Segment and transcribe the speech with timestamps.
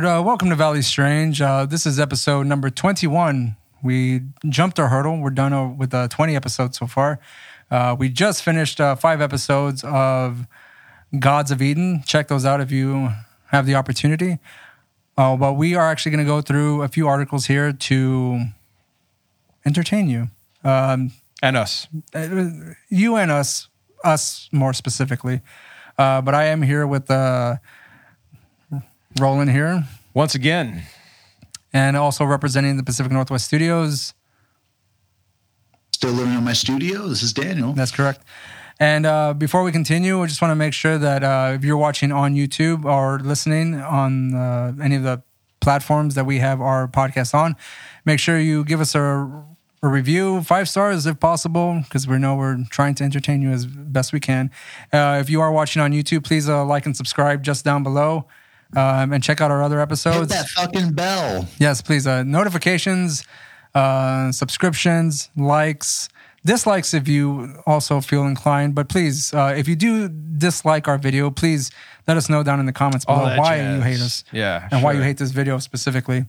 [0.00, 1.40] right, uh, welcome to Valley Strange.
[1.40, 3.54] Uh, this is episode number 21.
[3.80, 5.20] We jumped our hurdle.
[5.20, 7.20] We're done uh, with uh, 20 episodes so far.
[7.70, 10.48] Uh, we just finished uh, five episodes of
[11.16, 12.02] Gods of Eden.
[12.06, 13.10] Check those out if you
[13.52, 14.38] have the opportunity.
[15.16, 18.46] Uh, but we are actually going to go through a few articles here to
[19.64, 20.28] entertain you.
[20.64, 21.86] Um, And us.
[22.88, 23.68] you and us,
[24.02, 25.40] us more specifically.
[25.96, 27.56] Uh, but I am here with uh,
[29.20, 30.82] Roland here, Once again,
[31.72, 34.12] and also representing the Pacific Northwest Studios.
[35.92, 37.06] Still living in my studio.
[37.06, 37.72] This is Daniel.
[37.72, 38.22] That's correct.
[38.80, 41.76] And uh, before we continue, I just want to make sure that uh, if you're
[41.76, 45.22] watching on YouTube or listening on uh, any of the
[45.60, 47.54] platforms that we have our podcast on,
[48.04, 49.00] make sure you give us a,
[49.80, 53.64] a review, five stars if possible, because we know we're trying to entertain you as
[53.64, 54.50] best we can.
[54.92, 58.26] Uh, if you are watching on YouTube, please uh, like and subscribe just down below.
[58.76, 60.28] Um, and check out our other Hit episodes.
[60.30, 61.46] that fucking bell.
[61.58, 62.06] Yes, please.
[62.06, 63.22] Uh, notifications,
[63.74, 66.08] uh, subscriptions, likes,
[66.44, 68.74] dislikes if you also feel inclined.
[68.74, 71.70] But please, uh, if you do dislike our video, please
[72.08, 73.76] let us know down in the comments All below why jazz.
[73.76, 76.26] you hate us Yeah, and why you hate this video specifically.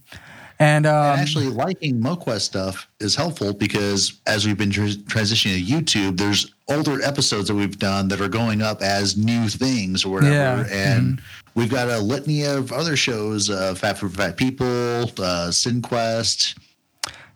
[0.58, 5.67] And, um, And actually, liking MoQuest stuff is helpful because as we've been tr- transitioning
[5.67, 10.05] to YouTube, there's older episodes that we've done that are going up as new things
[10.05, 10.33] or whatever.
[10.33, 10.64] Yeah.
[10.64, 11.16] Mm-hmm.
[11.56, 16.58] We've got a litany of other shows: uh, Fat for Fat People, uh, SinQuest.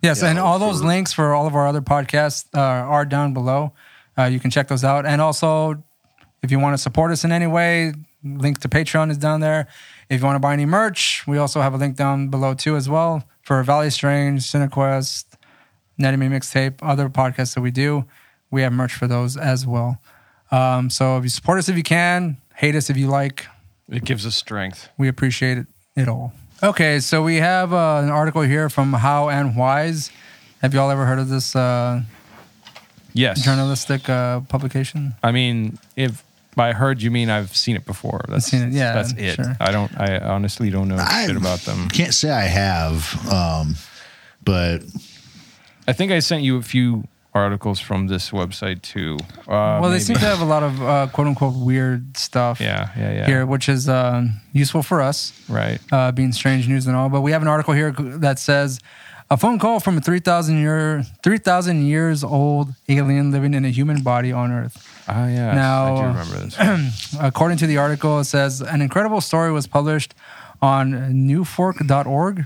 [0.02, 3.34] Yes, and all those for- links for all of our other podcasts uh, are down
[3.34, 3.73] below.
[4.17, 5.06] Uh, you can check those out.
[5.06, 5.84] And also,
[6.44, 9.67] if you want to support us in any way, link to Patreon is down there.
[10.09, 12.75] If you want to buy any merch, we also have a link down below too
[12.75, 15.25] as well for Valley Strange, Cinequest,
[16.00, 18.06] Netame Mixtape, other podcasts that we do.
[18.52, 20.02] We have merch for those as well.
[20.52, 23.46] Um, so if you support us if you can, hate us if you like,
[23.91, 24.89] it gives us strength.
[24.97, 26.33] we appreciate it, it all.
[26.61, 30.11] Okay, so we have uh, an article here from How and Whys.
[30.61, 32.01] Have you all ever heard of this uh,
[33.13, 33.41] Yes.
[33.44, 35.16] journalistic uh, publication?
[35.23, 36.23] I mean, if
[36.55, 38.25] by heard you mean I've seen it before.
[38.27, 39.35] That's seen it, yeah, That's it.
[39.35, 39.55] sure.
[39.61, 39.91] I don't.
[40.00, 41.88] I honestly don't know I- shit about them.
[41.89, 43.75] Can't say I have, um,
[44.44, 44.79] but
[45.88, 47.06] I think I sent you a few
[47.39, 49.17] articles from this website too.
[49.47, 52.89] Uh, well, they seem to have a lot of uh, quote unquote weird stuff Yeah,
[52.97, 53.25] yeah, yeah.
[53.25, 55.79] here, which is uh, useful for us, Right.
[55.91, 57.09] uh, being strange news and all.
[57.09, 58.79] But we have an article here that says
[59.31, 64.01] a phone call from a 3,000 year, 3,000 years old alien living in a human
[64.01, 64.85] body on Earth.
[65.07, 65.53] Ah, yeah.
[65.53, 67.16] Now- I do remember this.
[67.21, 70.13] According to the article, it says an incredible story was published
[70.61, 72.45] on newfork.org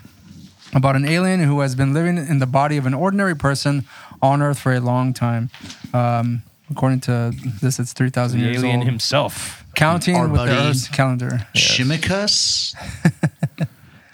[0.73, 3.85] about an alien who has been living in the body of an ordinary person
[4.21, 5.49] on Earth for a long time.
[5.93, 8.85] Um, according to this, it's 3,000 the years alien old.
[8.87, 9.63] himself.
[9.75, 11.47] Counting Our with the buddy- Earth's calendar.
[11.55, 12.75] Shimikus.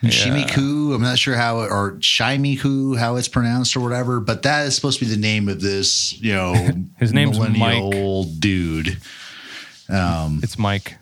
[0.03, 4.73] Shimiku, I'm not sure how, or Shimiku, how it's pronounced or whatever, but that is
[4.73, 6.53] supposed to be the name of this, you know,
[6.99, 8.97] His name's millennial dude.
[9.89, 10.95] It's Mike.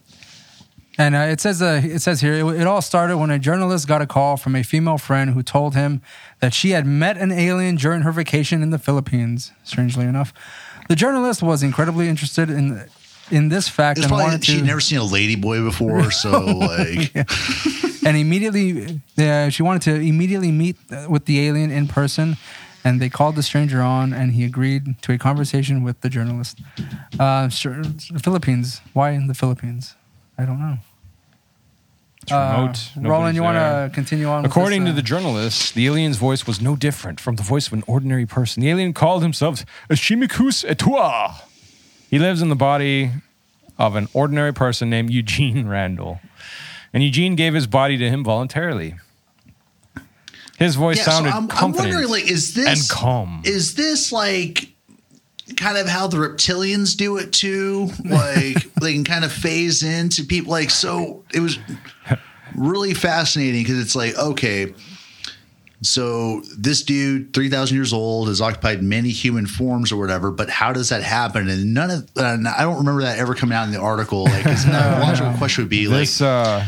[0.97, 3.87] And uh, it says uh, it says here it, it all started when a journalist
[3.87, 6.01] got a call from a female friend who told him
[6.39, 9.51] that she had met an alien during her vacation in the Philippines.
[9.63, 10.33] Strangely enough,
[10.89, 12.83] the journalist was incredibly interested in
[13.29, 16.39] in this fact and probably wanted to she'd never seen a lady boy before, so
[16.39, 22.37] like and immediately uh, she wanted to immediately meet with the alien in person
[22.83, 26.59] and they called the stranger on and he agreed to a conversation with the journalist.
[27.19, 28.81] Uh, sure, the philippines.
[28.93, 29.95] Why in the philippines?
[30.39, 30.77] I don't know
[32.29, 33.07] It's remote.
[33.07, 35.87] uh, roland you want to continue on with According this, to the uh, journalist, the
[35.87, 38.61] alien's voice was no different from the voice of an ordinary person.
[38.61, 41.41] The alien called himself Shimikus Etua.
[42.09, 43.11] He lives in the body
[43.77, 46.19] of an ordinary person named Eugene Randall.
[46.93, 48.95] And Eugene gave his body to him voluntarily.
[50.57, 53.41] His voice yeah, so sounded I'm, I'm wondering, like, is this and calm.
[53.45, 54.73] Is this like
[55.55, 57.89] kind of how the reptilians do it too?
[58.03, 60.51] Like they can kind of phase into people.
[60.51, 61.57] Like so, it was
[62.55, 64.73] really fascinating because it's like okay.
[65.83, 70.31] So this dude, three thousand years old, has occupied many human forms or whatever.
[70.31, 71.47] But how does that happen?
[71.49, 74.23] And none of and I don't remember that ever coming out in the article.
[74.23, 76.65] Like, 'cause the logical question would be this, like, uh,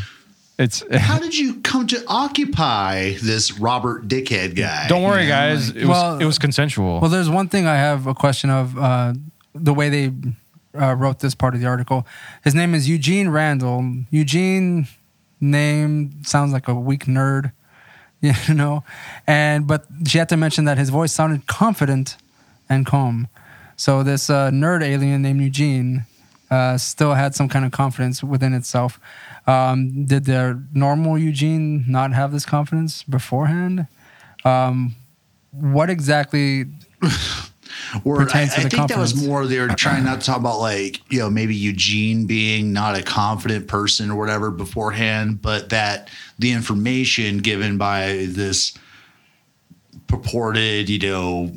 [0.59, 0.83] it's.
[0.95, 4.87] how did you come to occupy this Robert Dickhead guy?
[4.87, 5.67] Don't worry, You know, guys.
[5.69, 6.99] like- It was Well- it was consensual.
[6.99, 9.13] well there's one thing i have a question of uh,
[9.55, 10.11] the way they
[10.79, 12.05] uh, wrote this part of the article
[12.43, 14.87] his name is eugene randall eugene
[15.41, 17.51] name sounds like a weak nerd
[18.21, 18.83] you know
[19.25, 22.17] and but she had to mention that his voice sounded confident
[22.69, 23.27] and calm
[23.75, 26.05] so this uh, nerd alien named eugene
[26.51, 28.99] uh, still had some kind of confidence within itself.
[29.49, 33.87] Um, did the normal Eugene not have this confidence beforehand?
[34.45, 34.95] Um,
[35.51, 36.65] what exactly?
[38.03, 40.25] Or I, I pertains to the think that was more they were trying not to
[40.25, 45.41] talk about like you know maybe Eugene being not a confident person or whatever beforehand,
[45.41, 48.77] but that the information given by this
[50.07, 51.51] purported you know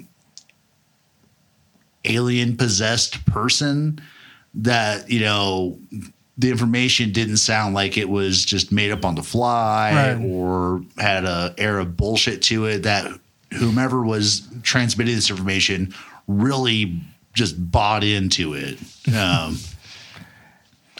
[2.04, 4.00] alien possessed person
[4.54, 5.78] that you know
[6.42, 10.24] the information didn't sound like it was just made up on the fly Right.
[10.24, 13.10] or had a air of bullshit to it that
[13.52, 15.94] whomever was transmitting this information
[16.26, 17.00] really
[17.32, 18.76] just bought into it
[19.16, 19.56] um,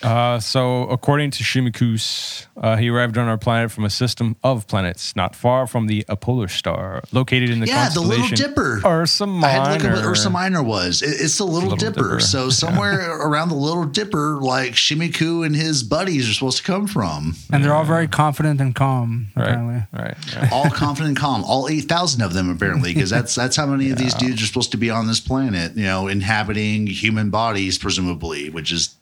[0.02, 4.66] Uh, so, according to Shimikus, uh, he arrived on our planet from a system of
[4.66, 9.26] planets not far from the Apolar star, located in the yeah the little dipper Ursa
[9.26, 9.46] Minor.
[9.46, 11.02] I had to look up what Ursa Minor was.
[11.02, 12.02] It- it's the Little, Little Dipper.
[12.02, 12.20] Dipper.
[12.20, 16.86] So somewhere around the Little Dipper, like Shimiku and his buddies are supposed to come
[16.86, 17.36] from.
[17.52, 19.28] And they're all very confident and calm.
[19.36, 20.16] Apparently, Right, right.
[20.32, 20.48] yeah.
[20.52, 21.44] All confident and calm.
[21.44, 24.46] All eight thousand of them apparently, because that's that's how many of these dudes are
[24.46, 25.76] supposed to be on this planet.
[25.76, 28.94] You know, inhabiting human bodies, presumably, which is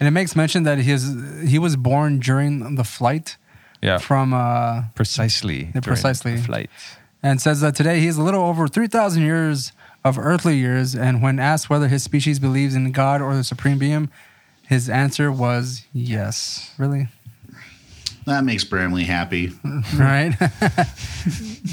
[0.00, 1.14] and it makes mention that his
[1.46, 3.36] he was born during the flight
[3.82, 3.98] yeah.
[3.98, 5.70] from uh, precisely.
[5.74, 6.36] Yeah, precisely.
[6.36, 6.70] the Flight.
[7.22, 9.72] and says that today he is a little over 3,000 years
[10.04, 10.94] of earthly years.
[10.94, 14.10] And when asked whether his species believes in God or the supreme being,
[14.66, 16.72] his answer was yes.
[16.78, 17.08] Really?
[18.26, 19.52] that makes Bramley happy.
[19.96, 20.34] right?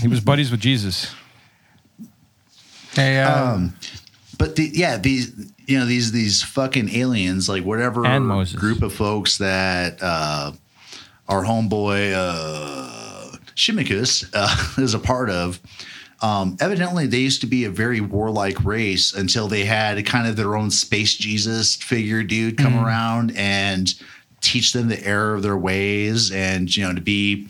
[0.02, 1.14] He was buddies with Jesus.
[2.94, 3.76] hey, uh, Um,
[4.38, 5.32] but the, yeah, these
[5.68, 8.60] you know these these fucking aliens, like whatever And Moses.
[8.60, 10.54] group of folks that uh,
[11.28, 15.60] our homeboy uh, Shimikus uh, is a part of.
[16.20, 20.36] Um, evidently, they used to be a very warlike race until they had kind of
[20.36, 23.94] their own space Jesus figure dude come around and
[24.42, 27.48] teach them the error of their ways and you know to be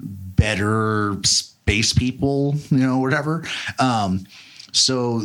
[0.00, 3.44] better space people, you know, whatever.
[3.78, 4.26] Um,
[4.72, 5.22] so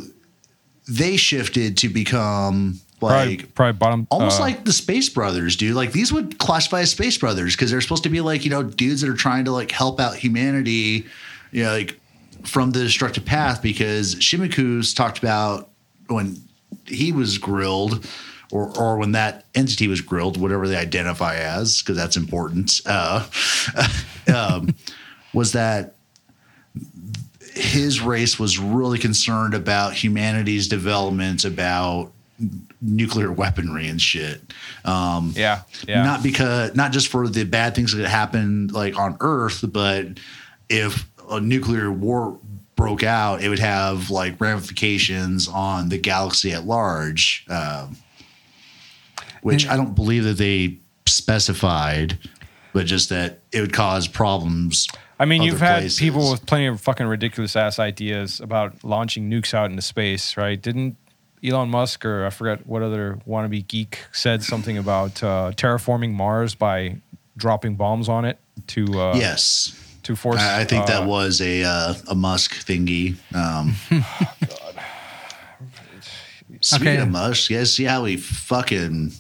[0.90, 4.08] they shifted to become Probably, like probably bottom.
[4.12, 5.76] almost uh, like the Space Brothers, dude.
[5.76, 8.62] Like these would classify as Space Brothers because they're supposed to be like you know
[8.62, 11.06] dudes that are trying to like help out humanity,
[11.52, 11.98] you know, like
[12.44, 13.62] from the destructive path.
[13.62, 15.70] Because Shimiku's talked about
[16.08, 16.42] when
[16.86, 18.06] he was grilled.
[18.52, 23.28] Or, or when that entity was grilled, whatever they identify as, because that's important, uh,
[24.36, 24.74] um,
[25.36, 25.94] was that
[27.60, 32.12] his race was really concerned about humanity's development about
[32.82, 34.42] nuclear weaponry and shit.
[34.86, 36.04] Um, yeah, yeah.
[36.04, 40.20] Not because, not just for the bad things that happened like on Earth, but
[40.70, 42.40] if a nuclear war
[42.76, 47.46] broke out, it would have like ramifications on the galaxy at large.
[47.50, 47.98] Um,
[49.42, 52.18] which I don't believe that they specified,
[52.74, 54.88] but just that it would cause problems.
[55.20, 56.00] I mean, you've had places.
[56.00, 60.60] people with plenty of fucking ridiculous ass ideas about launching nukes out into space, right?
[60.62, 60.96] Didn't
[61.44, 66.56] Elon Musk or I forget what other wannabe geek said something about uh, terraforming Mars
[66.56, 66.98] by
[67.38, 68.38] dropping bombs on it
[68.68, 69.74] to uh, yes.
[70.04, 70.40] to force?
[70.40, 73.16] I I think uh, that was a uh, a Musk thingy.
[73.36, 73.76] Um,
[76.62, 77.02] Speaking Okay.
[77.02, 79.14] of Musk, you guys see how he fucking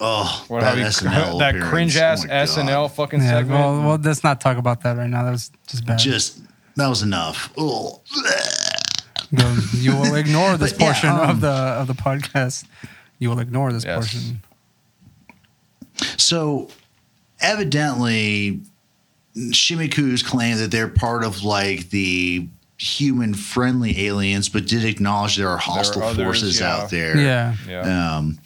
[0.00, 2.48] oh what, that how SNL that cringe ass Oh my God.
[2.48, 3.60] SNL fucking yeah, segment.
[3.60, 5.24] well, well, let's not talk about that right now.
[5.24, 5.98] That was just bad.
[5.98, 6.40] Just
[6.76, 7.52] that was enough.
[7.56, 8.00] Oh.
[9.30, 12.66] you, you will ignore this But yeah, portion um, of the of the podcast.
[13.18, 13.96] You will ignore this Yes.
[13.96, 14.42] portion.
[16.18, 16.68] So
[17.40, 18.60] evidently,
[19.36, 25.48] Shimiku's claim that they're part of like the human friendly aliens, but did acknowledge there
[25.48, 26.76] are hostile others, forces yeah.
[26.76, 27.16] out there.
[27.16, 27.54] Yeah.
[27.68, 28.16] yeah.
[28.16, 28.38] um,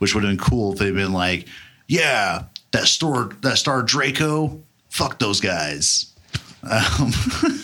[0.00, 1.46] which would have been cool if they'd been like,
[1.88, 6.12] yeah, that star, that star Draco, fuck those guys.
[6.68, 7.12] Um,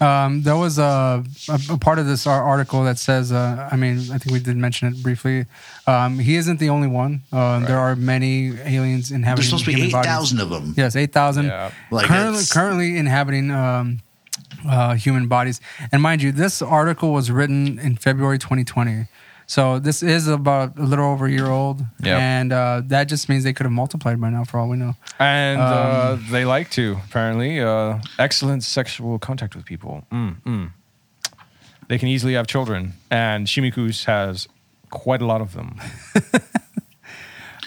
[0.00, 3.98] Um, there was a, a, a part of this article that says, uh, I mean,
[4.10, 5.46] I think we did mention it briefly.
[5.86, 7.22] Um, he isn't the only one.
[7.30, 9.36] Uh, There are many aliens inhabiting.
[9.36, 10.10] there's supposed to be human bodies.
[10.10, 10.74] thousand of them.
[10.76, 11.44] Yes, eight thousand.
[11.46, 11.70] Yeah.
[11.92, 14.00] Like, currently, currently inhabiting um,
[14.68, 15.60] uh, human bodies.
[15.92, 19.06] And mind you, this article was written in February 2020.
[19.52, 22.18] So this is about a little over a year old, Yep.
[22.18, 24.94] and uh, that just means they could have multiplied by now, for all we know.
[25.18, 27.60] And uh, Um, they like to, apparently.
[27.60, 30.06] Uh, excellent sexual contact with people.
[30.10, 30.70] Mm, mm.
[31.88, 32.94] They can easily have children.
[33.10, 34.48] And Shimikus has
[34.88, 35.78] quite a lot of them.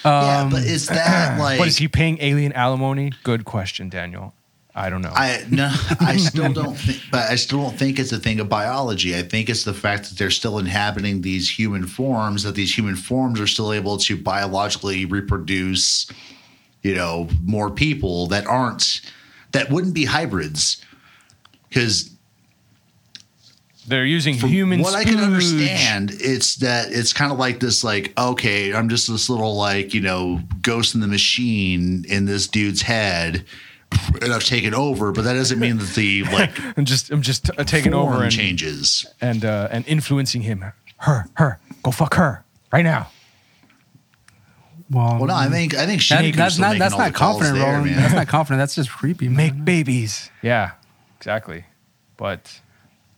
[0.03, 1.59] yeah, but is that like?
[1.61, 3.11] but is he paying alien alimony?
[3.23, 4.33] Good question, Daniel.
[4.77, 5.13] I don't know.
[5.15, 8.49] I no, I still don't think, but I still don't think it's a thing of
[8.49, 9.15] biology.
[9.17, 12.97] I think it's the fact that they're still inhabiting these human forms, that these human
[12.97, 16.07] forms are still able to biologically reproduce,
[16.81, 18.99] you know, more people that aren't
[19.53, 20.83] that wouldn't be hybrids,
[21.69, 22.09] because
[23.87, 24.81] They're using human.
[24.81, 29.07] what I can understand, it's that it's kind of like this, like okay, I'm just
[29.09, 33.45] this little like you know ghost in the machine in this dude's head,
[34.21, 37.49] and I've taken over, but that doesn't mean that the like I'm just I'm just
[37.57, 39.05] uh, taking over and changes.
[39.21, 40.63] and uh, and influencing him.
[40.97, 43.09] Her, her, go fuck her right now.
[44.89, 47.85] Well, Well, no, I think I think that- that's not that's not confident, there, Roland.
[47.91, 47.95] man.
[47.97, 48.59] That's not confident.
[48.59, 49.27] That's just creepy.
[49.29, 50.29] Make babies.
[50.41, 50.71] Yeah,
[51.17, 51.65] exactly.
[52.17, 52.61] But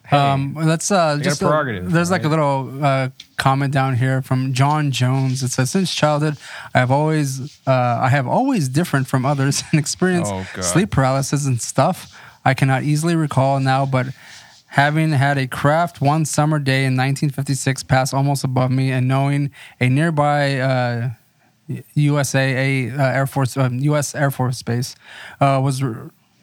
[0.07, 4.21] hey, Um, let's uh, just a prerogative, there's like a little uh, comment down here
[4.21, 5.43] from John Jones.
[5.43, 6.37] It says, "Since childhood,
[6.73, 11.45] I have always uh, I have always different from others and experienced Oh, sleep paralysis
[11.45, 12.17] and stuff.
[12.45, 14.07] I cannot easily recall now, but."
[14.71, 19.49] Having had a craft one summer day in 1956 pass almost above me, and knowing
[19.79, 21.09] a nearby uh,
[21.95, 24.13] USA uh, Air Force um, U.S.
[24.13, 24.95] Air Force base
[25.39, 25.81] uh, was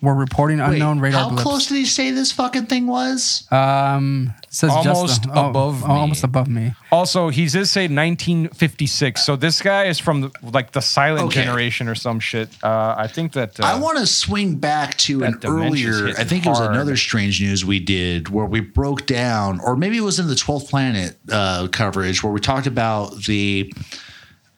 [0.03, 1.43] were reporting Wait, unknown radar how blips.
[1.43, 3.51] close did he say this fucking thing was?
[3.51, 5.95] Um, it says Almost just, oh, above oh, me.
[5.95, 6.75] almost above me.
[6.93, 9.23] also he does say 1956.
[9.25, 11.43] So this guy is from the, like the silent Okay.
[11.45, 12.51] generation or some shit.
[12.63, 16.07] Uh, I think that uh, I want to swing back to that an dementia's earlier.
[16.09, 16.73] hitting I think it was hard.
[16.73, 20.35] another strange news we did where we broke down, or maybe it was in the
[20.37, 23.73] Twelfth Planet uh, coverage where we talked about the,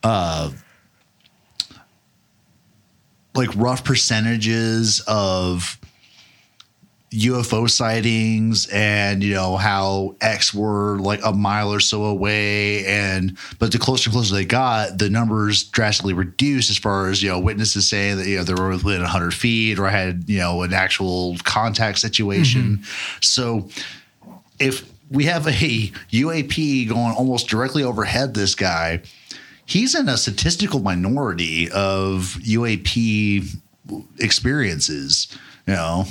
[0.02, 0.50] uh,
[3.36, 5.78] like rough percentages of
[7.12, 12.84] UFO sightings and you know how X were like a mile or so away.
[12.84, 17.22] And but the closer and closer they got the numbers drastically reduced as far as
[17.22, 20.38] you know witnesses saying that you know they were within 100 feet or had you
[20.38, 22.78] know an actual contact situation.
[22.78, 22.82] Mm-hmm.
[23.22, 23.68] So
[24.58, 29.00] if we have a UAP going almost directly overhead this guy
[29.66, 33.44] he's in a statistical minority of UAP
[34.18, 35.28] experiences
[35.66, 36.04] you know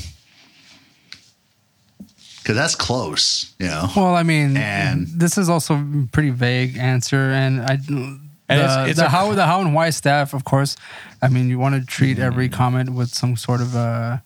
[2.42, 3.90] because that's close, you know.
[3.96, 7.78] Well, I mean, And- this is also a pretty vague answer, and I.
[7.78, 10.76] the, it's- it's the a- how the how and why staff, of course.
[11.24, 12.54] I mean, you want to treat every Mm.
[12.54, 14.18] comment with some sort of uh,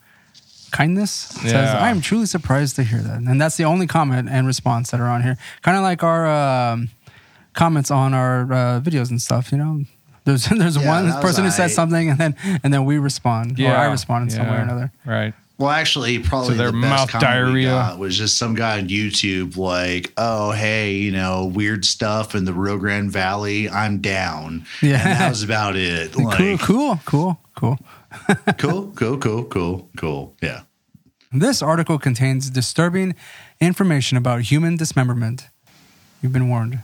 [0.71, 1.31] kindness.
[1.37, 1.79] It Says Yeah.
[1.79, 4.99] I am truly surprised to hear that, and that's the only comment and response that
[4.99, 5.37] are on here.
[5.61, 6.89] Kind of like our um,
[7.53, 9.51] comments on our uh, videos and stuff.
[9.51, 9.81] You know,
[10.25, 13.67] there's there's Yeah, one person who says something, and then and then we respond, or
[13.67, 14.91] I respond in some way or another.
[15.05, 15.33] Right.
[15.57, 17.67] Well, actually, probably So their the best mouth comment we diarrhea.
[17.67, 22.45] got was just some guy on YouTube like, "Oh, hey, you know, weird stuff in
[22.45, 23.69] the Rio Grande Valley.
[23.69, 25.01] I'm down." Yeah.
[25.05, 26.13] and that was about it.
[26.13, 27.77] cool, Like, cool, cool, cool.
[28.57, 30.35] cool, cool, cool, cool, cool.
[30.41, 30.61] Yeah.
[31.33, 33.13] This article contains disturbing
[33.59, 35.49] information about human dismemberment.
[36.21, 36.79] You've been warned.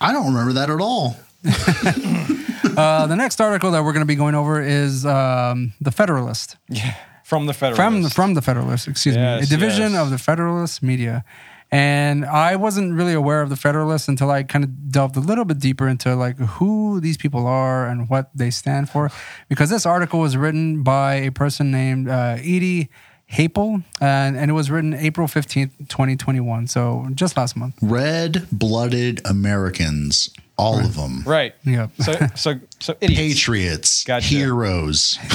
[0.00, 1.16] I don't remember that at all.
[2.76, 6.56] Uh, the next article that we're going to be going over is um, the Federalist
[6.68, 6.94] Yeah.
[7.24, 7.80] From the Federalist.
[7.80, 8.86] from the, from the Federalist.
[8.86, 10.02] Excuse me, a division yes.
[10.02, 11.24] of the Federalist media.
[11.70, 15.44] And I wasn't really aware of the Federalist until I kind of delved a little
[15.46, 19.10] bit deeper into like who these people are and what they stand for,
[19.48, 22.90] because this article was written by a person named uh, Edie
[23.28, 26.66] Hapel, and, and it was written April fifteenth, twenty twenty one.
[26.68, 27.74] So just last month.
[27.82, 31.22] Red-blooded Americans, all of them.
[31.26, 31.52] Right.
[31.64, 31.90] Yep.
[32.00, 33.18] So so so idiots.
[33.20, 34.26] Patriots, Gotcha.
[34.28, 35.18] heroes.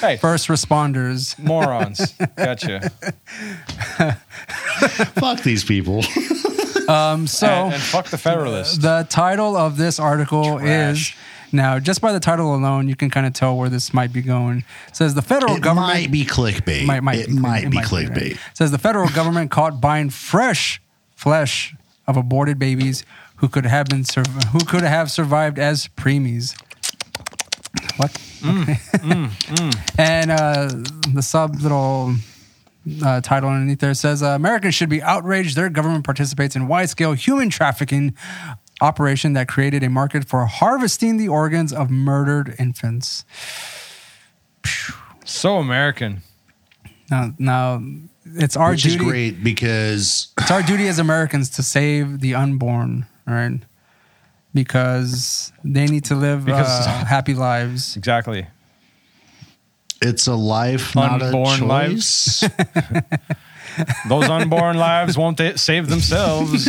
[0.00, 1.38] Hey, First responders.
[1.38, 2.12] morons.
[2.36, 2.90] Gotcha.
[5.16, 6.04] Fuck these people.
[6.88, 8.82] Um, so and, and fuck the Federalist.
[8.82, 11.12] the title of this article Trash.
[11.12, 11.16] is
[11.54, 14.20] now just by the title alone, you can kind of tell where this might be
[14.20, 14.64] going.
[14.88, 16.84] It says the federal It government might be clickbait.
[16.86, 17.86] might, might it might be right.
[17.86, 18.32] clickbait.
[18.32, 20.82] It says the federal government caught buying fresh
[21.16, 21.74] flesh
[22.06, 23.04] of aborted babies
[23.36, 26.54] who could have been sur- who could have survived as preemies.
[27.96, 28.10] What?
[28.40, 29.30] Mm,
[29.98, 30.68] And uh,
[31.14, 32.14] the sub little
[33.02, 35.56] uh, title underneath there says uh, Americans should be outraged.
[35.56, 38.14] Their government participates in wide scale human trafficking
[38.88, 43.24] operation that created a market for harvesting the organs of murdered infants.
[45.24, 46.22] so American.
[47.10, 47.82] Now, now
[48.24, 48.96] it's our Which duty.
[48.96, 53.60] is great because It's our duty as Americans to save the unborn, right?
[54.52, 57.96] Because they need to live Because- uh, happy lives.
[57.96, 58.46] Exactly.
[60.02, 62.44] it's a life, not Unborn a lives.
[64.08, 66.64] Those unborn lives won't they save themselves.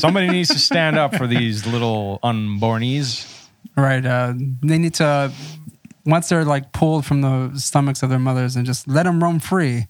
[0.00, 3.28] Somebody needs to stand up for these little unbornies.
[3.76, 4.04] Right.
[4.04, 5.32] Uh, they need to
[6.04, 9.38] once they're like pulled from the stomachs of their mothers and just let them roam
[9.38, 9.86] free.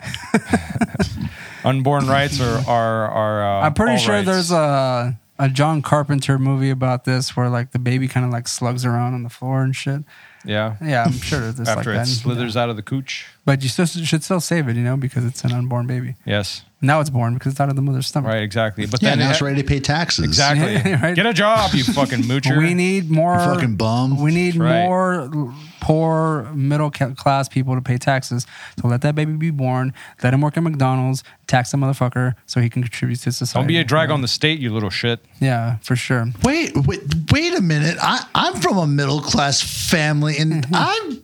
[1.64, 3.42] Unborn rights are are are.
[3.42, 4.26] Uh, I'm pretty sure rights.
[4.26, 8.46] there's a a John Carpenter movie about this where like the baby kind of like
[8.46, 10.02] slugs around on the floor and shit.
[10.44, 10.76] Yeah.
[10.82, 12.06] Yeah, I'm sure there's like After that.
[12.06, 13.26] it slithers out of the cooch.
[13.44, 16.14] But you still should still save it, you know, because it's an unborn baby.
[16.24, 16.62] Yes.
[16.80, 18.30] Now it's born because it's out of the mother's stomach.
[18.30, 18.42] Right.
[18.42, 18.84] Exactly.
[18.86, 20.24] But Yeah, then now it- it's ready to pay taxes.
[20.24, 20.92] Exactly.
[21.02, 21.14] Right.
[21.16, 22.58] Get a job, you fucking moocher.
[22.58, 24.20] We need more You fucking bum.
[24.22, 24.84] We need That's right.
[24.84, 28.46] more poor middle class people to pay taxes.
[28.80, 29.92] So let that baby be born.
[30.22, 31.22] Let him work at McDonald's.
[31.46, 33.62] Tax the motherfucker so he can contribute to society.
[33.62, 35.22] Don't be a drag on the state, you little shit.
[35.40, 36.26] Yeah, for sure.
[36.42, 37.98] Wait, wait, wait a minute.
[38.00, 39.60] I, I'm from a middle class
[39.90, 40.74] family, and mm-hmm.
[40.74, 41.18] I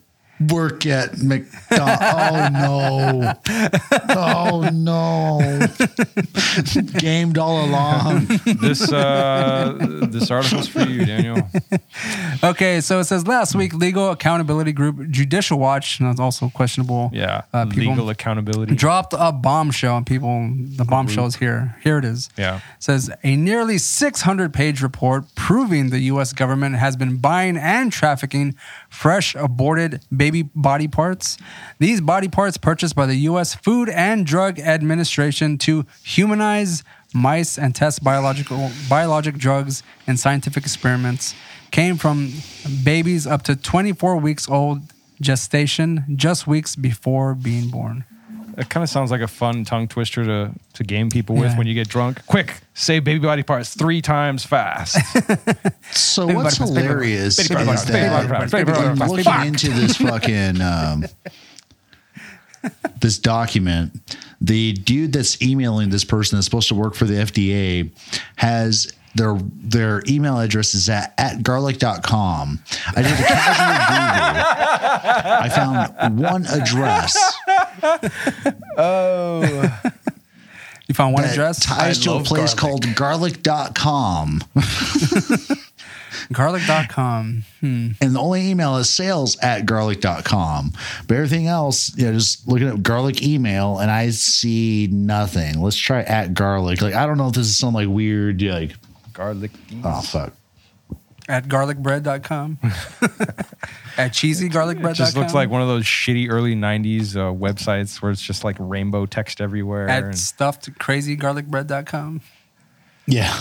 [0.49, 2.01] work at McDonald's.
[2.01, 3.33] Oh no!
[4.09, 5.67] Oh no!
[6.99, 8.27] Gamed all along.
[8.61, 9.77] This uh,
[10.09, 11.47] this article's for you, Daniel.
[12.43, 17.09] Okay, so it says last week, legal accountability group Judicial Watch, and that's also questionable.
[17.13, 17.43] Yeah.
[17.53, 18.75] uh, people Legal accountability.
[18.75, 20.49] dropped a bombshell on people.
[20.77, 21.75] The bombshell is here.
[21.83, 22.29] Here it is.
[22.37, 22.61] Yeah.
[22.79, 26.33] says a nearly 600 page report proving the U.S.
[26.33, 28.55] government has been buying and trafficking
[28.91, 31.37] fresh aborted baby body parts.
[31.79, 33.55] These body parts purchased by the U.S.
[33.55, 36.83] Food and Drug Administration to humanize
[37.13, 41.33] mice and test biological biologic drugs in scientific experiments
[41.71, 42.33] came from
[42.83, 44.81] babies up to 24 weeks old
[45.21, 48.03] gestation just weeks before being born.
[48.61, 51.57] It kind of sounds like a fun tongue twister to, to game people with Yeah.
[51.57, 52.25] when you get drunk.
[52.27, 54.97] Quick, say baby body parts three times fast.
[55.91, 58.97] So Baby what's body baby hilarious body is parts, baby that parts, baby body in
[58.97, 61.03] parts, looking into this fucking um,
[63.01, 63.91] this document,
[64.39, 67.89] the dude that's emailing this person that's supposed to work for the FDA
[68.37, 72.59] has their their email address is at, at garlic.com.
[72.95, 75.41] I did a casual Google.
[75.43, 77.17] I found one address
[80.87, 81.63] You found one that address?
[81.65, 82.83] ties I to a love place garlic.
[82.83, 84.41] called garlic.com.
[86.33, 87.43] Garlic.com.
[87.61, 87.87] Hmm.
[88.01, 90.73] And the only email is sales at garlic.com.
[91.07, 95.61] But everything else, you know, just looking at garlic email and I see nothing.
[95.61, 96.81] Let's try at garlic.
[96.81, 98.73] Like, I don't know if this is some like weird, like,
[99.13, 99.51] Garlic.
[99.83, 100.33] oh, fuck.
[101.31, 102.57] At garlicbread.com.
[103.97, 104.91] At cheesygarlicbread.com.
[104.91, 108.43] It just looks like one of those shitty early 90s uh, websites where it's just
[108.43, 109.87] like rainbow text everywhere.
[109.87, 112.19] At and stuffedcrazygarlicbread.com.
[113.07, 113.33] Yeah.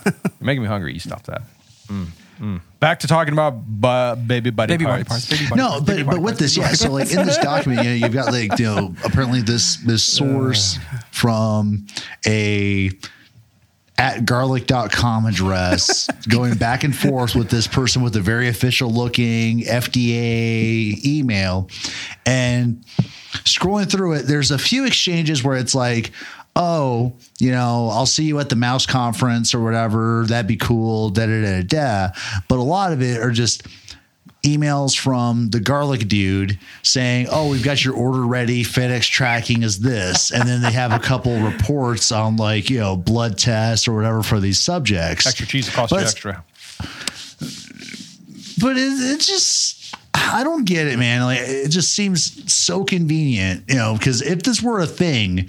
[0.40, 0.92] making me hungry.
[0.92, 1.40] You stop that.
[1.86, 2.06] Mm,
[2.38, 2.60] mm.
[2.80, 5.26] Back to talking about bu- baby body Baby body parts.
[5.26, 5.30] parts.
[5.30, 6.72] Baby body no, parts, baby but, body but with parts, this, yeah.
[6.72, 10.04] So, like, in this document, you know, you've got, like, you know, apparently this, this
[10.16, 10.78] source
[11.12, 11.86] from
[12.26, 12.90] a
[13.98, 19.60] at garlic.com address going back and forth with this person with a very official looking
[19.60, 21.68] FDA email.
[22.24, 22.84] And
[23.44, 26.12] scrolling through it there's a few exchanges where it's like
[26.56, 30.24] oh you know I'll see you at the mouse conference or whatever.
[30.26, 31.10] That'd be cool.
[31.10, 32.08] Da da da da.
[32.48, 33.66] But a lot of it are just
[34.42, 38.64] emails from the garlic dude saying, "Oh, we've got your order ready.
[38.64, 42.96] FedEx tracking is this," and then they have a couple reports on like you know
[42.96, 45.26] blood tests or whatever for these subjects.
[45.26, 46.44] Extra cheese costs you extra.
[48.60, 49.76] But it, it just.
[50.14, 51.22] I don't get it, man.
[51.22, 55.48] Like it just seems so convenient, you know, because if this were a thing,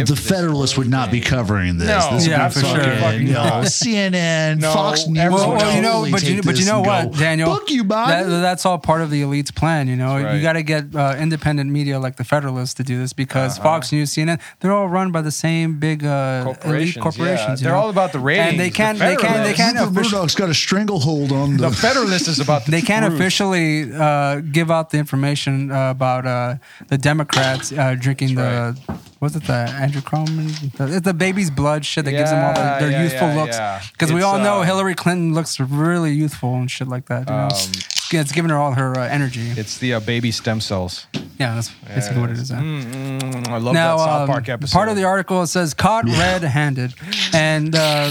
[0.00, 1.88] If the this Federalist would not be covering this.
[1.88, 2.78] No, this would yeah, be for sure.
[2.78, 3.34] fucking, Fucking you.
[3.34, 5.18] CNN, No, Fox News.
[5.18, 7.52] everyone Well, would well, you know, but you, but you know what, go, Daniel?
[7.54, 8.06] Fuck you, Biden.
[8.28, 9.88] That, that's all part of the elite's plan.
[9.88, 10.34] You know, right.
[10.36, 13.92] you got to get uh, independent media like the Federalists to do this because Fox
[13.92, 17.60] News, CNN, they're all run by the same big uh, Corporations, elite corporations.
[17.60, 17.68] yeah.
[17.68, 17.82] They're know?
[17.82, 18.50] all about the ratings.
[18.52, 21.68] and they can't, they can't, they can't, Rupert offici- Murdoch's got a stranglehold on the.
[21.68, 23.18] The Federalist is about the they can't truth.
[23.20, 26.56] officially uh, give out the information uh, about uh,
[26.88, 28.78] the Democrats uh, drinking the.
[29.22, 30.72] Was it the adrenochrome?
[30.76, 33.40] The, it's the baby's blood shit that gives them all the, their yeah, youthful yeah,
[33.40, 33.56] looks.
[33.56, 33.80] yeah.
[33.92, 37.28] Because we all know uh, Hillary Clinton looks really youthful and shit like that.
[37.28, 37.44] You know?
[37.44, 37.72] Um,
[38.12, 39.48] Yeah, it's giving her all her uh, energy.
[39.56, 41.06] It's the uh, baby stem cells.
[41.38, 42.50] Yeah, that's basically what it is.
[42.50, 42.56] uh.
[42.56, 44.74] Mm, I love Now, that South um, Park episode.
[44.74, 46.92] part of the article says caught red-handed,
[47.32, 48.10] and uh,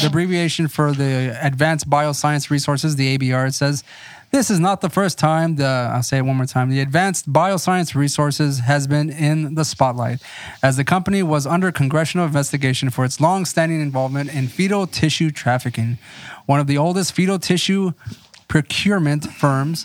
[0.00, 3.82] the abbreviation for the Advanced Bioscience Resources, the ABR, it says.
[4.32, 7.30] This is not the first time, the, I'll say it one more time, the Advanced
[7.30, 10.22] Bioscience Resources has been in the spotlight
[10.62, 15.98] as the company was under congressional investigation for its long-standing involvement in fetal tissue trafficking.
[16.46, 17.92] One of the oldest fetal tissue
[18.48, 19.84] procurement firms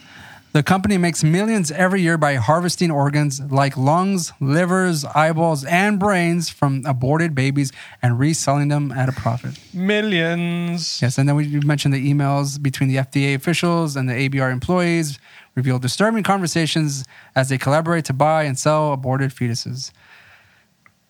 [0.54, 6.50] The company makes millions every year by harvesting organs like lungs, livers, eyeballs, and brains
[6.50, 9.60] from aborted babies and reselling them at a profit.
[9.74, 11.02] Millions.
[11.02, 15.20] Yes, and then we mentioned the emails between the FDA officials and the ABR employees
[15.54, 17.04] reveal disturbing conversations
[17.36, 19.92] as they collaborate to buy and sell aborted fetuses.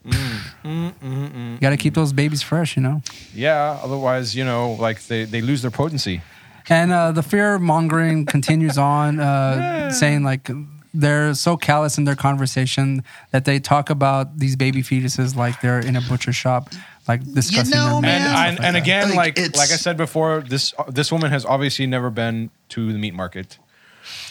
[0.06, 0.40] Mm.
[0.64, 3.02] Mm, mm, you got to keep those babies fresh, you know.
[3.34, 3.80] Yeah.
[3.84, 6.22] Otherwise, you know, like they, they lose their potency.
[6.70, 10.50] And uh, the fear mongering continues on, uh, saying like
[10.94, 15.80] they're so callous in their conversation that they talk about these baby fetuses like they're
[15.80, 16.70] in a butcher shop,
[17.08, 18.82] like discussing you know, their man, And meat and, stuff and that.
[18.82, 22.92] again, Like, like like I said before, this this woman has obviously never been to
[22.92, 23.58] the meat market.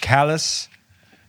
[0.01, 0.69] Callous,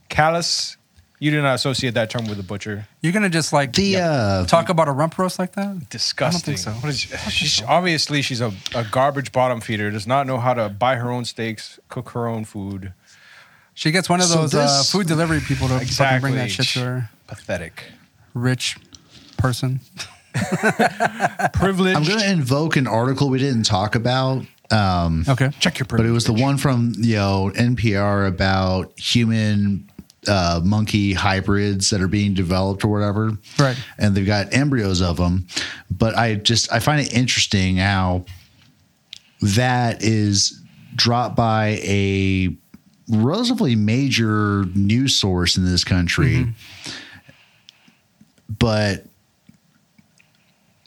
[0.10, 0.77] callous.
[1.20, 2.88] You do not associate that term with a butcher.
[3.02, 5.90] you're gonna just like The uh, talk about a rump roast like that.
[5.90, 6.58] Disgusting.
[6.58, 6.72] so.
[6.74, 9.90] What is, she's obviously she's a, a garbage bottom feeder.
[9.90, 12.94] Does not know how to buy her own steaks, cook her own food.
[13.74, 16.52] She gets one of So those uh, this- food delivery people to fucking bring that
[16.52, 17.86] shit to her Pathetic.
[18.36, 18.78] rich
[19.38, 19.80] person.
[21.54, 21.96] Privilege.
[21.96, 24.44] I'm going to invoke an article we didn't talk about.
[24.70, 25.50] Um, Okay.
[25.60, 26.10] check your but privilege.
[26.10, 29.90] it was the one from you know NPR about human
[30.28, 33.38] uh, monkey hybrids that are being developed or whatever.
[33.58, 33.78] Right.
[33.98, 35.48] And they've got embryos of them.
[35.90, 38.26] But I just I find it interesting how
[39.42, 40.62] that is
[40.96, 42.56] dropped by a
[43.10, 46.54] relatively major news source in this country.
[48.50, 49.06] But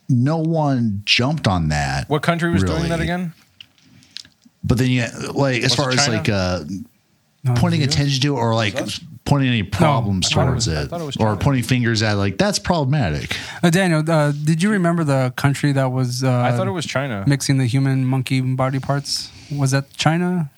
[0.09, 2.09] no one jumped on that.
[2.09, 3.33] What country was doing that again?
[4.65, 6.17] But then yeah, like as Was far as China?
[6.19, 6.65] like uh,
[7.45, 8.75] No, pointing attention to or like
[9.31, 12.37] pointing any problems I thought it towards was- it, it or pointing fingers at like
[12.37, 13.37] that's problematic.
[13.63, 16.85] Uh, Daniel, uh, did you remember the country that was uh, I thought it was
[16.85, 17.25] China.
[17.27, 19.31] mixing the human monkey body parts?
[19.57, 20.51] Was that China?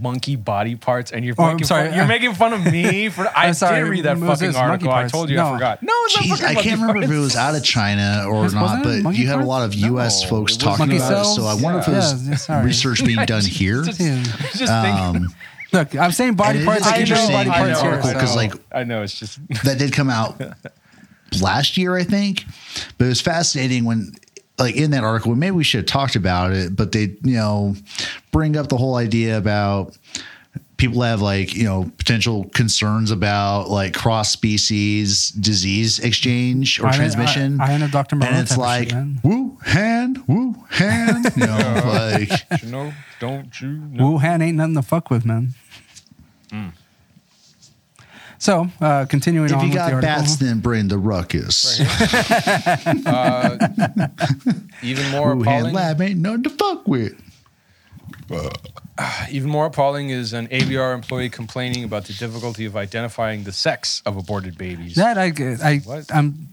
[0.00, 1.88] Monkey body parts, and you're Oh, making sorry.
[1.88, 3.28] fun, you're making fun of me for.
[3.28, 3.84] I I'm sorry.
[3.84, 4.90] did read that fucking article.
[4.90, 5.50] I told you No.
[5.50, 5.82] I forgot.
[5.82, 8.82] No, it's Jeez, fucking I can't remember if it was out of China or Wasn't
[8.82, 10.22] but monkey you had a lot of U.S.
[10.24, 11.24] No, folks talking monkey about it.
[11.36, 13.82] So I wonder if it was yeah, research being done here.
[13.84, 14.98] Just, just think.
[14.98, 15.28] Um,
[15.72, 16.82] Look, I'm saying body parts.
[16.82, 17.90] is I can do interesting body parts the here.
[17.94, 20.40] article so- 'cause, like, I know it's just that did come out
[21.40, 22.44] last year, I think.
[22.98, 24.12] But it was fascinating when,
[24.58, 27.74] like, in that article, maybe we should have talked about it, but they, you know,
[28.32, 29.96] bring up the whole idea about
[30.76, 36.90] people have like, you know, potential concerns about like cross species disease exchange or I-
[36.90, 37.60] I- transmission.
[37.60, 38.16] I know Dr.
[38.16, 39.20] Moreau And it's like, shit, man.
[39.24, 41.26] Wuhan, woo hand.
[41.36, 41.80] You know,
[42.20, 42.92] like, you know.
[43.18, 44.18] Don't you know?
[44.18, 45.54] Wuhan ain't nothing to fuck with, man.
[46.50, 46.68] Hmm.
[48.38, 50.16] So, uh, continuing if on you with the got article.
[50.20, 51.80] bats, then bring the ruckus.
[54.82, 55.74] Even more Wuhan appalling.
[55.74, 57.14] lab ain't nothing to fuck with.
[58.30, 63.52] Uh, even more appalling is an ABR employee complaining about the difficulty of identifying the
[63.52, 64.94] sex of aborted babies.
[64.94, 66.14] That I, I, What?
[66.14, 66.48] I'm.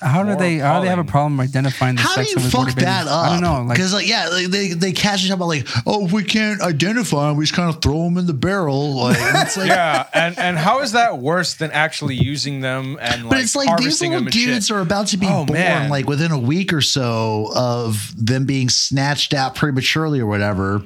[0.00, 0.58] How do More they?
[0.58, 2.82] How do they have a problem identifying the How do sex you of aborted fuck
[2.82, 3.12] that babies?
[3.12, 3.24] up?
[3.26, 3.62] I don't know.
[3.62, 6.60] Like, because like yeah, like, they they casually talk about like oh if we can't
[6.60, 8.94] identify them, we just kind of throw them in the barrel.
[8.96, 9.68] Like and it's like.
[9.70, 13.56] yeah, and and how is that worse than actually using them and like But it's
[13.56, 14.46] like these harvesting little them and shit?
[14.48, 15.90] dudes are about to be Oh, born man.
[15.90, 20.82] like within a week or so of them being snatched out prematurely or whatever.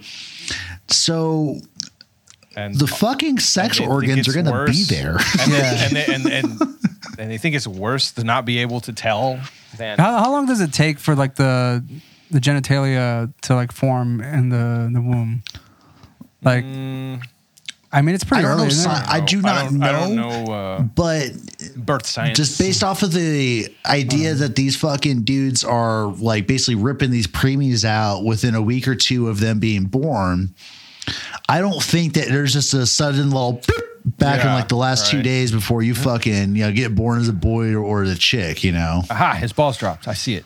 [0.89, 1.61] So
[2.67, 5.17] and the fucking sex organs are going to be there.
[5.41, 5.85] and, Yeah.
[5.85, 6.61] and, they, and, and
[7.19, 9.39] and they think it's worse to not be able to tell
[9.77, 11.85] than how, how long does it take for like the
[12.31, 15.43] the genitalia to like form in the the womb?
[16.43, 17.23] Like, Mm,
[17.93, 18.63] I mean, it's pretty I don't early.
[18.63, 19.09] know isn't it?
[19.09, 20.45] I do not I don't, I don't know.
[20.45, 21.33] know uh, But
[21.77, 22.37] birth science.
[22.39, 27.27] just based off of the idea that these fucking dudes are like basically ripping these
[27.27, 30.55] preemies out within a week or two of them being born,
[31.49, 33.83] I don't think that there's just a sudden little boop
[34.19, 37.29] back in like the last two days before you fucking you know get born as
[37.29, 39.03] a boy or, or as a chick, you know.
[39.11, 40.09] Aha, his balls dropped.
[40.09, 40.45] I see it.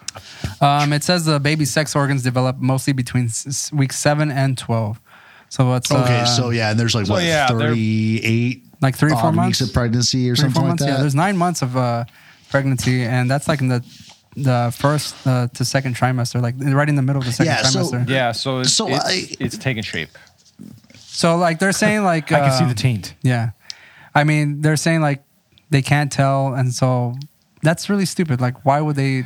[0.61, 4.57] Um, it says the baby sex organs develop mostly between s- s- week seven and
[4.59, 5.01] twelve.
[5.51, 9.13] So it's Okay, uh, so yeah, and there's like so what yeah, 38 like three
[9.13, 10.83] or four months of pregnancy or three something four like months.
[10.85, 10.91] that.
[10.91, 12.05] Yeah, there's nine months of uh,
[12.51, 13.85] pregnancy, and that's like in the
[14.37, 17.63] the first uh, to second trimester, like right in the middle of the second Yeah,
[17.63, 18.09] so- trimester.
[18.09, 20.09] Yeah, so it's So it's, I- it's taking shape.
[21.15, 23.15] So like they're saying like I can see uh, the taint.
[23.23, 23.51] Yeah,
[24.15, 25.25] I mean they're saying like
[25.71, 27.15] they can't tell, and so
[27.63, 28.41] that's really stupid.
[28.41, 29.25] Like why would they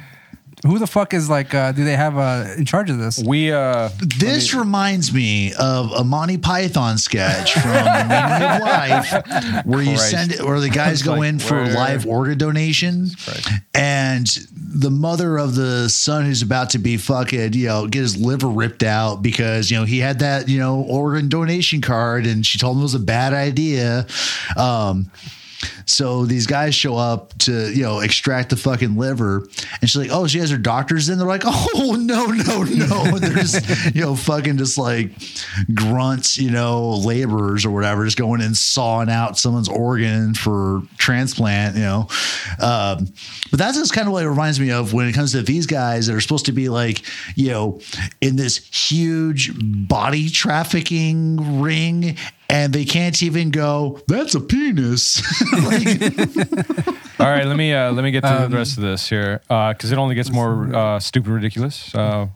[0.66, 1.54] who the fuck is like?
[1.54, 3.22] Uh, do they have uh, in charge of this?
[3.22, 9.64] We uh, This reminds me of a Monty Python sketch from The Meaning of Life,
[9.66, 10.10] where you Christ.
[10.10, 13.08] send it, where the guys go like, in for where- live organ donation,
[13.74, 18.16] and the mother of the son who's about to be fucking, you know, get his
[18.16, 22.44] liver ripped out because you know he had that you know organ donation card, and
[22.44, 24.06] she told him it was a bad idea.
[24.56, 25.10] Um,
[25.86, 29.48] so these guys show up to, you know, extract the fucking liver.
[29.80, 31.18] And she's like, oh, she has her doctors in.
[31.18, 33.18] They're like, oh, no, no, no.
[33.18, 35.10] There's, you know, fucking just like
[35.74, 41.76] grunts, you know, laborers or whatever, just going and sawing out someone's organ for transplant,
[41.76, 42.08] you know.
[42.60, 43.08] Um,
[43.50, 45.66] but that's just kind of what it reminds me of when it comes to these
[45.66, 47.02] guys that are supposed to be like,
[47.34, 47.80] you know,
[48.20, 49.52] in this huge
[49.88, 52.16] body trafficking ring
[52.48, 55.22] and they can't even go, that's a penis.
[55.64, 56.00] like,
[57.20, 59.40] All right, let me uh, let me get to Um, the rest of this here
[59.48, 61.94] because it only gets more uh, stupid ridiculous.
[61.94, 62.28] Uh,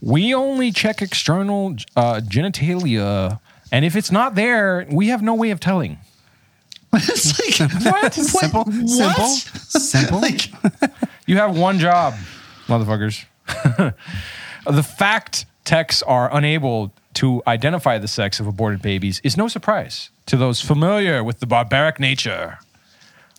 [0.00, 3.40] we only check external uh, genitalia,
[3.72, 5.98] and if it's not there, we have no way of telling.
[6.92, 8.14] it's like, what?
[8.14, 8.88] Simple, What?
[8.88, 10.20] simple, simple.
[10.20, 10.50] Like,
[11.26, 12.14] You have one job,
[12.68, 13.24] motherfuckers.
[14.64, 20.10] the fact techs are unable to identify the sex of aborted babies is no surprise
[20.26, 22.58] to those familiar with the barbaric nature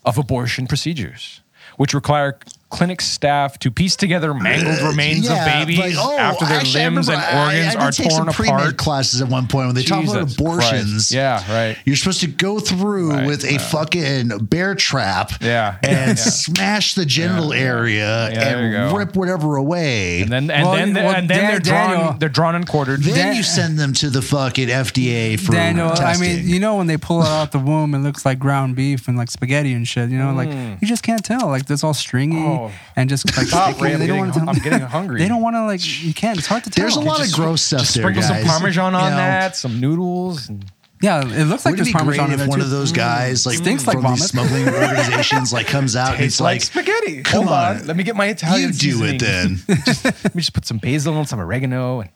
[0.04, 1.42] of abortion procedures,
[1.78, 6.46] which require clinic staff to piece together mangled remains yeah, of babies like, oh, after
[6.46, 8.78] their actually, I limbs and remember I- organs I, are did take torn some apart.
[8.78, 10.92] classes at one point when they talk about abortions.
[10.92, 11.12] Christ.
[11.12, 11.78] Yeah, right.
[11.86, 13.58] You're supposed to go through Right, with a yeah.
[13.60, 16.16] fucking bear trap Yeah, and yeah.
[16.16, 20.22] smash the genital area Yeah, and rip whatever away.
[20.24, 22.68] And then and Well, then well, and then Dan- they're drawn Daniel- they're drawn and
[22.68, 23.02] quartered.
[23.04, 26.76] then Dan- you send them to the fucking FDA for Daniel, I mean, you know
[26.76, 29.74] when they pull it out the womb, it looks like ground beef and like spaghetti
[29.74, 30.10] and shit.
[30.10, 30.50] You know, like
[30.82, 31.48] you just can't tell.
[31.48, 32.57] Like it's all stringy Mm.
[32.66, 32.72] Oh.
[32.96, 33.84] and just like Stop, sticky.
[33.86, 34.64] Ray, I'm they don't getting- want to.
[34.68, 35.20] I'm getting hungry.
[35.20, 36.04] They don't want to like.
[36.04, 36.38] You can't.
[36.38, 36.84] It's hard to tell.
[36.84, 38.44] There's a lot of gross stuff Just there, sprinkle some.
[38.44, 40.50] Parmesan on You know, that, some noodles.
[40.50, 40.66] And
[41.02, 42.66] Yeah, it looks like Wouldn't there's it be Parmesan great in there if one too.
[42.66, 42.96] of those mm.
[42.96, 44.50] guys like Stinks like from these vomit.
[44.50, 47.22] smuggling organizations like comes out and it's like, spaghetti.
[47.24, 47.78] come Hold on.
[47.82, 47.88] on.
[47.88, 49.60] Let me get my Italian you do it seasoning.
[49.68, 49.78] then.
[50.24, 52.02] Let me just put some basil and some oregano.
[52.02, 52.10] And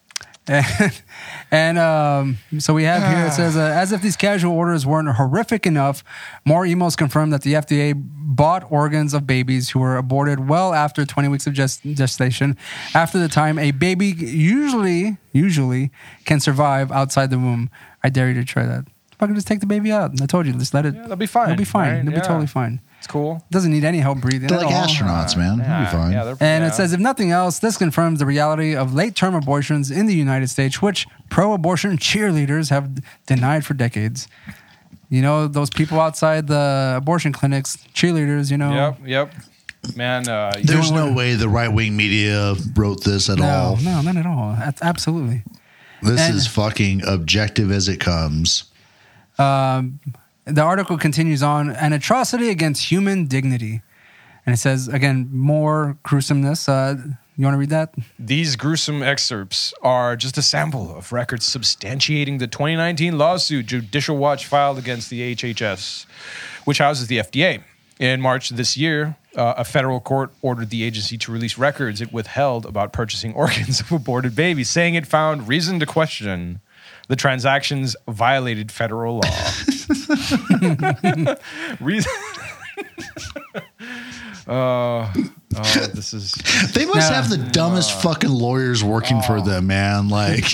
[1.52, 5.08] and um, so we have here it says, uh, as if these casual orders weren't
[5.10, 6.04] horrific enough,
[6.46, 11.06] more emails confirm that the FDA bought organs of babies who were aborted well after
[11.06, 12.58] 20 weeks of gest- gestation,
[12.96, 15.92] after the time a baby usually usually
[16.26, 17.70] can survive outside the womb.
[18.04, 18.86] I dare you to try that.
[19.20, 20.20] Fucking just take the baby out.
[20.22, 20.96] I told you, just let it.
[20.96, 21.92] Yeah, that'll be fine, It'll be fine.
[21.92, 22.00] right?
[22.00, 22.20] It'll Yeah.
[22.20, 22.82] be totally fine.
[23.02, 23.44] It's cool.
[23.50, 24.48] Doesn't need any help breathing.
[24.48, 24.86] They're at like all.
[24.86, 25.58] astronauts, man.
[25.58, 26.12] You'll be fine.
[26.12, 26.68] Yeah, they're, And yeah.
[26.68, 30.14] it says, if nothing else, this confirms the reality of late term abortions in the
[30.14, 34.28] United States, which pro abortion cheerleaders have denied for decades.
[35.10, 38.72] You know, those people outside the abortion clinics, cheerleaders, you know.
[38.72, 39.34] Yep, yep.
[39.96, 43.78] Man, uh, There's no way the right wing media wrote this at No, all.
[43.78, 44.56] no, not at all.
[44.60, 45.42] That's absolutely.
[46.04, 48.66] This And- is fucking objective as it comes.
[49.40, 50.00] Um,
[50.46, 53.82] the article continues on an atrocity against human dignity.
[54.46, 56.68] And it says, again, more gruesomeness.
[56.68, 56.96] Uh,
[57.38, 57.94] you want to read that?
[58.20, 64.46] These gruesome excerpts are just a sample of records substantiating the 2019 lawsuit Judicial Watch
[64.46, 66.06] filed against the HHS,
[66.66, 67.64] which houses the FDA.
[68.00, 72.12] In March this year, uh, a federal court ordered the agency to release records it
[72.12, 76.62] withheld about purchasing organs of aborted babies, saying it found reason to question
[77.08, 79.22] the transactions violated federal law.
[81.80, 82.12] reason.
[84.48, 85.12] Oh,
[85.56, 86.32] oh, this is
[86.74, 87.16] They must No.
[87.16, 90.10] have the dumbest fucking lawyers working for them, man.
[90.10, 90.46] Like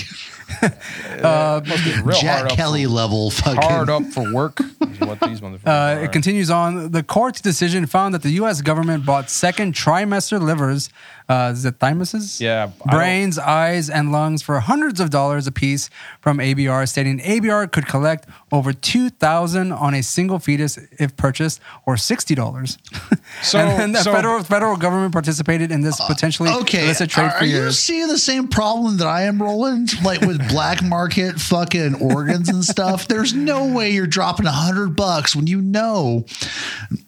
[1.22, 3.62] uh, must be real Jack Kelly for- level fucking.
[3.62, 4.60] hard up for work.
[4.60, 6.90] is what these motherfuckers Uh, it continues on.
[6.90, 8.60] The court's decision found that the U.S.
[8.60, 10.90] government bought second trimester livers,
[11.28, 12.40] uh, is thymuses?
[12.40, 17.86] Yeah, Brains, eyes, and lungs for hundreds of dollars apiece from ABR, stating ABR could
[17.86, 22.78] collect over 2000 on a single fetus if purchased, or $60.
[23.42, 27.26] So- and, and the so- federal, federal government participated in this potentially Okay, illicit trade
[27.26, 27.78] are, for are you years.
[27.78, 30.02] seeing the same problem that I am, Roland?
[30.02, 33.06] Like with black market fucking organs and stuff.
[33.06, 36.24] There's no way you're dropping a hundred bucks when you know,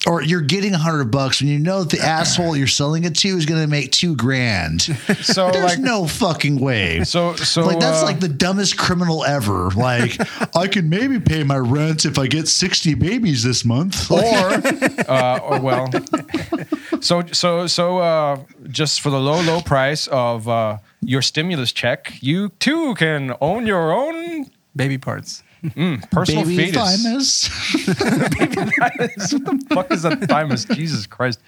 [0.06, 3.16] or you're getting a hundred bucks when you know that the asshole you're selling it
[3.16, 4.82] to is going to make two grand.
[5.22, 7.04] so There's like no fucking way.
[7.04, 9.70] so so like that's uh, like the dumbest criminal ever.
[9.70, 10.20] Like
[10.56, 14.10] I can maybe pay my rent if I get 60 babies this month.
[14.10, 14.18] or
[15.08, 15.88] uh, or well
[17.00, 22.12] so so so uh, just for the low low price of uh, your stimulus check
[22.20, 24.46] you too can own your own
[24.76, 25.42] Baby parts.
[25.62, 27.48] Mm, personal Baby fetus.
[27.48, 29.32] thymus.
[29.32, 30.64] what the fuck is a thymus?
[30.64, 31.40] Jesus Christ.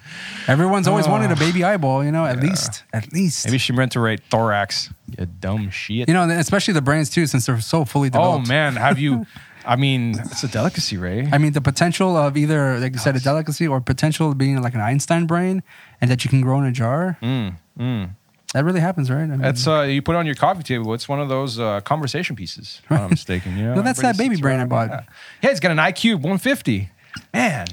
[0.46, 1.36] Everyone's always wanted a oh.
[1.36, 2.84] baby eyeball, you know, at least.
[2.92, 3.46] At least.
[3.46, 4.90] Maybe she meant to write thorax.
[5.18, 6.08] You dumb shit.
[6.08, 8.26] You know, and especially the brains too, since they're so fully developed.
[8.26, 8.48] oh developed.
[8.48, 9.26] man, have you?
[9.64, 11.28] I mean, it's a delicacy, Ray.
[11.30, 14.60] I mean, the potential of either, like you said, a delicacy or potential of being
[14.60, 15.62] like an Einstein brain
[16.00, 17.16] and that you can grow in a jar.
[17.22, 18.10] Mm, mm.
[18.52, 19.22] That really happens, right?
[19.22, 20.92] I mean, That's uh, you put it on your coffee table.
[20.92, 22.82] It's one of those uh, conversation pieces.
[22.84, 23.56] If I'm not mistaken.
[23.56, 24.90] Yeah, No, that's that baby sits brain I bought.
[24.90, 25.02] Yeah.
[25.42, 26.90] yeah, he's got an IQ of 150.
[27.32, 27.66] Man,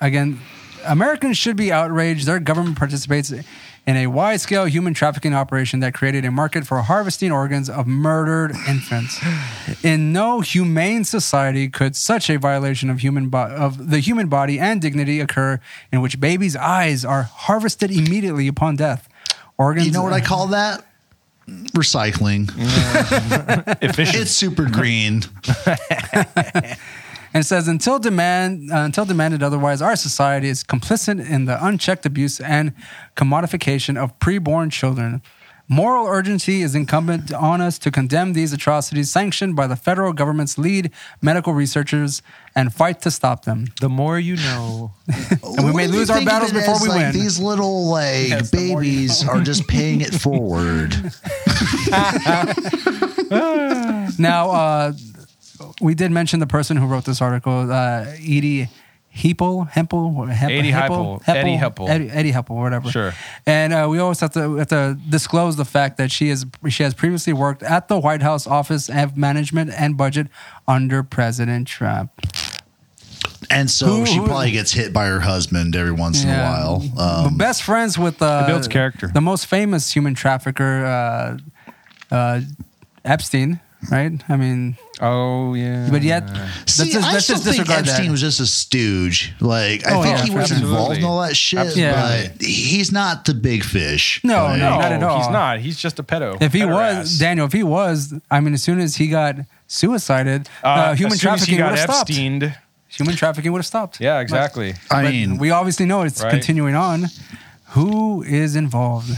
[0.00, 0.38] again,
[0.86, 2.26] Americans should be outraged.
[2.26, 3.32] Their government participates
[3.86, 7.86] in a wide scale human trafficking operation that created a market for harvesting organs of
[7.86, 9.20] murdered infants.
[9.84, 14.60] In no humane society could such a violation of human bo- of the human body
[14.60, 19.08] and dignity occur in which babies' eyes are harvested immediately upon death.
[19.58, 20.84] Organs You know what I call that?
[21.48, 22.50] Recycling.
[23.82, 24.22] efficient.
[24.22, 25.22] It's super green.
[27.34, 31.64] And it says until demand uh, until demanded otherwise, our society is complicit in the
[31.64, 32.74] unchecked abuse and
[33.16, 35.22] commodification of preborn children.
[35.68, 40.58] Moral urgency is incumbent on us to condemn these atrocities sanctioned by the federal government's
[40.58, 40.90] lead
[41.22, 42.20] medical researchers
[42.54, 43.66] and fight to stop them.
[43.80, 44.92] the more you know.
[45.42, 47.12] And we may lose our battles before we win.
[47.12, 50.92] These little like Yes, the more you babies are just paying it forward.
[54.18, 54.92] Now, uh,
[55.80, 58.68] we did mention the person who wrote this article, uh, Edie
[59.14, 61.88] Heppel, Hempel, Hep- Edie Heppel, Heppel, Eddie Heppel.
[61.88, 62.90] Eddie, Eddie Heppel, whatever.
[62.90, 63.12] Sure.
[63.46, 66.82] And uh, we always have to, have to disclose the fact that she is she
[66.82, 70.28] has previously worked at the White House Office of Management and Budget
[70.66, 72.10] under President Trump.
[73.50, 76.38] And so Who- she who- probably gets hit by her husband every once in a
[76.42, 76.82] while.
[76.96, 79.08] But Um, best friends with uh, It builds character.
[79.12, 82.40] The most famous human trafficker, uh, uh,
[83.04, 84.12] Epstein, right?
[84.28, 85.88] I mean, Oh yeah.
[85.90, 88.10] but yet, let's just, I let's still just think disregard Epstein that.
[88.12, 89.32] was just a stooge.
[89.40, 90.68] Like, I Oh, think yeah, he was absolutely.
[90.70, 92.28] involved in all that shit, Absolutely.
[92.38, 94.20] but he's not the big fish.
[94.22, 95.18] No, Like, no, not at all.
[95.18, 95.58] He's not.
[95.60, 96.40] He's just a pedo.
[96.40, 96.98] If he Pederast.
[97.00, 100.94] was Daniel, if he was, I mean, as soon as he got suicided, uh, Uh,
[100.94, 102.10] human as soon as he trafficking would got have stopped.
[102.10, 102.56] Epsteined.
[102.88, 104.00] Human trafficking would have stopped.
[104.00, 104.74] Yeah, exactly.
[104.90, 106.30] I But mean, we obviously know it's Right.
[106.30, 107.08] continuing on.
[107.70, 109.10] Who is involved?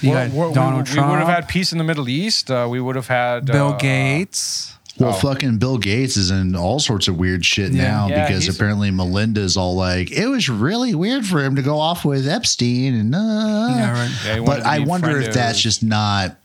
[0.00, 2.08] You We're- got we're- Donald we, Trump, We would have had peace in the Middle
[2.08, 2.50] East.
[2.50, 4.74] Uh, we would have had Bill uh, Gates.
[4.98, 5.12] well, Oh.
[5.12, 7.82] fucking Bill Gates is in all sorts of weird shit Yeah.
[7.82, 11.62] now Yeah, because he's- apparently Melinda's all like, it was really weird for him to
[11.62, 12.94] go off with Epstein.
[12.94, 14.10] And, uh, Yeah, right.
[14.26, 16.36] Yeah, but I wonder if that's just not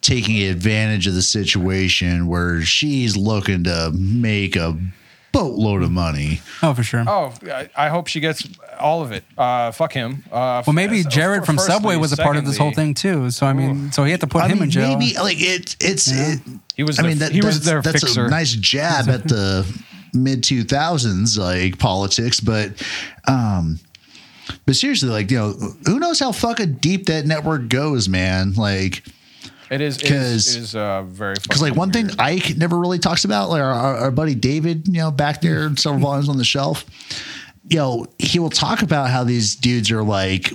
[0.00, 4.76] taking advantage of the situation where she's looking to make a
[5.32, 6.40] boatload of money.
[6.62, 7.04] Oh, for sure.
[7.06, 8.46] Oh, I, I hope she gets
[8.78, 9.24] all of it.
[9.36, 10.24] Uh, fuck him.
[10.30, 12.94] Uh, well, maybe f- Jared from firstly, Subway was a part of this whole secondly,
[12.94, 13.30] thing too.
[13.30, 14.96] So I mean, so he had to put I him mean, in jail.
[14.98, 16.40] maybe like it, it's it,
[16.76, 18.26] He was I their- mean, that, he was that's, their that's fixer.
[18.26, 19.66] a nice jab at the
[20.14, 22.72] mid two thousands like politics, but
[23.26, 23.78] um,
[24.66, 25.52] but seriously, like you know,
[25.86, 28.52] who knows how fucking deep that network goes, man?
[28.54, 29.04] Like,
[29.72, 29.96] It is.
[29.96, 31.34] It is, it is uh, very.
[31.42, 34.86] because like one thing Icke never really talks about, like our, our, our buddy David,
[34.86, 36.84] you know, back there, several volumes on the shelf,
[37.68, 40.52] you know, he will talk about how these dudes are like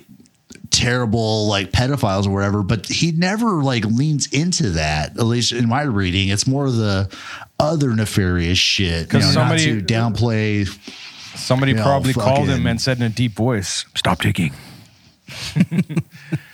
[0.69, 5.67] terrible like pedophiles or whatever but he never like leans into that at least in
[5.67, 7.09] my reading it's more of the
[7.57, 10.67] other nefarious shit you know, somebody- not to downplay
[11.37, 14.53] Somebody you know, probably called him and said in a deep voice, "Stop taking."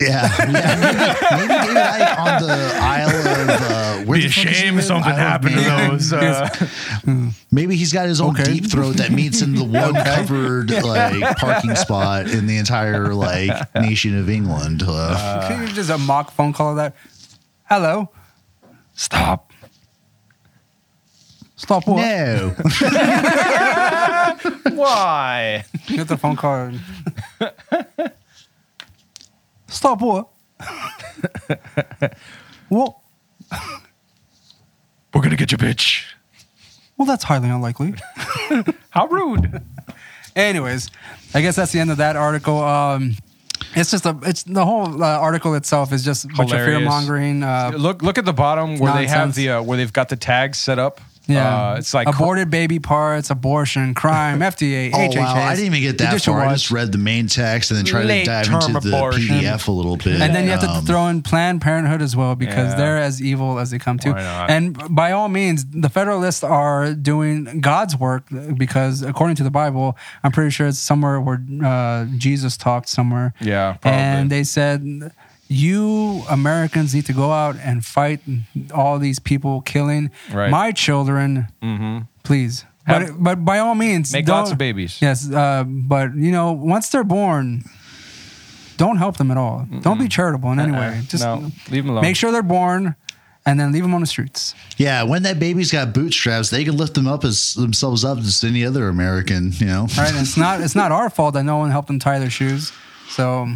[0.00, 4.58] yeah, yeah maybe, maybe David Icke on the Isle of uh, where the fuck is
[4.60, 4.90] he live?
[4.90, 6.00] Isle of Man.
[6.12, 8.44] uh, Maybe he's got his own Okay.
[8.44, 13.74] deep throat that meets in the one covered like parking spot in the entire like
[13.74, 14.82] nation of England.
[14.86, 16.94] Uh, Can you just a mock phone call of that?
[17.64, 18.10] Hello,
[18.94, 19.52] Stop.
[21.56, 21.96] stop what?
[22.00, 22.54] no,
[24.74, 25.64] Why?
[25.86, 26.72] You get the phone call.
[29.76, 30.28] Stop what?
[32.70, 33.02] well,
[35.12, 36.04] We're gonna get you, bitch.
[36.96, 37.94] well, that's highly unlikely.
[38.90, 39.60] How rude.
[40.34, 40.90] Anyways,
[41.34, 42.58] I guess that's the end of that article.
[42.62, 43.16] Um,
[43.74, 46.64] it's just a, it's the whole uh, article itself is just a bunch of fear
[46.68, 46.88] Hilarious.
[46.88, 47.42] mongering.
[47.42, 49.36] Uh, Look, look at the bottom where they have Nonsense.
[49.36, 52.78] the uh, where they've got the tags set up Yeah, Uh, it's like aborted baby
[52.78, 55.16] parts, abortion, crime, FDA, Oh HHS.
[55.16, 55.34] wow!
[55.34, 56.42] I didn't even get that Judicial far.
[56.46, 58.90] I just read the main text and then tried to dive term into the.
[58.96, 60.20] PDF a little bit.
[60.20, 62.76] And then you have to Um, throw in Planned Parenthood as well because Yeah.
[62.76, 64.14] they're as evil as they come to.
[64.16, 68.24] And by all means, the Federalists are doing God's work
[68.56, 73.34] because according to the Bible, I'm pretty sure it's somewhere where uh, Jesus talked somewhere.
[73.40, 73.98] Yeah, probably.
[74.00, 75.10] And they said,
[75.48, 78.20] you Americans need to go out and fight
[78.74, 80.50] all these people killing Right.
[80.50, 82.64] my children, hmm please.
[82.86, 84.98] Have- but, but by all means, Make don't- lots of babies.
[85.00, 87.64] Yes, uh, but you know, once they're born,
[88.76, 89.66] don't help them at all.
[89.80, 90.88] Don't be charitable in any way.
[90.98, 91.02] Uh-uh.
[91.08, 92.02] Just no, leave them alone.
[92.02, 92.94] make sure they're born,
[93.46, 94.54] and then leave them on the streets.
[94.76, 98.44] yeah, when that baby's got bootstraps, they can lift them up as themselves up as
[98.44, 99.52] any other American.
[99.52, 100.10] You know, Right?
[100.10, 102.70] And it's not it's not our fault that no one helped them tie their shoes.
[103.08, 103.48] So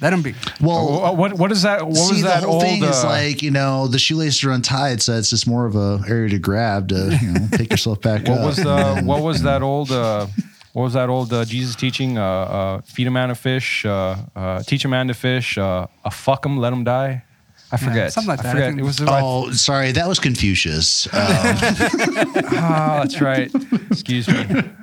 [0.00, 0.34] let him be.
[0.60, 1.86] Well, Oh, what what is that?
[1.86, 2.62] What see, was that the whole old?
[2.64, 5.76] thing is uh, like you know the shoelaces are untied, so it's just more of
[5.76, 8.46] a area to grab to you know pick yourself back what up.
[8.46, 9.90] was the what was that old?
[9.90, 10.26] Uh,
[10.72, 12.16] what was that old uh, Jesus teaching?
[12.18, 13.84] Uh, uh, feed a man to fish.
[13.84, 15.58] Uh, uh, teach a man to fish.
[15.58, 17.24] Uh, a fuck him, let him die.
[17.72, 18.12] I forget.
[18.12, 18.48] something like I that.
[18.48, 18.68] I forget.
[18.70, 19.00] think- It was.
[19.06, 21.06] Oh, sorry, that was Confucius.
[21.12, 22.40] Um, Oh,
[23.02, 23.50] that's right.
[23.90, 24.34] Excuse me.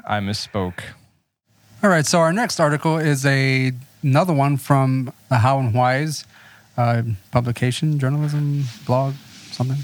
[0.07, 0.79] I misspoke.
[1.83, 2.05] All right.
[2.05, 3.71] So our next article is a
[4.03, 6.25] another one from the How and Whys
[6.77, 9.15] uh, publication, journalism blog,
[9.51, 9.77] something.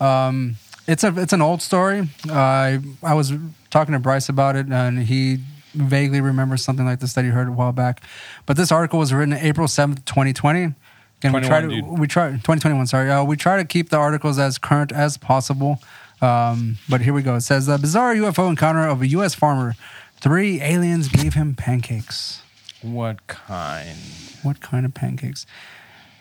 [0.00, 2.08] Um, it's a it's an old story.
[2.28, 3.32] Uh, I I was
[3.70, 5.38] talking to Bryce about it, and he
[5.74, 8.02] vaguely remembers something like this that he heard a while back.
[8.46, 10.74] But this article was written April seventh, twenty twenty.
[11.18, 11.86] Again, we try to dude.
[11.86, 12.86] we try twenty twenty one.
[12.86, 15.80] Sorry, uh, we try to keep the articles as current as possible.
[16.22, 17.36] Um, but here we go.
[17.36, 19.34] It says a bizarre UFO encounter of a U.S.
[19.34, 19.74] farmer.
[20.16, 22.42] Three aliens gave him pancakes.
[22.82, 23.96] What kind?
[24.42, 25.46] What kind of pancakes?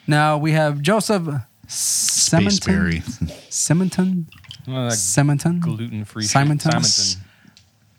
[0.08, 1.28] Now we have Joseph
[1.68, 2.58] Simonton.
[2.60, 3.52] Spaceberry.
[3.52, 4.28] Simonton.
[4.68, 5.60] Well, Simonton.
[5.60, 6.24] gluten-free.
[6.24, 6.84] Simonton.
[6.84, 7.24] Simonton.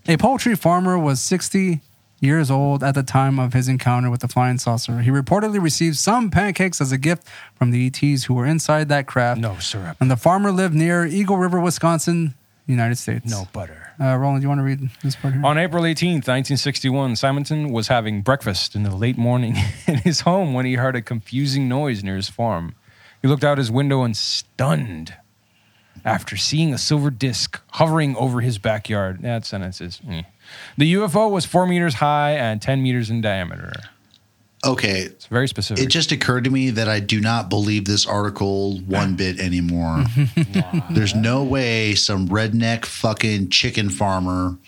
[0.09, 1.81] A poultry farmer was 60
[2.21, 5.01] years old at the time of his encounter with the flying saucer.
[5.01, 9.07] He reportedly received some pancakes as a gift from the ETs who were inside that
[9.07, 9.41] craft.
[9.41, 9.97] No syrup.
[10.01, 12.35] And the farmer lived near Eagle River, Wisconsin,
[12.67, 13.31] United States.
[13.31, 13.90] No butter.
[14.01, 15.45] Uh, Roland, do you want to read this part here?
[15.45, 20.55] On April 18th, 1961, Simonton was having breakfast in the late morning in his home
[20.55, 22.75] when he heard a confusing noise near his farm.
[23.21, 25.15] He looked out his window and stunned
[26.03, 29.21] after seeing a silver disc hovering over his backyard.
[29.21, 30.01] That sentence is.
[30.09, 30.23] eh.
[30.79, 33.73] The UFO was four meters high and 10 meters in diameter.
[34.65, 35.83] Okay, It's very specific.
[35.83, 40.05] it just occurred to me that I do not believe this article one bit anymore.
[40.91, 44.59] There's no way some redneck fucking chicken farmer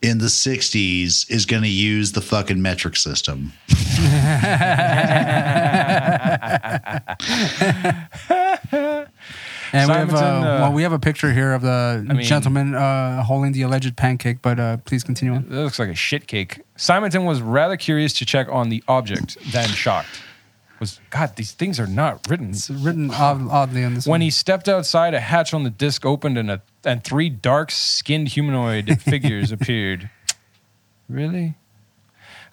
[0.00, 3.52] in the 60s is going to use the fucking metric system.
[9.72, 12.26] And we have, uh, uh, well, we have a picture here of the I mean-
[12.26, 15.44] gentleman uh, holding the alleged pancake, but uh, please continue on.
[15.44, 16.60] It looks like a shit cake.
[16.76, 20.20] Simonton was rather curious to check on the object, then shocked.
[20.78, 22.50] Was God, these things are not written.
[22.50, 24.20] It's written odd, oddly on this When one.
[24.20, 29.00] he stepped outside, a hatch on the disc opened and a, and three dark-skinned humanoid
[29.00, 30.10] figures appeared.
[31.08, 31.54] Really?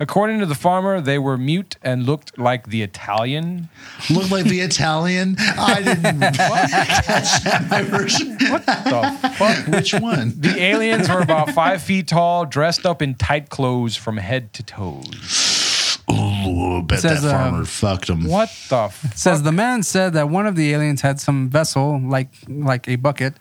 [0.01, 3.67] According to the farmer, they were mute and looked like the Italian.
[4.09, 5.35] Look like the Italian.
[5.37, 8.37] I didn't catch that my version.
[8.37, 9.67] The fuck?
[9.67, 10.33] Which one?
[10.39, 14.63] The aliens were about five feet tall, dressed up in tight clothes from head to
[14.63, 15.99] toes.
[16.07, 18.23] Oh, I bet says, that farmer um, fucked him.
[18.25, 18.85] What the?
[18.85, 22.87] F- says the man said that one of the aliens had some vessel like like
[22.87, 23.35] a bucket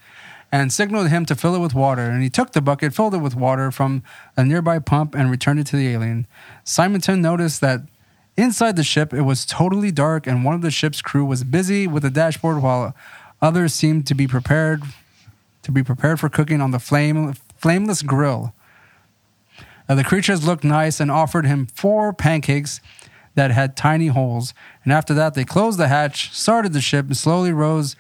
[0.53, 3.19] and signaled him to fill it with water and he took the bucket filled it
[3.19, 4.03] with water from
[4.37, 6.27] a nearby pump and returned it to the alien
[6.69, 7.81] simonton noticed that
[8.37, 11.87] inside the ship it was totally dark and one of the ship's crew was busy
[11.87, 12.95] with the dashboard while
[13.41, 14.83] others seemed to be prepared
[15.63, 18.53] to be prepared for cooking on the flame flameless grill
[19.89, 22.81] Uh, the creatures looked nice and offered him four pancakes
[23.35, 24.53] that had tiny holes.
[24.85, 27.97] And after that, they closed the hatch, started the ship, and slowly rose.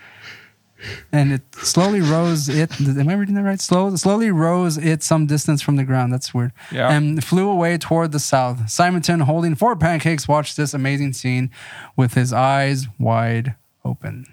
[1.11, 2.81] And it slowly rose it.
[2.81, 3.61] Am I reading that right?
[3.61, 6.13] Slow, slowly rose it some distance from the ground.
[6.13, 6.53] That's weird.
[6.71, 6.91] Yeah.
[6.91, 8.71] And flew away toward the south.
[8.71, 11.51] Simonton, holding four pancakes, watched this amazing scene
[11.97, 14.27] with his eyes wide open.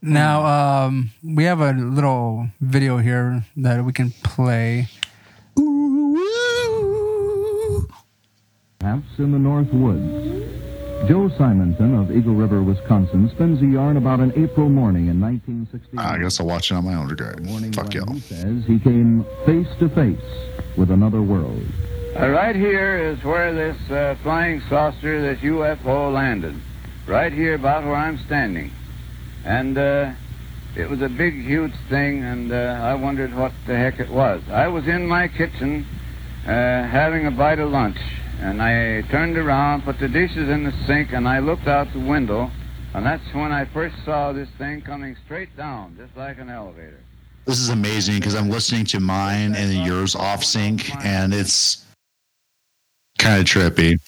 [0.00, 4.88] Now, um, we have a little video here that we can play.
[8.78, 10.71] Perhaps in the North Woods.
[11.08, 15.98] Joe Simonton of Eagle River, Wisconsin, spins a yarn about an April morning in 1960.
[15.98, 17.44] I guess I'll watch it on my own regard.
[17.44, 18.12] morning Fuck y'all.
[18.12, 20.20] he says he came face to face
[20.76, 21.60] with another world.
[22.18, 26.54] Uh, right here is where this uh, flying saucer, this UFO landed.
[27.08, 28.70] Right here, about where I'm standing.
[29.44, 30.12] and uh,
[30.76, 34.40] it was a big, huge thing, and uh, I wondered what the heck it was.
[34.48, 35.84] I was in my kitchen
[36.46, 37.98] uh, having a bite of lunch,
[38.42, 42.00] and I turned around, put the dishes in the sink, and I looked out the
[42.00, 42.50] window,
[42.94, 47.00] and that's when I first saw this thing coming straight down, just like an elevator.
[47.46, 51.84] This is amazing because I'm listening to mine and yours off sync, and it's
[53.18, 53.98] kind of trippy.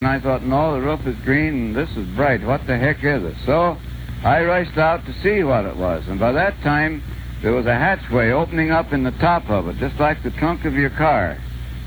[0.00, 2.44] And I thought, no, the roof is green and this is bright.
[2.44, 3.36] What the heck is it?
[3.46, 3.76] So
[4.22, 6.06] I rushed out to see what it was.
[6.08, 7.02] And by that time,
[7.42, 10.64] there was a hatchway opening up in the top of it, just like the trunk
[10.64, 11.38] of your car.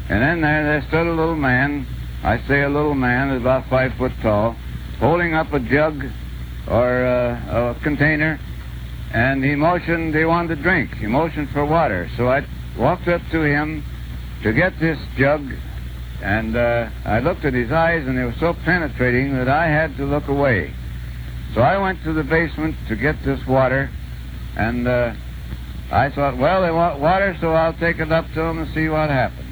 [0.10, 1.86] And in there, there stood a little man.
[2.24, 4.56] I say a little man, about five foot tall,
[5.00, 6.06] holding up a jug
[6.68, 8.40] or uh, a container.
[9.14, 10.96] And he motioned he wanted to drink.
[10.96, 12.10] He motioned for water.
[12.18, 12.46] So I
[12.78, 13.84] walked up to him
[14.44, 15.42] to get this jug
[16.22, 19.96] and uh, I looked at his eyes, and they were so penetrating that I had
[19.98, 20.74] to look away.
[21.54, 23.90] So I went to the basement to get this water,
[24.58, 25.14] and uh,
[25.92, 28.90] I thought, well, they want water, so I'll take it up to them and see
[28.90, 29.47] what happens.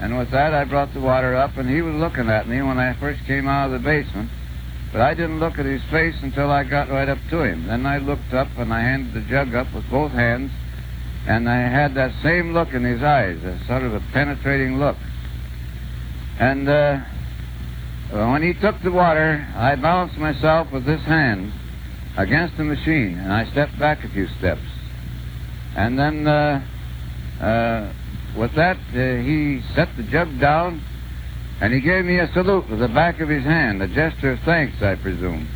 [0.00, 2.78] And with that, I brought the water up, and he was looking at me when
[2.78, 4.30] I first came out of the basement.
[4.92, 7.66] But I didn't look at his face until I got right up to him.
[7.66, 10.52] Then I looked up, and I handed the jug up with both hands,
[11.26, 14.96] and I had that same look in his eyes, a sort of a penetrating look.
[16.38, 17.00] And uh,
[18.10, 21.52] when he took the water, I balanced myself with this hand
[22.16, 24.62] against the machine, and I stepped back a few steps.
[25.76, 26.62] And then, uh,
[27.40, 27.92] uh,
[28.38, 30.80] with that, uh, he set the jug down,
[31.60, 34.40] and he gave me a salute with the back of his hand, a gesture of
[34.40, 35.48] thanks, I presume.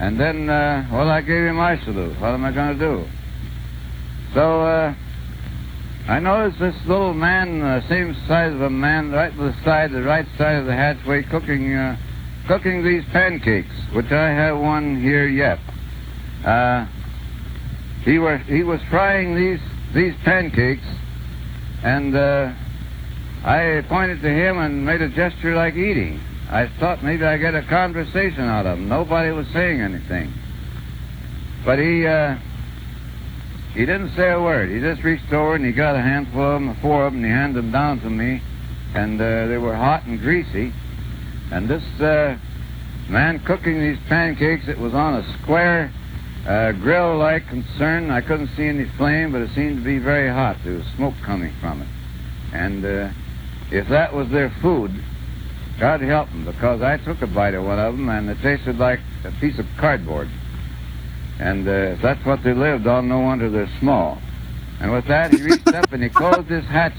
[0.00, 2.18] And then, uh, well, I gave him my salute.
[2.20, 3.08] What am I going to do?
[4.34, 4.94] So, uh,
[6.08, 9.92] I noticed this little man, uh, same size of a man, right by the side,
[9.92, 11.96] the right side of the hatchway, cooking, uh,
[12.46, 15.58] cooking these pancakes, which I have one here yet.
[16.44, 16.86] Uh,
[18.02, 19.60] he were he was frying these
[19.94, 20.84] these pancakes,
[21.84, 22.52] and uh,
[23.44, 26.20] I pointed to him and made a gesture like eating.
[26.50, 28.88] I thought maybe I'd get a conversation out of him.
[28.88, 30.32] Nobody was saying anything,
[31.64, 32.06] but he.
[32.06, 32.36] Uh,
[33.74, 34.70] he didn't say a word.
[34.70, 37.32] He just reached over and he got a handful of them, four of them, and
[37.32, 38.40] he handed them down to me.
[38.94, 40.72] And uh, they were hot and greasy.
[41.50, 42.38] And this uh,
[43.08, 45.92] man cooking these pancakes, it was on a square
[46.46, 48.10] uh, grill-like concern.
[48.10, 50.56] I couldn't see any flame, but it seemed to be very hot.
[50.64, 51.88] There was smoke coming from it.
[52.52, 53.10] And uh,
[53.70, 54.92] if that was their food,
[55.80, 58.78] God help them, because I took a bite of one of them, and it tasted
[58.78, 60.28] like a piece of cardboard.
[61.38, 64.18] And uh, if that's what they lived on, no wonder they're small.
[64.80, 66.96] And with that, he reached up and he closed this hatch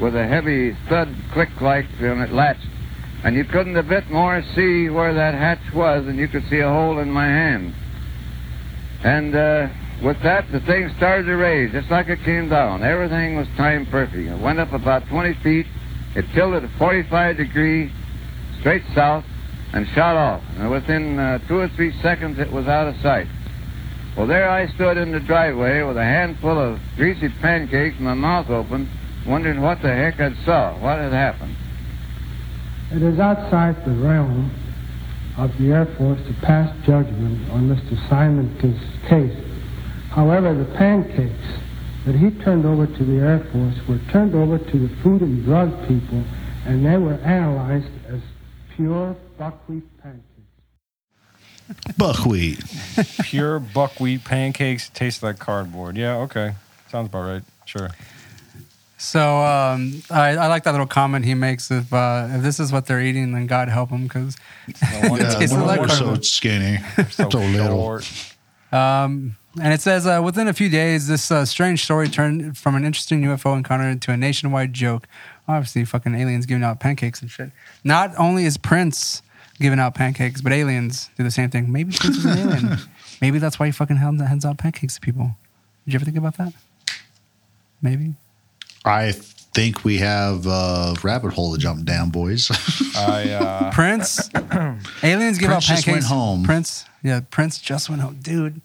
[0.00, 2.66] with a heavy thud click like when it latched.
[3.22, 6.60] And you couldn't a bit more see where that hatch was than you could see
[6.60, 7.74] a hole in my hand.
[9.04, 9.68] And uh,
[10.02, 12.82] with that, the thing started to raise just like it came down.
[12.82, 14.16] Everything was timed perfect.
[14.16, 15.66] It went up about 20 feet.
[16.16, 17.92] It tilted at 45 degree
[18.60, 19.24] straight south
[19.74, 20.42] and shot off.
[20.56, 23.26] And within uh, two or three seconds, it was out of sight.
[24.16, 28.14] Well, there I stood in the driveway with a handful of greasy pancakes and my
[28.14, 28.88] mouth open,
[29.26, 31.56] wondering what the heck I'd saw, what had happened.
[32.92, 34.50] It is outside the realm
[35.36, 37.96] of the Air Force to pass judgment on Mr.
[38.08, 38.60] Simon's
[39.08, 39.36] case.
[40.10, 41.46] However, the pancakes
[42.06, 45.44] that he turned over to the Air Force were turned over to the Food and
[45.44, 46.22] Drug people,
[46.66, 48.20] and they were analyzed as
[48.76, 50.24] pure buckwheat pancakes.
[51.96, 52.62] Buckwheat.
[53.22, 55.96] Pure buckwheat pancakes taste like cardboard.
[55.96, 56.54] Yeah, okay.
[56.90, 57.42] Sounds about right.
[57.64, 57.90] Sure.
[59.04, 61.70] So um, I, I like that little comment he makes.
[61.70, 64.36] If uh, if this is what they're eating, then God help them, because
[65.02, 66.24] No wonder Yeah, tastes we're, like we're so cardboard.
[66.24, 66.78] skinny.
[67.10, 68.00] so so little.
[68.72, 72.74] Um, and it says uh, within a few days, this uh, strange story turned from
[72.74, 75.06] an interesting UFO encounter into a nationwide joke.
[75.46, 77.50] Obviously, fucking aliens giving out pancakes and shit.
[77.84, 79.20] Not only is Prince
[79.60, 81.70] giving out pancakes, but aliens do the same thing.
[81.70, 82.78] Maybe Prince is an alien.
[83.20, 85.36] Maybe that's why he fucking hands hands out pancakes to people.
[85.84, 86.54] Did you ever think about that?
[87.82, 88.14] Maybe.
[88.84, 92.50] I think we have a rabbit hole to jump down, boys.
[92.96, 94.28] I uh, Prince,
[95.02, 95.88] aliens give Prince out just pancakes.
[95.92, 96.44] went home.
[96.44, 98.60] Prince, yeah, Prince just went home, dude.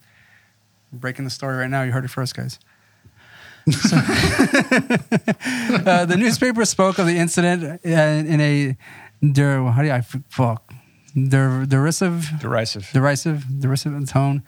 [0.91, 1.83] I'm breaking the story right now.
[1.83, 2.59] You heard it first, guys.
[3.69, 4.01] So- uh,
[6.05, 8.77] the newspaper spoke of the incident in, in a
[9.31, 10.73] der, how do you, I fuck
[11.13, 12.89] der, derisive, derisive.
[12.93, 14.43] derisive, derisive tone.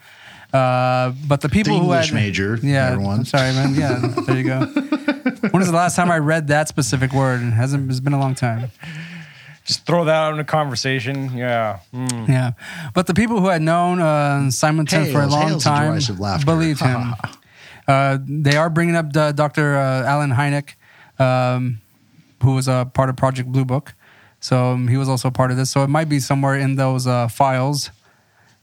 [0.52, 3.20] Uh, but the people The who English had, major, yeah, everyone.
[3.20, 3.74] I'm sorry, man.
[3.74, 4.66] Yeah, there you go.
[5.50, 7.42] when was the last time I read that specific word?
[7.42, 7.90] It hasn't.
[7.90, 8.70] It's been a long time.
[9.64, 11.36] Just throw that out in a conversation.
[11.36, 11.80] Yeah.
[11.94, 12.28] Mm.
[12.28, 12.52] Yeah,
[12.94, 16.46] but the people who had known uh, Simonton for a long hails time derisive laughter.
[16.46, 17.14] believed him.
[17.88, 19.76] uh, they are bringing up the, Dr.
[19.76, 20.74] Uh, Allen Hynek,
[21.20, 21.80] um,
[22.42, 23.94] who was a part of Project Blue Book.
[24.40, 25.70] So um, he was also a part of this.
[25.70, 27.90] So it might be somewhere in those uh, files.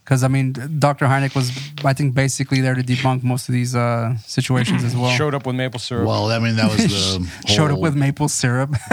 [0.09, 1.05] Because, I mean, Dr.
[1.05, 1.51] Hynek was,
[1.85, 5.11] I think, basically there to debunk most of these uh, situations as well.
[5.11, 6.07] Showed up with maple syrup.
[6.07, 8.73] Well, I mean, that was the Showed up with maple syrup.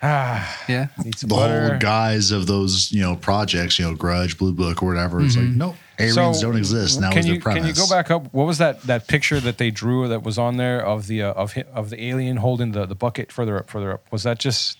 [0.00, 0.86] ah, yeah.
[1.04, 1.70] need the butter.
[1.70, 5.20] whole guise of those, you know, projects, you know, Grudge, Blue Book, or whatever.
[5.22, 7.00] It's like, nope, aliens So, don't exist.
[7.00, 7.60] Now can was you premise.
[7.60, 8.32] can you go back up?
[8.32, 11.32] What was that that picture that they drew that was on there of the uh,
[11.32, 14.04] of of the alien holding the, the bucket further up further up?
[14.12, 14.78] Was that just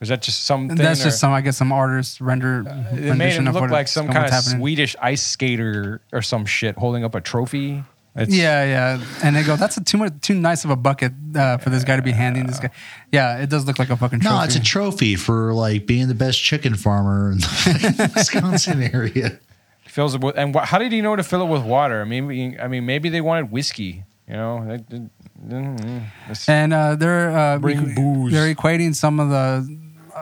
[0.00, 0.76] was that just something?
[0.76, 3.60] That's just or- some, I guess, some artist render It made rendition him of look
[3.62, 4.58] what like some kind of happening.
[4.58, 7.84] Swedish ice skater or some shit holding up a trophy.
[8.16, 9.04] It's, Yeah, yeah.
[9.22, 11.84] And they go, that's a too much, too nice of a bucket uh, for this
[11.84, 12.70] guy to be handing this guy.
[13.12, 14.34] Yeah, it does look like a fucking trophy.
[14.36, 19.38] No, it's a trophy for like being the best chicken farmer in the Wisconsin area.
[19.86, 20.36] fills it with.
[20.36, 22.00] And wh- how did he know to fill it with water?
[22.00, 24.02] I mean, I mean, maybe they wanted whiskey.
[24.26, 25.04] You know, They- they-
[25.48, 28.32] mm, it's- and uh, they're uh, Bring equ- booze.
[28.32, 29.68] they're equating some of the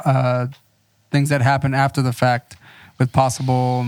[0.05, 0.47] uh,
[1.11, 2.57] things that happen after the fact
[2.99, 3.87] with possible,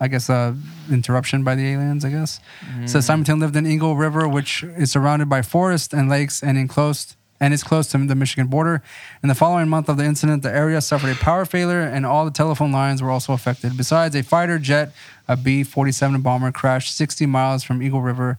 [0.00, 0.54] I guess, uh,
[0.90, 2.04] interruption by the aliens.
[2.04, 2.40] I guess.
[2.86, 7.16] So Simonton lived in Eagle River, which is surrounded by forest and lakes, and enclosed.
[7.38, 8.82] And is close to the Michigan border.
[9.22, 12.24] In the following month of the incident, the area suffered a power failure, and all
[12.24, 13.76] the telephone lines were also affected.
[13.76, 14.92] Besides, a fighter jet,
[15.28, 18.38] a B 47 bomber, crashed 60 miles from Eagle River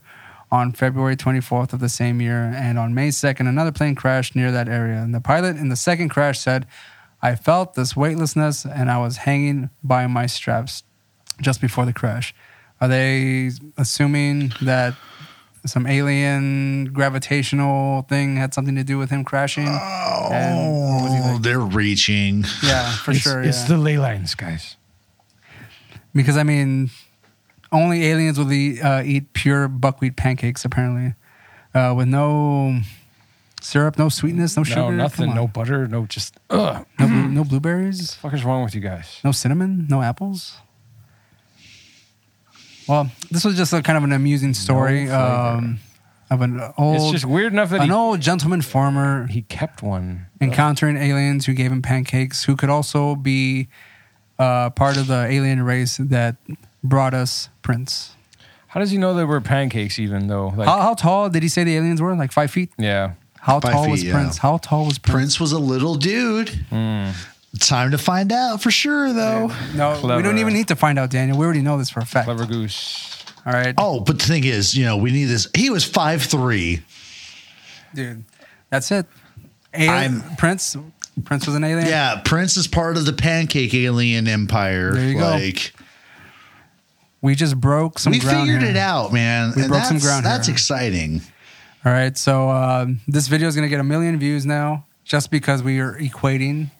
[0.50, 2.52] on February 24th of the same year.
[2.56, 4.96] And on May 2nd, another plane crashed near that area.
[5.02, 6.66] And the pilot in the second crash said,
[7.20, 10.84] I felt this weightlessness and I was hanging by my straps
[11.40, 12.34] just before the crash.
[12.80, 14.94] Are they assuming that
[15.66, 19.66] some alien gravitational thing had something to do with him crashing?
[19.66, 22.44] And was he Oh, they're reaching.
[22.62, 23.42] yeah, for it's, sure.
[23.42, 23.68] it's yeah.
[23.68, 24.76] the ley lines, guys.
[26.14, 26.90] because I mean,
[27.72, 31.14] only aliens will eat, uh, eat pure buckwheat pancakes apparently,
[31.74, 32.80] uh, with no
[33.60, 35.34] syrup, no sweetness, no sugar, No, nothing.
[35.34, 35.86] No butter.
[35.88, 36.86] No, just ugh.
[36.98, 39.20] no, no blueberries, What the fuck is wrong with you guys?
[39.24, 40.56] no cinnamon, no apples.
[42.88, 45.14] Well, this was just a kind of an amusing story flavor.
[45.58, 45.78] um,
[46.30, 49.82] of an old, It's just weird enough that an he, old gentleman farmer he kept
[49.82, 50.26] one.
[50.40, 53.68] encountering aliens who gave him pancakes, who could also be
[54.38, 56.36] uh, part of the alien race that
[56.88, 58.14] brought us Prince.
[58.68, 59.98] How does he know they were pancakes?
[59.98, 62.14] Even though, like, How, how tall did he say the aliens were?
[62.14, 62.70] Like five feet?
[62.78, 64.12] yeah, How Five tall feet, was yeah.
[64.12, 64.38] Prince?
[64.38, 65.14] How tall was Prince?
[65.14, 66.48] Prince was a little dude.
[66.70, 67.10] Hmm.
[67.60, 69.50] Time to find out for sure, though.
[69.74, 70.22] No, we Clever.
[70.22, 71.38] don't even need to find out, Daniel.
[71.38, 72.26] We already know this for a fact.
[72.26, 73.24] clever goose.
[73.46, 75.48] All right, Oh, but the thing is, you know, we need this.
[75.56, 76.82] He was five three.
[77.94, 78.24] dude,
[78.68, 79.06] that's it.
[79.72, 80.76] Alien, I'm- Prince.
[81.24, 81.88] Prince was an alien.
[81.88, 84.92] Yeah, Prince is part of the pancake alien empire.
[84.92, 85.30] There you go.
[85.30, 85.72] like,
[87.20, 88.12] we just broke some.
[88.12, 88.70] we figured here.
[88.70, 89.52] it out, man.
[89.56, 90.54] We and broke some ground That's here.
[90.54, 91.22] exciting.
[91.84, 95.30] All right, so um, this video is going to get a million views now, just
[95.30, 96.70] because we are equating,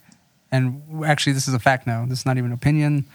[0.50, 2.04] and actually, this is a fact now.
[2.06, 3.06] This is not even opinion.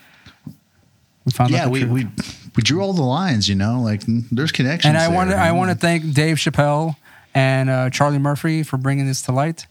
[1.26, 2.08] We found out Yeah, we, we
[2.56, 3.48] we drew all the lines.
[3.50, 4.90] You know, like there's connections.
[4.90, 6.96] and I want to I want to thank Dave Chappelle
[7.34, 9.66] and uh, Charlie Murphy for bringing this to light.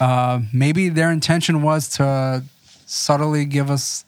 [0.00, 2.42] Uh, maybe their intention was to
[2.86, 4.04] subtly give us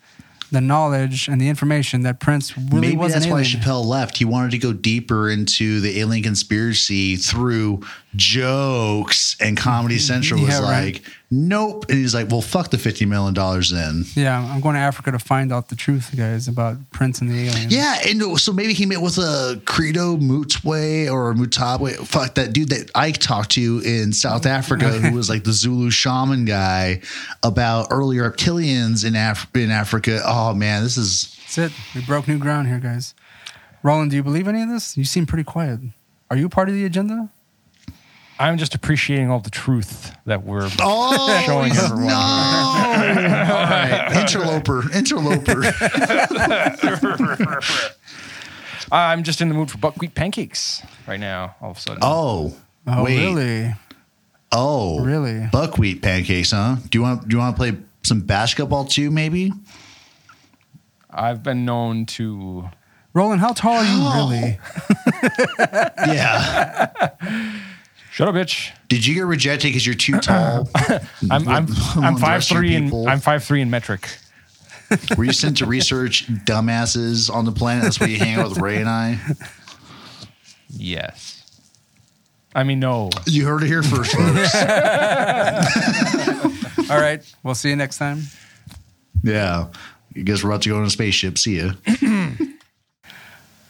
[0.51, 3.43] the knowledge and the information that Prince really Maybe was that's why.
[3.43, 4.17] Chappelle left.
[4.19, 7.83] He wanted to go deeper into the alien conspiracy through
[8.17, 10.01] jokes, and Comedy mm-hmm.
[10.01, 10.95] Central was Yeah, right.
[10.95, 14.75] like, "Nope." And he's like, "Well, fuck the fifty million dollars then." yeah, I'm going
[14.75, 17.73] to Africa to find out the truth, guys, about Prince and the aliens.
[17.73, 22.07] Yeah, and so maybe he met with a Credo Mutwa or Mutabwe.
[22.07, 25.91] Fuck that dude that Icke talked to in South Africa, who was like the Zulu
[25.91, 27.01] shaman guy
[27.43, 30.21] about early reptilians in Af- in Africa.
[30.25, 31.73] Oh man, this is That's it.
[31.95, 33.15] We broke new ground here, guys.
[33.83, 34.97] Roland, do you believe any of this?
[34.97, 35.79] You seem pretty quiet.
[36.29, 37.31] Are you a part of the agenda?
[38.39, 41.85] I'm just appreciating all the truth that we're oh showing no.
[41.85, 42.13] everyone.
[42.13, 45.63] All right, interloper, interloper.
[48.93, 51.57] I'm just in the mood for buckwheat pancakes right now.
[51.61, 51.99] All of a sudden.
[52.03, 52.55] Oh,
[52.87, 53.19] Oh, wait.
[53.19, 53.75] really?
[54.53, 55.49] Oh, Really?
[55.51, 56.77] Buckwheat pancakes, huh?
[56.89, 57.27] Do you want?
[57.29, 59.11] Do you want to play some basketball too?
[59.11, 59.53] Maybe.
[61.11, 62.69] I've been known to.
[63.13, 64.31] Roland, how tall are you oh.
[64.31, 64.59] really?
[66.07, 66.91] Yeah.
[68.17, 68.71] Shut up, bitch.
[68.89, 70.71] Did you get rejected because you're too tall?
[71.31, 71.47] I'm I'm
[71.97, 73.07] I'm five rest of your three and people?
[73.07, 74.09] I'm five three in metric.
[75.19, 77.83] Were you sent to research dumbasses on the planet?
[77.83, 79.21] That's why you hang out with Ray and I.
[80.71, 81.45] Yes.
[82.55, 83.11] I mean, no.
[83.27, 84.55] You heard it here first, folks.
[86.91, 87.21] All right.
[87.43, 88.23] We'll see you next time.
[89.23, 89.67] Yeah.
[90.17, 91.37] I guess we're about to go on a spaceship.
[91.37, 91.73] See ya.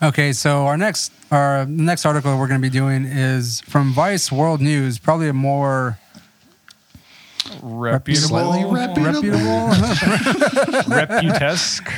[0.03, 4.30] Okay, so our next our next article we're going to be doing is from Vice
[4.30, 5.99] World News, probably a more
[7.62, 8.28] Reputable.
[8.28, 9.68] Slightly reputable.
[10.88, 11.88] reputable, Reputesque.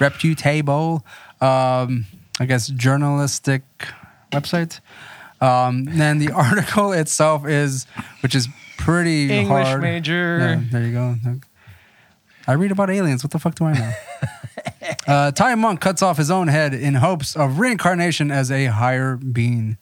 [0.00, 1.04] reputable,
[1.40, 2.06] um,
[2.40, 3.62] I guess journalistic
[4.32, 4.80] website.
[5.40, 7.86] Um, then the article itself is,
[8.22, 9.80] which is pretty English hard.
[9.80, 10.38] major.
[10.38, 11.16] Yeah, there you go.
[12.46, 13.22] I read about aliens.
[13.22, 13.92] What the fuck do I know?
[15.06, 19.16] uh, Thai Monk cuts off his own head in hopes of reincarnation as a higher
[19.16, 19.76] being.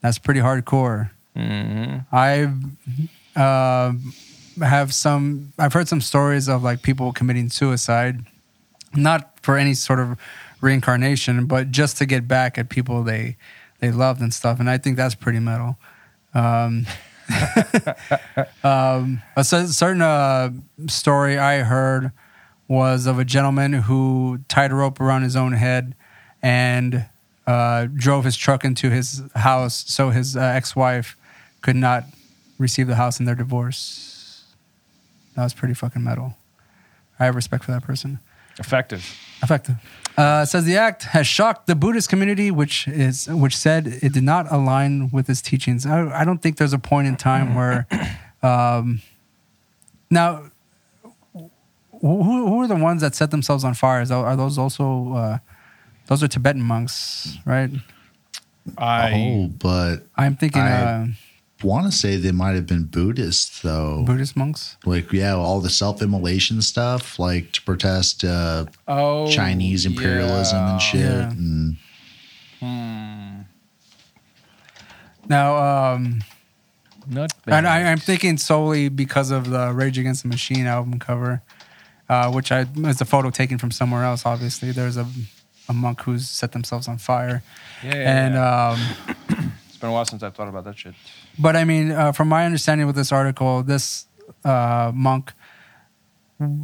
[0.00, 1.10] That's pretty hardcore.
[2.12, 2.52] I
[3.36, 3.92] uh,
[4.60, 5.52] have some.
[5.58, 8.24] I've heard some stories of like people committing suicide,
[8.94, 10.18] not for any sort of
[10.60, 13.36] reincarnation, but just to get back at people they
[13.80, 14.60] they loved and stuff.
[14.60, 15.78] And I think that's pretty metal.
[16.34, 16.86] Um,
[18.64, 20.50] um, a certain uh,
[20.86, 22.12] story I heard
[22.72, 25.94] was of a gentleman who tied a rope around his own head
[26.40, 27.04] and
[27.46, 31.14] uh, drove his truck into his house so his uh, ex-wife
[31.60, 32.04] could not
[32.56, 34.44] receive the house in their divorce.
[35.36, 36.34] That was pretty fucking metal.
[37.20, 38.20] I have respect for that person.
[38.58, 39.18] Effective.
[39.42, 39.76] Effective.
[40.16, 44.22] Uh, says the act has shocked the Buddhist community, which is which said it did
[44.22, 45.84] not align with its teachings.
[45.84, 47.86] I, I don't think there's a point in time where,
[48.42, 49.02] um,
[50.10, 50.51] now,
[52.02, 54.02] who are the ones that set themselves on fire?
[54.02, 55.38] Is tho- Are those also uh,
[56.06, 57.70] those are Tibetan monks, right?
[58.78, 61.06] I oh, but I'm thinking I- uh,
[61.64, 64.02] want to say they might have been Buddhist though.
[64.04, 64.76] Buddhist monks.
[64.84, 70.72] Like yeah, all the self-immolation stuff, like to protest uh, oh Chinese imperialism yeah.
[70.72, 71.00] and shit.
[71.00, 71.30] Yeah.
[71.30, 71.76] And
[75.28, 76.22] Now, um,
[77.08, 77.64] Not And bad.
[77.64, 81.42] I, I'm thinking solely because of the Rage Against the Machine album cover,
[82.12, 82.60] uh, which I
[82.90, 84.20] it's a photo taken from somewhere else.
[84.26, 85.06] Obviously, there's a
[85.68, 87.38] a monk who's set themselves on fire,
[87.84, 88.68] Yeah, yeah, and yeah.
[88.70, 88.78] um,
[89.68, 90.94] it's been a while since I've thought about that shit.
[91.38, 94.06] but I mean, uh, from my understanding with this article, this
[94.44, 95.32] uh, monk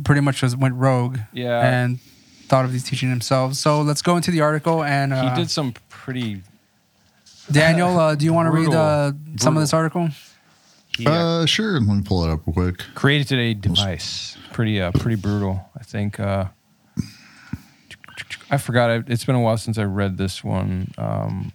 [0.05, 1.61] pretty much was went rogue, Yeah.
[1.74, 2.01] and
[2.49, 3.59] thought of these teaching themselves.
[3.64, 6.42] So let's go into the article and uh, he did some pretty.
[7.51, 8.80] Daniel, uh, do you want to read Brutal.
[8.80, 10.09] uh, some of this article?
[11.07, 12.84] Uh, sure, let me pull it up real quick.
[12.94, 14.36] created a device.
[14.53, 15.68] Pretty, uh, pretty brutal.
[15.78, 16.18] I think.
[16.18, 16.46] Uh,
[18.51, 19.05] I forgot.
[19.09, 20.92] It's been a while since I read this one.
[20.99, 21.53] Um,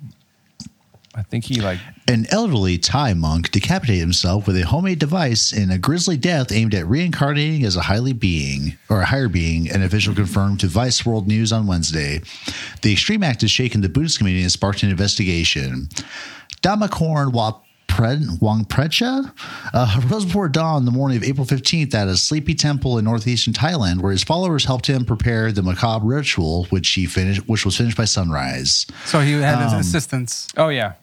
[1.15, 5.69] I think he like An elderly Thai monk decapitated himself with a homemade device in
[5.69, 9.83] a grisly death aimed at reincarnating as a highly being or a higher being, an
[9.83, 12.21] official confirmed to Vice World News on Wednesday.
[12.81, 15.87] The extreme act has shaken the Buddhist community and sparked an investigation.
[16.63, 17.31] Damakorn
[17.97, 19.31] Wapred- Wangprecha
[19.73, 23.53] uh, rose before dawn the morning of April 15th at a sleepy temple in northeastern
[23.53, 27.77] Thailand, where his followers helped him prepare the macabre ritual, which he finished, which was
[27.77, 28.85] finished by sunrise.
[29.05, 30.47] So he had his Um, assistants.
[30.57, 30.93] oh yeah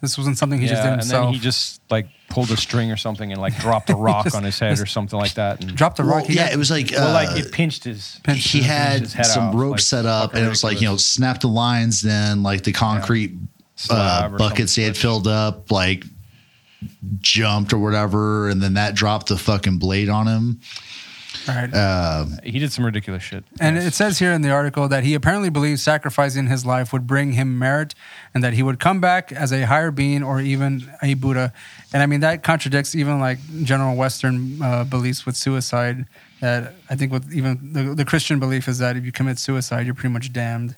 [0.00, 1.26] This wasn't something he just did and himself.
[1.26, 4.36] then he just like pulled a string or something and like dropped a rock Just-
[4.36, 5.60] on his head or something like that.
[5.62, 6.24] And, dropped the rock.
[6.24, 8.20] Well, yeah, got- it was like well, uh, like it pinched his.
[8.24, 10.80] Pinched he had his head some off, ropes like, set up, and it was like
[10.80, 11.06] you know, ridiculous.
[11.06, 12.02] snap the lines.
[12.02, 13.32] Then like the concrete
[13.90, 16.04] uh, buckets they had filled up, like
[17.20, 20.60] jumped or whatever, and then that dropped the fucking blade on him.
[21.46, 21.72] Right.
[21.72, 23.44] Uh, He did some ridiculous shit.
[23.60, 23.86] And Yes.
[23.86, 27.32] it says here in the article that he apparently believes sacrificing his life would bring
[27.32, 27.94] him merit
[28.34, 31.52] and that he would come back as a higher being or even a Buddha.
[31.92, 36.06] And I mean, that contradicts even like general Western uh, beliefs with suicide.
[36.40, 39.86] That I think with even the, the Christian belief is that if you commit suicide,
[39.86, 40.74] you're pretty much damned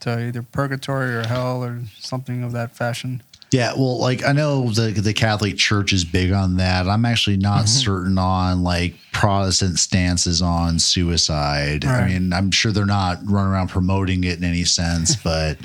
[0.00, 3.22] to either purgatory or hell or something of that fashion.
[3.52, 6.88] Yeah, well, like I know the the Catholic Church is big on that.
[6.88, 7.66] I'm actually not Mm-hmm.
[7.66, 11.84] certain on like Protestant stances on suicide.
[11.84, 15.56] I mean, I'm sure they're not running around promoting it in any sense, but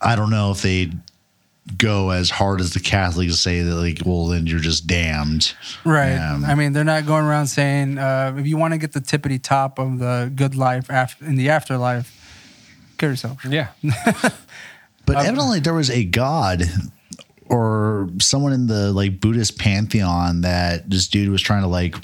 [0.00, 0.90] I don't know if they
[1.78, 5.54] go as hard as the Catholics say that like, well, then you're just damned.
[5.84, 6.16] Right.
[6.16, 9.00] Um, I mean, they're not going around saying uh, if you want to get the
[9.00, 12.12] tippity top of the good life after in the afterlife,
[12.98, 13.44] kill yourself.
[13.46, 13.68] yeah,
[15.06, 16.64] But evidently, there was a god
[17.54, 21.94] or someone in the like Buddhist pantheon that this dude was trying to like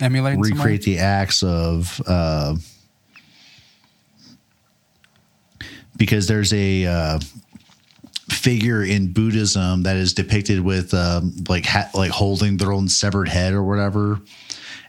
[0.00, 2.00] Emulate recreate the acts of.
[2.06, 2.56] Uh,
[5.96, 7.20] because there's a uh,
[8.28, 13.28] figure in Buddhism that is depicted with um, like ha- like holding their own severed
[13.28, 14.20] head or whatever,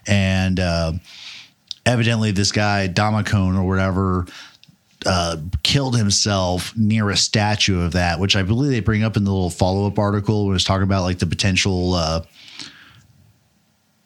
[0.06, 0.92] and uh,
[1.86, 4.26] evidently this guy Damakon or whatever
[5.06, 9.24] uh, killed himself near a statue of that, which I believe they bring up in
[9.24, 12.22] the little follow up article when it's talking about like the potential uh,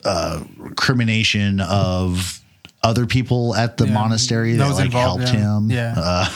[0.04, 0.44] uh,
[0.76, 2.40] crimination of
[2.82, 5.56] other people at the Yeah, monastery that those like involved, helped yeah.
[5.58, 5.70] him.
[5.70, 5.94] Yeah.
[5.96, 6.28] Uh,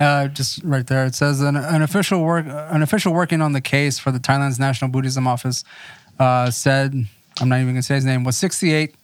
[0.00, 3.60] Uh, just right there, it says an, an official work, an official working on the
[3.60, 5.64] case for the Thailand's National Buddhism Office
[6.20, 6.94] uh, said,
[7.40, 8.94] I'm not even gonna say his name, was 68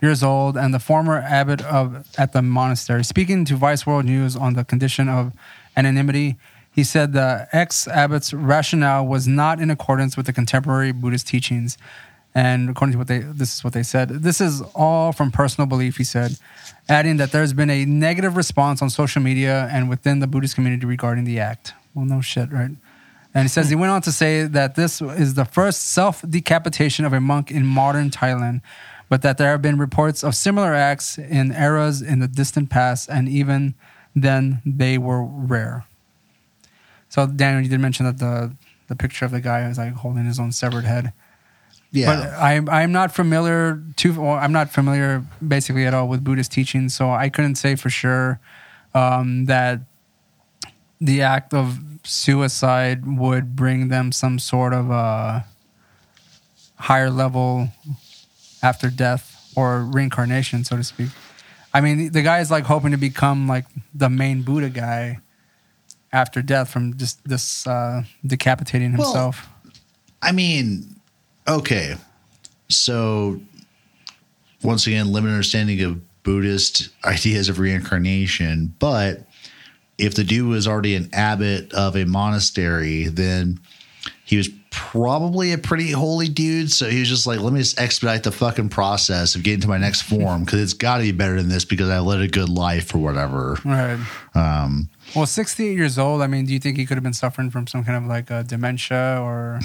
[0.00, 3.04] years old and the former abbot of at the monastery.
[3.04, 5.32] Speaking to Vice World News on the condition of
[5.76, 6.36] anonymity,
[6.70, 11.76] he said the ex abbot's rationale was not in accordance with the contemporary Buddhist teachings.
[12.34, 14.10] And according to what they, this is what they said.
[14.10, 16.38] This is all from personal belief, he said,
[16.88, 20.86] adding that there's been a negative response on social media and within the Buddhist community
[20.86, 21.72] regarding the act.
[21.94, 22.70] Well, no shit, right?
[23.34, 27.04] And he says he went on to say that this is the first self decapitation
[27.04, 28.60] of a monk in modern Thailand,
[29.08, 33.08] but that there have been reports of similar acts in eras in the distant past,
[33.08, 33.74] and even
[34.14, 35.84] then they were rare.
[37.08, 38.52] So, Daniel, you did mention that the
[38.88, 41.12] the picture of the guy is like holding his own severed head.
[41.90, 42.06] yeah.
[42.06, 44.20] But I'm I'm not familiar too.
[44.20, 47.90] Well, I'm not familiar basically at all with Buddhist teachings, so I couldn't say for
[47.90, 48.40] sure
[48.94, 49.80] um, that
[51.00, 55.44] the act of suicide would bring them some sort of a
[56.76, 57.68] higher level
[58.62, 61.08] after death or reincarnation, so to speak.
[61.72, 65.18] I mean, the guy is like hoping to become like the main Buddha guy
[66.12, 69.48] after death from just this uh, decapitating Well, himself.
[70.22, 70.96] I mean,
[71.46, 71.96] okay.
[72.68, 73.40] So,
[74.62, 78.74] once again, limited understanding of Buddhist ideas of reincarnation.
[78.78, 79.26] But
[79.98, 83.60] if the dude was already an abbot of a monastery, then
[84.28, 86.70] he was probably a pretty holy dude.
[86.70, 89.68] So he was just like, let me just expedite the fucking process of getting to
[89.68, 92.28] my next form because it's got to be better than this because I led a
[92.28, 93.56] good life or whatever.
[93.64, 93.98] Right.
[94.34, 96.20] Um, Well, 68 years old.
[96.20, 98.30] I mean, do you think he could have been suffering from some kind of like
[98.30, 99.60] uh, dementia or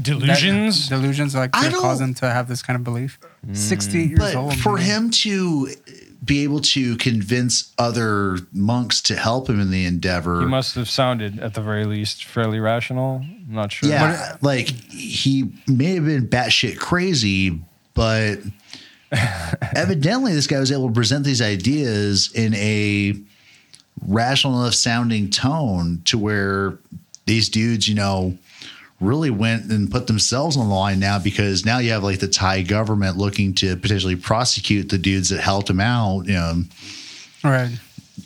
[0.00, 0.88] Delusions.
[0.90, 3.18] delusions like I to don't- cause him to have this kind of belief?
[3.52, 4.58] 68 years but old.
[4.58, 4.84] for man.
[4.84, 5.68] him to
[6.26, 10.90] be able to convince other monks to help him in the endeavor He must have
[10.90, 13.24] sounded, at the very least, fairly rational.
[13.24, 13.88] I'm not sure.
[13.88, 17.60] yeah uh, like he may have been batshit crazy
[17.94, 18.38] but
[19.76, 23.14] evidently this guy was able to present these ideas in a
[24.06, 26.78] rational enough sounding tone to where
[27.24, 28.36] these dudes you know
[29.00, 32.28] really went and put themselves on the line now because now you have like the
[32.28, 36.26] Thai government looking to potentially prosecute the dudes that helped him out.
[36.26, 36.62] You know,
[37.44, 37.70] right.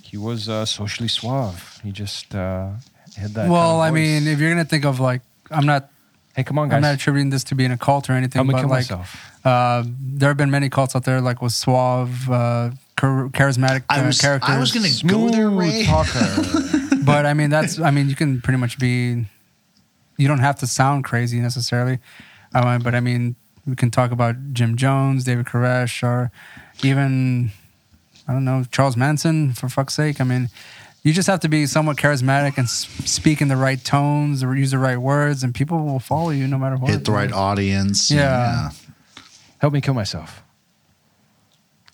[0.03, 1.81] He was uh, socially suave.
[1.83, 2.71] He just uh,
[3.17, 3.49] had that.
[3.49, 5.91] Well, kind I mean, if you're gonna think of like, I'm not,
[6.37, 8.53] hey, come on, I'm not attributing this to being a cult or anything, Help me
[8.53, 9.45] but kill like, myself.
[9.45, 14.01] uh, there have been many cults out there, like with suave, uh, char- charismatic I
[14.01, 14.51] uh, was characters.
[14.51, 15.87] I was going to go there, Ray.
[17.05, 19.27] but I mean, that's I mean, you can pretty much be.
[20.21, 21.99] You don't have to sound crazy necessarily,
[22.55, 26.31] uh, but I mean, we can talk about Jim Jones, David Koresh, or
[26.83, 27.53] even
[28.29, 29.55] I don't know Charles Manson.
[29.55, 30.51] For fuck's sake, I mean,
[31.03, 34.73] you just have to be somewhat charismatic and speak in the right tones or use
[34.73, 36.91] the right words, and people will follow you no matter what.
[36.91, 38.11] Hit the right audience.
[38.11, 38.71] Yeah.
[39.59, 40.43] Help me kill myself.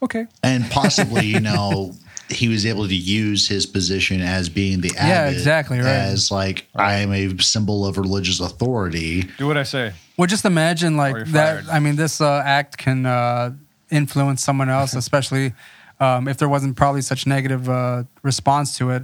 [0.03, 0.27] Okay.
[0.43, 1.95] And possibly, you know,
[2.29, 5.87] he was able to use his position as being the abbot Yeah, exactly, right.
[5.87, 9.22] as like I am a symbol of religious authority.
[9.39, 9.93] Do what I say.
[10.16, 11.64] Well, just imagine like that.
[11.70, 13.53] I mean, this uh, act can uh,
[13.91, 15.53] influence someone else, especially
[16.01, 19.03] um, if there wasn't probably such negative uh, response to it,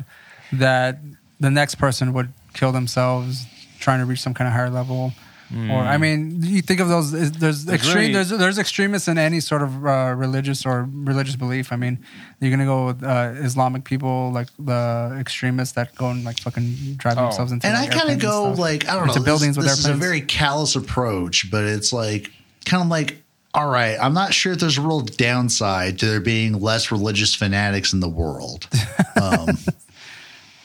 [0.52, 0.98] that
[1.40, 3.46] the next person would kill themselves
[3.78, 5.12] trying to reach some kind of higher level.
[5.54, 7.12] Or I mean, you think of those.
[7.12, 7.96] is- There's extreme.
[7.96, 11.72] really- There's there's extremists in any sort of uh, religious or religious belief.
[11.72, 11.98] I mean,
[12.40, 16.94] you're gonna go with uh, Islamic people, like the extremists that go and like fucking
[16.96, 17.22] drive Oh.
[17.24, 17.66] themselves into.
[17.66, 19.24] And I kind of go like I don't Into know.
[19.26, 22.30] buildings this, with this is a very callous approach, but it's like
[22.64, 23.18] kind of like
[23.54, 23.98] all right.
[24.00, 28.00] I'm not sure if there's a real downside to there being less religious fanatics in
[28.00, 28.68] the world.
[29.20, 29.58] Um,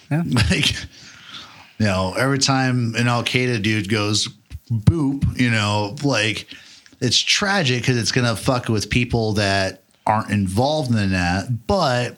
[0.09, 0.23] Yeah.
[0.49, 0.71] Like
[1.79, 4.29] you know, every time an Al Qaeda dude goes
[4.71, 6.47] boop, you know, like
[6.99, 12.17] it's tragic because it's gonna fuck with people that aren't involved in that, but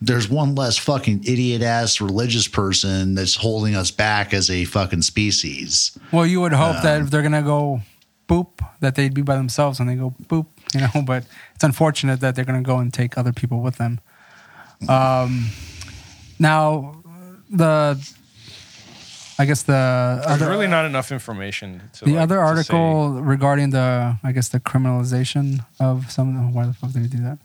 [0.00, 5.02] there's one less fucking idiot ass religious person that's holding us back as a fucking
[5.02, 5.96] species.
[6.10, 7.82] Well, you would hope Um, that if they're gonna go
[8.28, 8.48] boop,
[8.80, 11.02] that they'd be by themselves and they go boop, you know.
[11.06, 11.24] But
[11.54, 14.00] it's unfortunate that they're gonna go and take other people with them.
[14.88, 15.48] Um,
[16.38, 17.02] now
[17.50, 17.96] the,
[19.42, 19.72] I guess the
[20.26, 21.80] There's other really not enough information.
[21.94, 26.52] To, the like, other to article regarding the I guess the criminalization of some.
[26.54, 27.38] Why the fuck did he do that?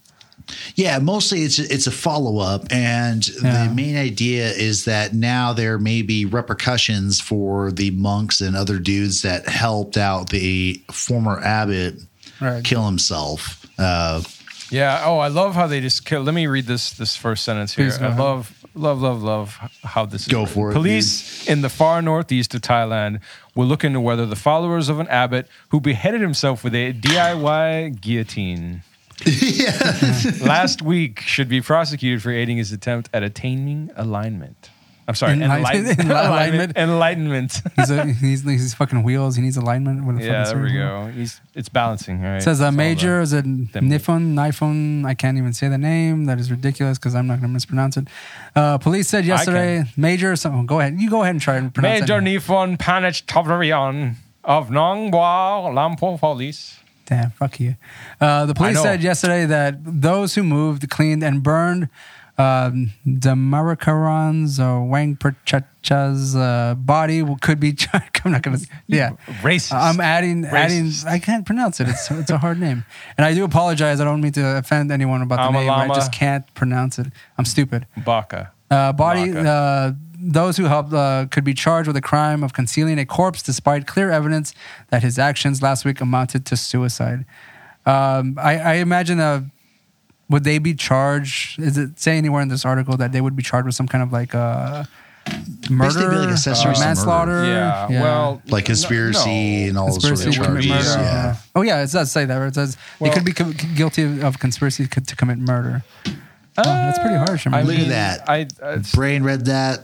[0.75, 3.67] Yeah, mostly it's it's a follow up, and Yeah.
[3.67, 8.79] the main idea is that now there may be repercussions for the monks and other
[8.79, 11.95] dudes that helped out the former abbot
[12.39, 12.63] Right.
[12.63, 13.65] kill himself.
[13.79, 14.21] Uh,
[14.69, 15.01] Yeah.
[15.05, 16.21] Oh, I love how they just kill.
[16.23, 17.85] Let me read this this first sentence here.
[17.89, 18.19] Please I ahead.
[18.19, 20.27] love, love, love, love how this is.
[20.27, 20.53] Go written.
[20.53, 23.21] for it, Police in the far northeast of Thailand
[23.55, 27.99] will look into whether the followers of an abbot who beheaded himself with a DIY
[28.01, 28.83] guillotine
[30.45, 34.69] last week should be prosecuted for aiding his attempt at attaining alignment.
[35.07, 36.77] I'm sorry, Enlighten- enlighten- enlightenment.
[36.77, 37.61] enlightenment.
[37.77, 39.37] He's a, he's he's fucking wheels.
[39.37, 40.05] He needs alignment.
[40.05, 41.11] With a yeah, fucking there we go.
[41.13, 42.21] He's it's balancing.
[42.21, 42.37] Right.
[42.37, 45.05] It says a It's major is a Nifon, Nifon.
[45.05, 46.25] I can't even say the name.
[46.25, 48.07] That is ridiculous because I'm not going to mispronounce it.
[48.55, 50.35] Uh, police said yesterday, major.
[50.35, 50.65] Something.
[50.65, 50.99] Go ahead.
[50.99, 52.01] You go ahead and try and pronounce it.
[52.01, 52.19] Major.
[52.21, 56.79] Nifon Panich Tavarian of Nong Bua Lamphu Police.
[57.05, 57.75] Damn, fuck you.
[58.19, 61.87] Uh, the police said yesterday that those who moved, cleaned, and burned
[62.37, 68.21] um, Damarakaran's or Wang Perchacha's uh, body could be charged.
[68.23, 68.67] I'm not going to.
[68.85, 69.11] Yeah.
[69.41, 69.73] Racist.
[69.73, 70.85] I'm adding, adding.
[70.85, 71.05] Racist.
[71.05, 71.89] I can't pronounce it.
[71.89, 72.85] It's it's a hard name,
[73.17, 73.99] and I do apologize.
[73.99, 75.69] I don't mean to offend anyone about the a name.
[75.69, 77.07] I just can't pronounce it.
[77.37, 77.87] I'm stupid.
[78.05, 78.51] Baka.
[78.69, 79.31] Uh, body.
[79.31, 79.49] Baka.
[79.49, 83.41] Uh, those who helped uh, could be charged with a crime of concealing a corpse,
[83.41, 84.53] despite clear evidence
[84.89, 87.23] that his actions last week amounted to suicide.
[87.85, 89.19] Um, I, I imagine.
[89.19, 89.45] Uh,
[90.29, 91.59] would they be charged?
[91.59, 94.03] Is it say anywhere in this article that they would be charged with some kind
[94.03, 94.83] of like uh,
[95.69, 96.87] murder, Basically, like accessory or to murder.
[96.87, 97.45] manslaughter?
[97.45, 99.67] Yeah, well, like conspiracy no.
[99.69, 100.67] and all those sort of charges.
[100.69, 101.01] murder.
[101.01, 101.35] Yeah.
[101.55, 102.37] Oh yeah, it does say that.
[102.37, 102.47] Right?
[102.47, 105.83] It says Well- he could be co- guilty of conspiracy co- to commit murder.
[106.59, 107.45] Oh, that's pretty harsh.
[107.47, 108.27] I I mean, Look at that.
[108.29, 109.81] I, uh, Brain read that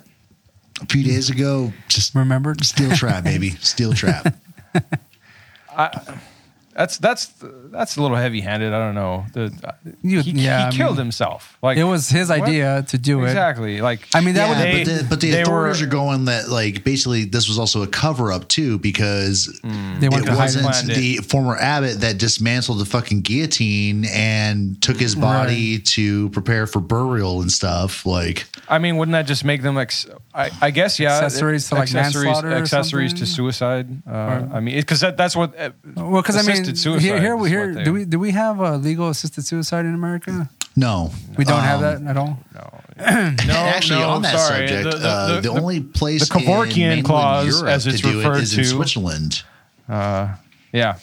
[0.81, 1.71] a few days ago.
[1.87, 2.65] Just remembered.
[2.65, 3.51] steel trap, baby.
[3.61, 4.35] Steel trap.
[6.75, 7.31] That's that's
[7.71, 8.73] that's a little heavy-handed.
[8.73, 9.25] I don't know.
[9.33, 9.51] The,
[10.01, 11.57] You- he yeah, he I killed mean, himself.
[11.61, 12.41] Like It was his what?
[12.41, 13.27] idea to do it.
[13.27, 13.81] Exactly.
[13.81, 16.25] Like I mean, that yeah, would They- but the, but the authorities were- are going
[16.25, 20.29] that like basically this was also a cover up too because They it to hide
[20.29, 20.35] it.
[20.35, 20.95] wasn't Planned it.
[20.95, 26.79] the former abbot that dismantled the fucking guillotine and took his body to prepare for
[26.79, 28.05] burial and stuff.
[28.05, 31.13] Like, I mean, wouldn't that just make them ex- I, I guess yeah.
[31.19, 33.87] Accessories to, like, manslaughter or accessories to suicide.
[34.07, 35.57] Uh, I mean, because that, that's what.
[35.59, 38.05] Uh, Well, because I mean, assisted suicide here, here, is here what they- do we
[38.05, 40.49] do we have a legal assisted suicide in America?
[40.75, 42.39] no, We don't have Um, that at all.
[42.97, 44.67] And actually, no, on that sorry.
[44.67, 47.67] subject, The- the- uh, the- the, the- only place the Kevorkian in mainland clause, Europe
[47.67, 49.43] as it's to do it referred is in to- Switzerland.
[49.89, 50.97] Yeah.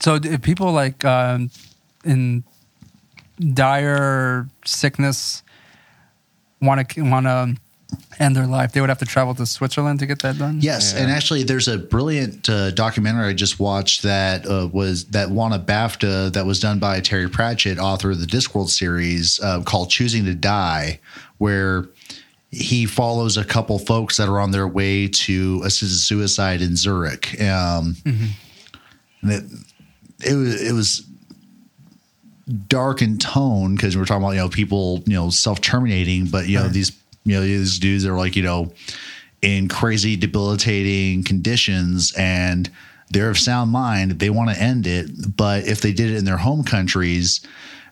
[0.00, 1.50] So if people like um,
[2.04, 2.44] in
[3.40, 5.42] dire sickness
[6.60, 7.56] want to want to
[8.18, 10.60] end their life, they would have to travel to Switzerland to get that done.
[10.60, 11.02] Yes, Yeah.
[11.02, 15.52] and actually, there's a brilliant uh, documentary I just watched that uh, was that won
[15.52, 19.90] a BAFTA that was done by Terry Pratchett, author of the Discworld series, uh, called
[19.90, 21.00] "Choosing to Die,"
[21.38, 21.88] where
[22.50, 27.40] he follows a couple folks that are on their way to assisted suicide in Zurich.
[27.40, 27.96] Um,
[29.22, 29.44] And it,
[30.24, 31.02] it was it was
[32.68, 36.46] dark in tone because we're talking about you know people you know self terminating, but
[36.46, 36.90] you know these
[37.24, 38.72] you know these dudes are like you know
[39.42, 42.70] in crazy debilitating conditions and
[43.10, 44.12] they're of sound mind.
[44.12, 47.40] They want to end it, but if they did it in their home countries.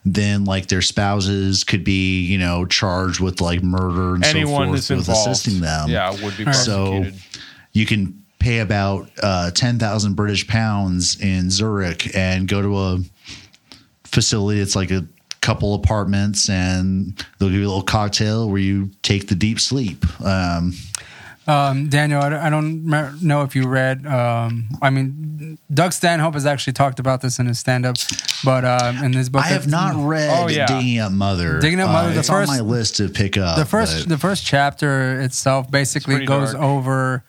[0.05, 4.57] Then, like their spouses could be, you know, charged with like murder and Anyone so
[4.57, 5.29] forth with involved.
[5.29, 5.89] assisting them.
[5.89, 7.05] Yeah, would be So
[7.71, 12.99] you can pay about uh, 10,000 British pounds in Zurich and go to a
[14.03, 14.59] facility.
[14.59, 15.05] It's like a
[15.43, 20.03] couple apartments and they'll give you a little cocktail where you take the deep sleep.
[20.23, 20.73] Um,
[21.45, 24.07] Um, Daniel, I don't, I don't know if you read.
[24.07, 27.97] Um, I mean, Doug Stanhope has actually talked about this in his stand-up,
[28.45, 30.67] but um, in his book, I have not read Oh, yeah.
[30.67, 31.59] Digging Up Mother.
[31.59, 33.57] Digging Up Mother, Uh, the it's first- on my list to pick up.
[33.57, 36.63] the first the first chapter itself basically pretty goes dark.
[36.63, 37.25] over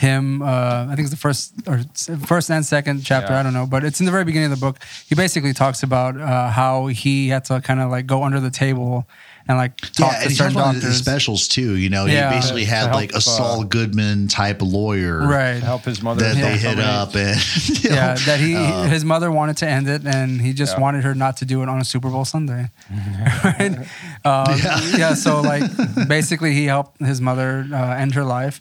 [0.00, 1.80] him uh, i think it's the first or
[2.26, 3.40] first and second chapter Yeah.
[3.40, 4.76] i don't know but it's in the very beginning of the book
[5.08, 8.50] he basically talks about uh, how he had to kind of like go under the
[8.50, 9.06] table
[9.48, 11.74] and like talk yeah, to and he talks certain about his doctors specials too.
[11.76, 12.28] You know, Yeah.
[12.30, 16.02] he basically had help, like a uh, Saul Goodman type lawyer, right To help his
[16.02, 16.22] mother.
[16.24, 17.36] That they hit up and
[17.82, 20.74] you know, yeah that he uh, his mother wanted to end it and he just
[20.76, 20.80] Yeah.
[20.84, 22.70] wanted her not to do it on a super bowl sunday
[23.44, 23.76] right
[24.24, 24.56] um,
[24.98, 25.14] yeah.
[25.14, 25.64] so like
[26.08, 28.60] basically he helped his mother uh, end her life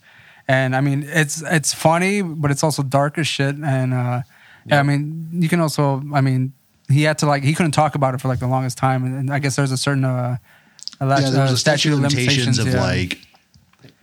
[0.50, 4.22] and i mean it's it's funny but it's also dark as shit and uh
[4.66, 4.80] yeah.
[4.80, 6.52] i mean you can also i mean
[6.90, 9.16] he had to like he couldn't talk about it for like the longest time and,
[9.16, 10.36] and i guess there's a certain uh,
[11.02, 12.82] a yeah, there was uh, a statute of limitations of yeah.
[12.82, 13.20] like,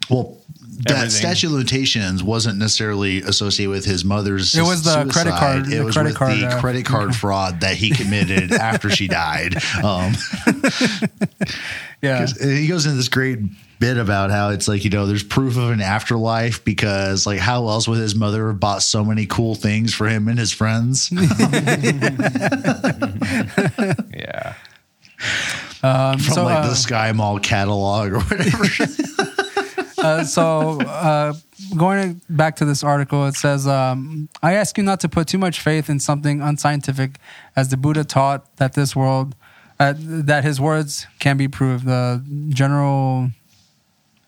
[0.09, 0.39] well,
[0.85, 1.11] that Everything.
[1.11, 4.55] statute of limitations wasn't necessarily associated with his mother's.
[4.55, 7.15] It was the credit card- It the was credit with card, the uh, credit card
[7.23, 9.57] fraud that he committed after she died.
[9.85, 10.15] Um,
[12.03, 12.19] Yeah.
[12.25, 13.41] 'cause he goes into this great
[13.79, 17.69] bit about how it's like you know there's proof of an afterlife because like how
[17.69, 21.11] else would his mother have bought so many cool things for him and his friends?
[24.17, 24.55] Yeah.
[25.83, 28.65] Um, from so, like uh, the Sky Mall catalog or whatever.
[29.99, 31.35] uh, so uh,
[31.77, 35.39] going back to this article, it says, um, "I ask you not to put too
[35.39, 37.19] much faith in something unscientific,
[37.55, 39.35] as the Buddha taught that this world,
[39.79, 43.33] uh, that his words can be proved." The general, I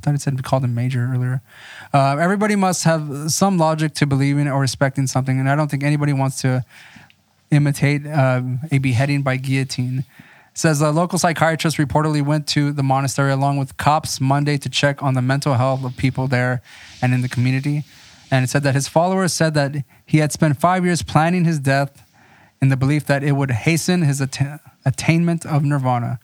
[0.08, 1.42] thought it said we called him major earlier.
[1.92, 5.82] Uh, everybody must have some logic to believing or respecting something, and I don't think
[5.82, 6.64] anybody wants to
[7.50, 8.40] imitate uh,
[8.72, 9.98] a beheading by guillotine.
[9.98, 14.68] It says a local psychiatrist reportedly went to the monastery along with cops Monday to
[14.70, 16.62] check on the mental health of people there
[17.02, 17.84] and in the community.
[18.30, 21.58] And it said that his followers said that he had spent five years planning his
[21.58, 22.02] death
[22.60, 26.18] in the belief that it would hasten his atta- attainment of nirvana.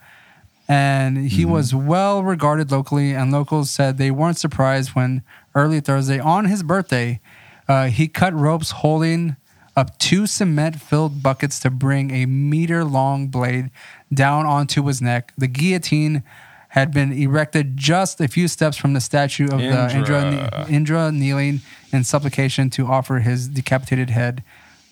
[0.66, 5.22] And he was well regarded locally, and locals said they weren't surprised when
[5.54, 7.20] early Thursday, on his birthday,
[7.68, 9.36] uh, he cut ropes holding
[9.76, 13.70] up two cement filled buckets to bring a meter long blade
[14.12, 15.32] down onto his neck.
[15.36, 16.22] The guillotine
[16.68, 20.66] had been erected just a few steps from the statue of the Indra, Indra.
[20.68, 21.60] Indra kneeling
[21.92, 24.42] in supplication to offer his decapitated head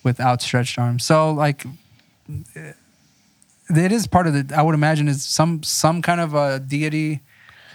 [0.03, 1.03] with outstretched arms.
[1.03, 1.65] So, like,
[3.69, 4.55] it is part of the.
[4.55, 7.21] I would imagine is some some kind of a deity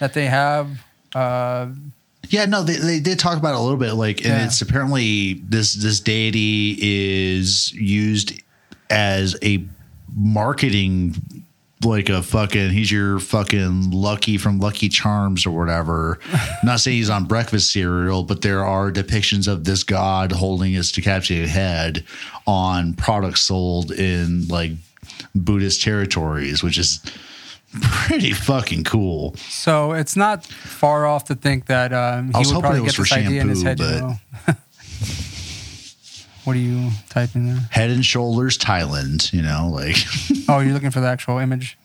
[0.00, 0.84] that they have.
[1.14, 1.68] Uh,
[2.28, 3.94] Yeah, no, they, they did talk about it a little bit.
[3.94, 4.44] Like, and Yeah.
[4.46, 8.32] it's apparently this this deity is used
[8.90, 9.64] as a
[10.14, 11.14] marketing,
[11.84, 12.70] like a fucking.
[12.70, 16.18] He's your fucking lucky from Lucky Charms or whatever.
[16.64, 20.92] Not saying he's on breakfast cereal, but there are depictions of this god holding his
[20.92, 22.04] decapitated head
[22.46, 24.72] on products sold in like
[25.44, 27.00] Buddhist territories, which is
[27.82, 29.34] pretty fucking cool.
[29.36, 32.78] so it's not far off to think that um, I he was would hoping probably
[32.78, 34.18] it was get this for idea in his shampoo, head.
[34.46, 34.56] But-
[36.44, 37.60] what are you typing there?
[37.70, 39.96] Head and shoulders Thailand, you know, like.
[40.50, 41.76] Oh, you're looking for the actual image.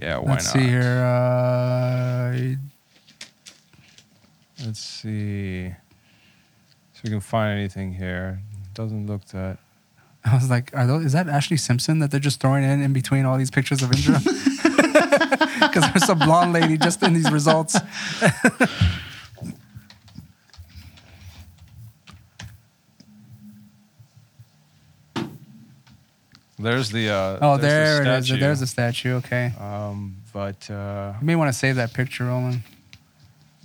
[0.00, 0.52] Yeah, why Let's not?
[0.62, 1.02] see here.
[1.04, 2.54] Uh,
[4.64, 5.70] Let's see.
[6.92, 8.40] So we can find anything here.
[8.74, 9.58] Doesn't look that.
[10.24, 12.92] I was like, are those, is that Ashlee Simpson that they're just throwing in in
[12.92, 14.20] between all these pictures of Indra?
[15.60, 17.76] Because there's a blonde lady just in these results.
[26.58, 27.08] There's the.
[27.10, 28.26] Uh, Oh, there's there the it is.
[28.26, 28.40] statue.
[28.40, 29.14] There's a statue.
[29.16, 29.52] Okay.
[29.58, 32.62] Um, but uh, You may want to save that picture, Roland.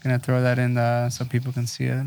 [0.03, 2.06] Gonna throw that in uh, so people can see it.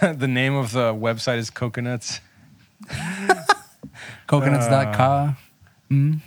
[0.00, 2.20] the name of the website is Coconuts.
[4.26, 5.36] Coconuts.ca.
[5.90, 6.20] Mm.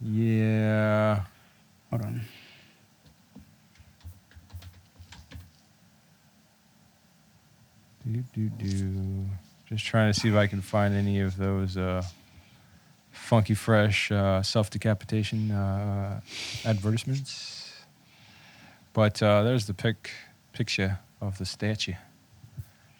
[0.00, 1.20] Yeah.
[1.90, 2.20] Hold on.
[8.06, 9.26] Do do do.
[9.68, 12.02] Just trying to see if I can find any of those uh,
[13.10, 16.20] funky fresh uh, self decapitation uh,
[16.64, 17.72] advertisements.
[18.92, 20.10] But uh, there's the pic
[20.52, 21.94] picture of the statue.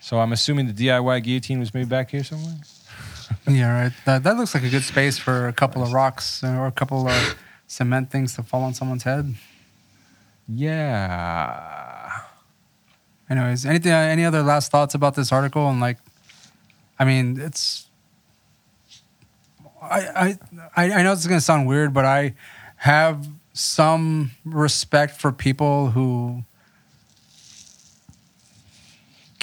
[0.00, 2.56] So I'm assuming the DIY guillotine was made back here somewhere.
[3.48, 3.92] Yeah, right.
[4.04, 7.08] That, that looks like a good space for a couple of rocks or a couple
[7.08, 7.36] of
[7.66, 9.34] cement things to fall on someone's head.
[10.48, 12.10] Yeah.
[13.28, 13.92] Anyways, anything?
[13.92, 15.68] Uh, any other last thoughts about this article?
[15.68, 15.98] And like,
[16.98, 17.88] I mean, it's.
[19.82, 20.38] I
[20.76, 22.34] I I know it's gonna sound weird, but I
[22.76, 26.44] have some respect for people who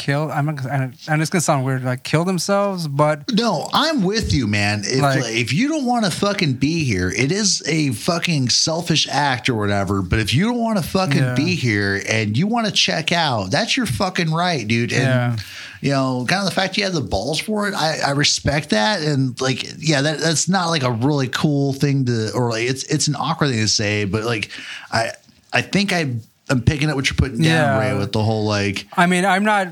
[0.04, 0.30] kill.
[0.32, 4.48] I'm not, and it's gonna sound weird, like kill themselves, but No, I'm with you,
[4.48, 4.82] man.
[4.86, 9.08] If Like- if you don't want to fucking be here, it is a fucking selfish
[9.10, 10.02] act or whatever.
[10.02, 11.34] But if you don't want to fucking Yeah.
[11.36, 14.92] be here and you want to check out, that's your fucking right, dude.
[14.92, 15.36] And Yeah.
[15.82, 18.70] you know, kind of the fact you have the balls for it, I, I respect
[18.72, 19.02] that.
[19.02, 22.84] And like, yeah, that that's not like a really cool thing to, or like it's
[22.84, 24.50] it's an awkward thing to say, but like,
[24.92, 25.12] I
[25.54, 26.08] I think I
[26.50, 27.80] I'm picking up what you're putting down, Yeah.
[27.80, 29.68] Ray, with the whole like I mean, I'm not.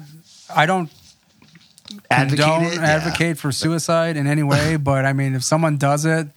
[0.56, 0.92] I don't
[2.10, 2.74] advocate.
[2.74, 2.82] Yeah.
[2.82, 6.28] advocate for suicide in any way, but I mean, if someone does it,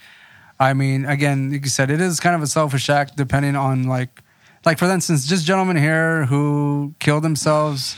[0.58, 3.84] I mean, again, like you said, it is kind of a selfish act, depending on
[3.84, 4.22] like,
[4.64, 7.96] like for instance, just gentleman here who killed themselves,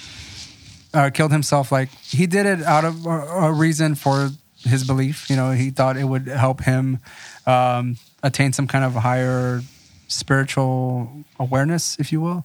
[0.94, 1.70] uh, killed himself.
[1.70, 4.30] Like he did it out of a, a reason for
[4.64, 5.28] his belief.
[5.30, 7.00] You know, he thought it would help him
[7.46, 9.62] um, attain some kind of higher
[10.08, 12.44] spiritual awareness, if you will.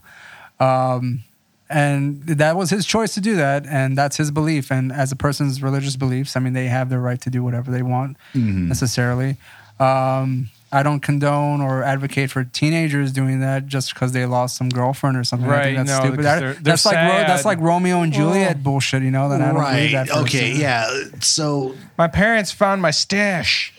[0.59, 1.23] Um,
[1.71, 4.71] and that was his choice to do that, and that's his belief.
[4.71, 7.71] And as a person's religious beliefs, I mean, they have the right to do whatever
[7.71, 8.67] they want Mm-hmm.
[8.67, 9.37] necessarily.
[9.79, 14.69] Um, I don't condone or advocate for teenagers doing that just because they lost some
[14.69, 15.49] girlfriend or something.
[15.49, 16.17] I Right, think that's no, stupid.
[16.17, 19.03] because they're- they're that's like Ro- that's like Romeo and Juliet bullshit.
[19.03, 20.07] You know that I don't believe right.
[20.07, 20.07] that.
[20.09, 20.53] for Okay.
[20.53, 20.61] second.
[20.61, 21.19] Yeah.
[21.19, 23.73] So My parents found my stash.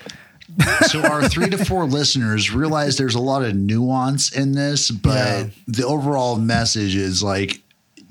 [0.88, 5.14] so our three to four listeners realize there's a lot of nuance in this, but
[5.14, 5.44] Yeah.
[5.66, 7.62] the overall message is like,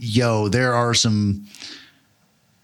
[0.02, 1.46] yo, there are some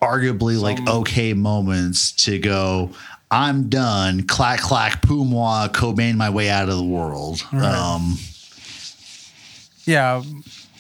[0.02, 2.92] arguably like okay moments to go.
[3.30, 4.24] I'm done.
[4.24, 5.70] Clack clack poomois.
[5.74, 7.42] Cobain my way out of the world.
[7.54, 8.18] Um,
[9.86, 10.22] Yeah.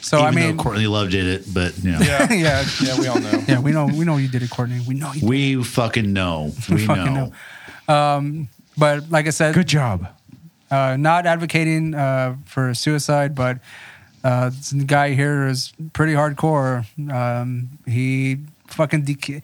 [0.01, 2.99] So even I mean, though Courtney Love did it, but you know, Yeah, yeah, yeah,
[2.99, 3.43] we all know.
[3.47, 3.59] yeah.
[3.59, 4.79] We know we know you did it, Courtney.
[4.87, 5.19] We know you.
[5.21, 5.29] Did.
[5.29, 6.53] we fucking know.
[6.69, 7.31] We fucking know.
[7.89, 8.47] know.
[8.77, 10.07] But like I said, Good job.
[10.71, 13.57] uh, not advocating uh, for suicide, but
[14.27, 16.85] uh, this guy here is pretty hardcore.
[17.11, 18.37] Um, he
[18.67, 19.41] fucking deca-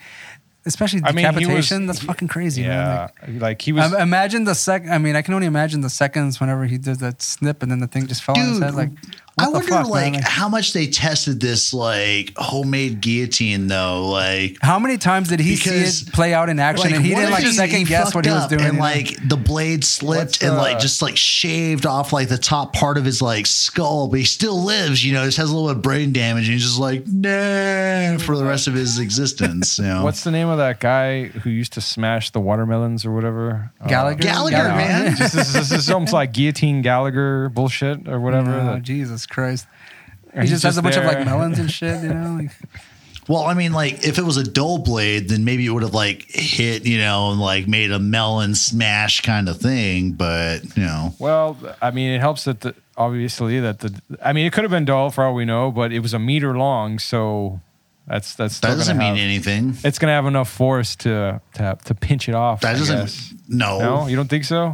[0.65, 1.85] especially I mean, was- decapitation.
[1.87, 2.61] that's fucking crazy.
[2.63, 3.09] man.
[3.27, 3.93] Yeah, like, he was.
[3.93, 4.87] um, imagine the sec.
[4.89, 7.79] I mean, I can only imagine the seconds whenever he did that snip, and then
[7.79, 8.75] the thing just fell on his Dude, head.
[8.75, 10.21] Like, I what the wonder fuck, like man?
[10.23, 14.07] How much they tested this like homemade guillotine though.
[14.09, 17.09] Like how many times did he Because, see it play out in action, and he
[17.15, 18.61] didn't if like second guess what he was doing?
[18.61, 18.85] and you know?
[18.85, 22.97] like the blade slipped What's, and like just like shaved off like the top part
[22.97, 25.03] of his like skull, but he still lives.
[25.03, 28.17] You know, just has a little bit of brain damage, and he's just like nah
[28.19, 29.77] for the rest of his existence.
[29.79, 33.11] You know, What's the name of that guy who used to smash the watermelons or
[33.11, 33.71] whatever?
[33.81, 34.75] Uh, Gallagher, Gallagher, Gallagher.
[34.75, 35.15] man.
[35.17, 38.53] this, is, this is almost like guillotine Gallagher bullshit or whatever.
[38.53, 38.83] Oh, that-
[39.23, 39.67] Jesus Christ.
[40.33, 42.39] He He's just has just a bunch of like melons and shit, you know?
[42.41, 42.51] Like,
[43.27, 45.93] Well, I mean, like if it was a dull blade, then maybe it would have
[45.93, 50.13] like hit, you know, and like made a melon smash kind of thing.
[50.13, 54.45] But you know, Well, I mean, it helps that the obviously that the I mean,
[54.45, 56.97] it could have been dull for all we know, but it was a meter long,
[56.99, 57.61] so
[58.07, 59.77] that's that's still that doesn't gonna mean have, anything.
[59.83, 62.61] It's gonna have enough force to to to pinch it off.
[62.61, 62.97] That I doesn't.
[62.97, 63.33] guess.
[63.47, 64.73] No, No, you don't think so?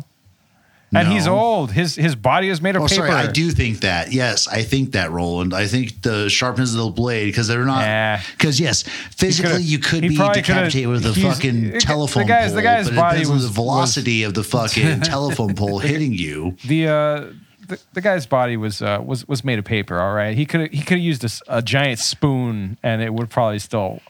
[0.91, 1.72] And he's old.
[1.72, 3.07] His his body is made of Oh, paper.
[3.07, 3.11] sorry.
[3.11, 4.11] I do think that.
[4.11, 5.53] Yes, I think that, Roland.
[5.53, 8.22] I think the sharpness of the blade because they're not.
[8.32, 8.84] Because yes,
[9.16, 12.56] physically you could be decapitated with a fucking the telephone guy's- pole.
[12.56, 15.80] the guy's but body it depends on was- the velocity of the fucking telephone pole
[15.80, 16.56] hitting you.
[16.66, 17.26] The uh
[17.68, 19.99] the, the guy's body was uh, was was made of paper.
[19.99, 23.30] All right, he could he could have used a, a giant spoon and it would
[23.30, 24.02] probably still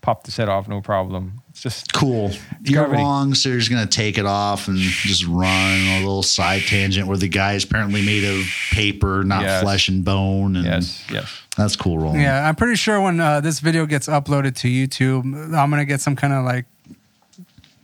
[0.00, 1.40] pop his head off, no problem.
[1.56, 2.32] It's just Cool.
[2.64, 3.02] You're gravity.
[3.02, 3.32] wrong.
[3.34, 7.16] So you're just gonna take it off and just run a little side tangent where
[7.16, 9.62] the guy is apparently made of paper, not Yes.
[9.62, 10.56] flesh and bone.
[10.56, 11.30] And yes, yes.
[11.56, 12.20] that's cool, Roland.
[12.20, 15.24] yeah, I'm pretty sure when uh, this video gets uploaded to YouTube,
[15.54, 16.66] I'm going to get some kind of like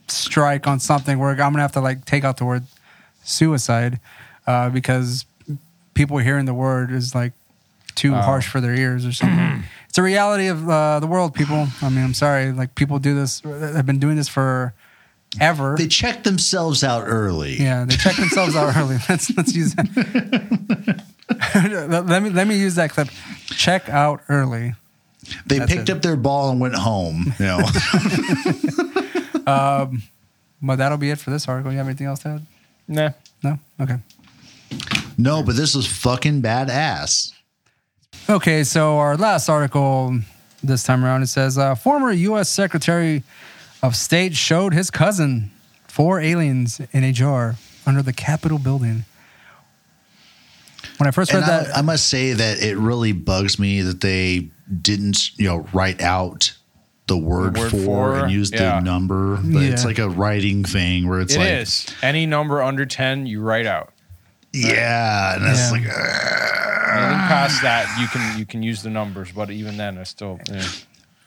[0.09, 2.65] strike on something where I'm going to have to like take out the word
[3.25, 4.01] suicide
[4.47, 5.25] uh, because
[5.95, 7.33] people hearing the word is like
[7.95, 9.65] too harsh for their ears or something.
[9.93, 11.69] it's a reality of uh, the world, people.
[11.83, 12.51] I mean, I'm sorry.
[12.51, 14.73] Like, people do this, have been doing this for
[15.39, 15.77] ever.
[15.77, 17.59] They check themselves out early.
[17.59, 18.97] Yeah, they check themselves out early.
[19.11, 21.05] Let's let's use that.
[22.09, 23.09] let me let me use that clip.
[23.49, 24.73] Check out early.
[25.45, 25.97] They That's picked it.
[25.97, 27.35] up their ball and went home.
[27.39, 27.61] You know.
[30.65, 31.71] But that'll be it for this article.
[31.71, 32.47] You have anything else to add?
[32.89, 33.11] Nah.
[33.43, 33.59] No.
[33.79, 33.97] Okay.
[35.19, 37.33] no, but this was fucking badass.
[38.29, 38.65] Okay.
[38.65, 40.19] So our last article
[40.63, 42.49] this time around it says uh, former U.S.
[42.49, 43.23] Secretary
[43.83, 45.51] of State showed his cousin
[45.89, 49.05] four aliens in a jar under the Capitol building.
[50.99, 54.01] When I first read And that, I must say that it really bugs me that
[54.01, 54.51] they
[54.81, 56.57] didn't, you know, write out
[57.09, 58.79] the word, word for, for, and use yeah.
[58.79, 59.37] the number.
[59.37, 63.27] But it's like a writing thing where it's It like, is any number under ten
[63.27, 63.92] you write out.
[64.53, 65.71] Yeah, and it's Yeah.
[65.71, 66.29] like, uh,
[66.93, 70.39] Anything past that you can you can use the numbers, but even then I still
[70.51, 70.63] yeah.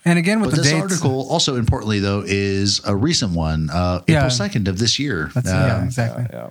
[0.06, 3.70] and again with but the this dates, article, also importantly though, is a recent one,
[3.72, 4.18] uh, Yeah.
[4.18, 5.32] April second of this year.
[5.34, 6.26] That's, yeah, exactly.
[6.32, 6.50] yeah.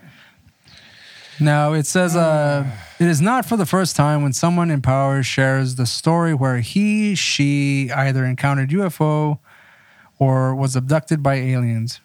[1.41, 2.65] Now it says uh,
[2.99, 6.59] it is not for the first time when someone in power shares the story where
[6.59, 9.39] he, she either encountered UFO
[10.19, 12.01] or was abducted by aliens.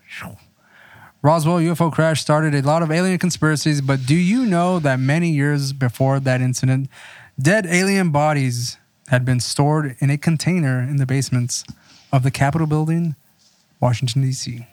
[1.22, 5.30] Roswell UFO crash started a lot of alien conspiracies, but do you know that many
[5.30, 6.90] years before that incident,
[7.38, 8.78] dead alien bodies
[9.10, 11.66] had been stored in a container in the basements
[12.14, 13.16] of the Capitol building,
[13.82, 14.66] Washington, D.C.?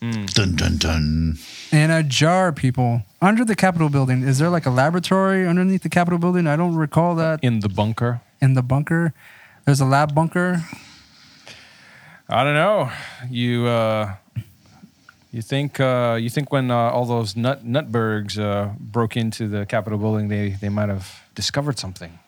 [0.00, 1.38] Dun dun dun.
[1.72, 4.22] in a jar, people, under the Capitol building.
[4.22, 6.46] Is there like a laboratory underneath the Capitol building?
[6.46, 8.22] I don't recall that in the bunker.
[8.40, 9.12] in the bunker.
[9.66, 10.64] There's a lab bunker.
[12.30, 12.90] I don't know.
[13.28, 14.14] You uh,
[15.30, 19.66] you think uh, you think when uh, all those nut nutbergs uh, broke into the
[19.66, 22.18] Capitol building, they they might have discovered something.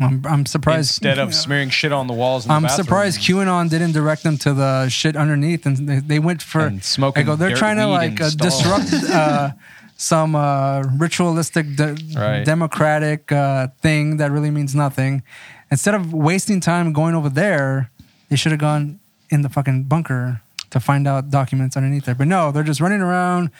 [0.00, 0.90] I'm, I'm surprised.
[0.90, 2.44] instead of smearing shit on the walls.
[2.44, 2.84] In the I'm bathroom.
[2.84, 6.60] surprised QAnon didn't direct them to the shit underneath, and they, they went for.
[6.66, 8.62] And smoking I go, they're dirt trying to weed like in uh, stalls.
[8.62, 9.50] disrupt uh,
[9.96, 12.42] some uh, ritualistic de- Right.
[12.44, 15.22] democratic uh, thing that really means nothing.
[15.70, 17.90] Instead of wasting time going over there,
[18.28, 18.98] they should have gone
[19.30, 20.40] in the fucking bunker
[20.72, 22.14] to find out documents underneath there.
[22.14, 23.50] But no, they're just running around,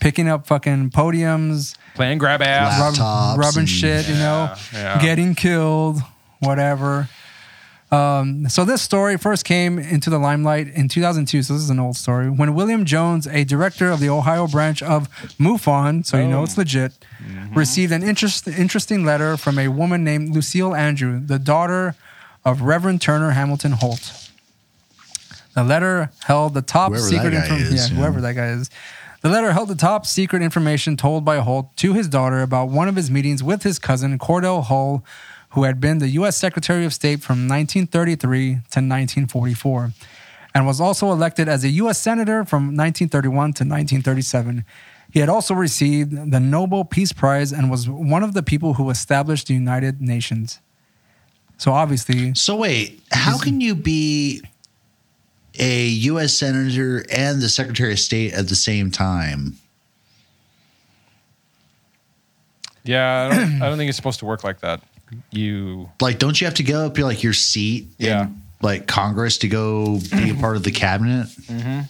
[0.00, 2.98] picking up fucking podiums, playing grab ass.
[2.98, 3.34] Wow.
[3.36, 4.98] rub, rubbing and- shit, you know, yeah.
[5.00, 6.00] getting killed,
[6.40, 7.08] whatever.
[7.92, 11.42] Um, so this story first came into the limelight in 2002.
[11.42, 14.80] So this is an old story when William Jones, a director of the Ohio branch
[14.80, 15.08] of
[15.40, 16.44] MUFON, so you know Oh.
[16.44, 16.92] it's legit,
[17.52, 21.96] received an interest, interesting letter from a woman named Lucille Andrew, the daughter
[22.44, 24.29] of Reverend Turner Hamilton Holt.
[25.54, 27.76] The letter held the top Whoever secret information.
[27.76, 27.88] yeah, yeah.
[27.88, 28.70] whoever that guy is.
[29.22, 32.88] The letter held the top secret information told by Holt to his daughter about one
[32.88, 35.04] of his meetings with his cousin Cordell Hull,
[35.50, 36.36] who had been the U.S.
[36.36, 39.92] Secretary of State from 1933 to 1944,
[40.54, 41.98] and was also elected as a U.S.
[42.00, 44.64] Senator from 1931 to 1937.
[45.12, 48.88] He had also received the Nobel Peace Prize and was one of the people who
[48.90, 50.60] established the United Nations.
[51.58, 54.40] So obviously, So wait, how can you be
[55.60, 56.34] a U.S.
[56.36, 59.56] senator and the Secretary of State at the same time?
[62.84, 64.80] Yeah, I don't, I don't think it's supposed to work like that.
[65.30, 68.22] You Like, don't you have to go up your like your seat Yeah.
[68.26, 71.26] in like Congress to go be a part of the cabinet?
[71.26, 71.80] Mm-hmm.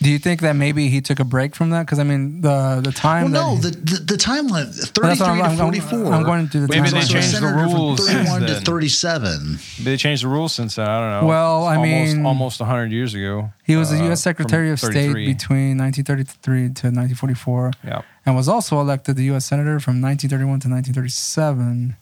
[0.00, 1.84] Do you think that maybe he took a break from that?
[1.84, 5.08] Because I mean, the the time Well, that no, the, the the timeline That's thirty
[5.08, 6.12] what three I'm- to I'm- forty four.
[6.14, 6.92] I'm going to do the Maybe timeline.
[6.92, 8.62] they So changed the rules from thirty one to then.
[8.62, 9.58] thirty seven.
[9.82, 10.88] they changed the rules since then.
[10.88, 11.26] I don't know.
[11.28, 13.52] Well, I almost, mean- almost hundred years ago.
[13.64, 14.22] He was the uh, U.S.
[14.22, 18.02] Secretary of State between 1933 to 1944, Yeah.
[18.24, 19.44] and was also elected the U.S.
[19.46, 21.96] Senator from 1931 to 1937.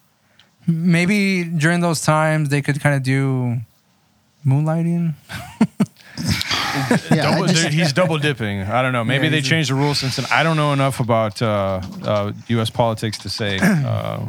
[0.69, 3.57] Maybe during those times they could kind of do
[4.47, 5.15] moonlighting.
[7.11, 8.61] Yeah, Double, just- he's double dipping.
[8.63, 9.03] I don't know.
[9.05, 10.27] Maybe Yeah, they he's a- changed the rules since then.
[10.31, 12.69] I don't know enough about uh, uh, U.S.
[12.71, 13.59] politics to say.
[13.63, 14.27] Uh,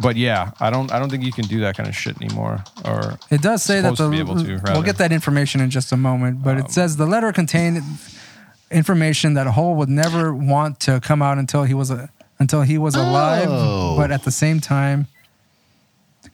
[0.00, 0.92] but yeah, I don't.
[0.92, 2.62] I don't think you can do that kind of shit anymore.
[2.84, 4.82] Or It does say that the to be able to, we'll rather.
[4.82, 7.82] get that information in just a moment, but it says the letter contained
[8.70, 12.76] information that Hull would never want to come out until he was a, until he
[12.78, 13.96] was alive, Oh.
[13.96, 15.06] but at the same time.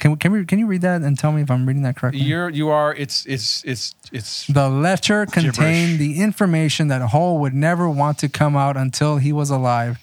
[0.01, 2.23] Can, can we can you read that and tell me if I'm reading that correctly?
[2.23, 2.95] you're you are.
[2.95, 4.47] It's it's it's it's.
[4.47, 5.55] The letter Gibberish.
[5.55, 9.99] contained the information that Hull would never want to come out until he was alive.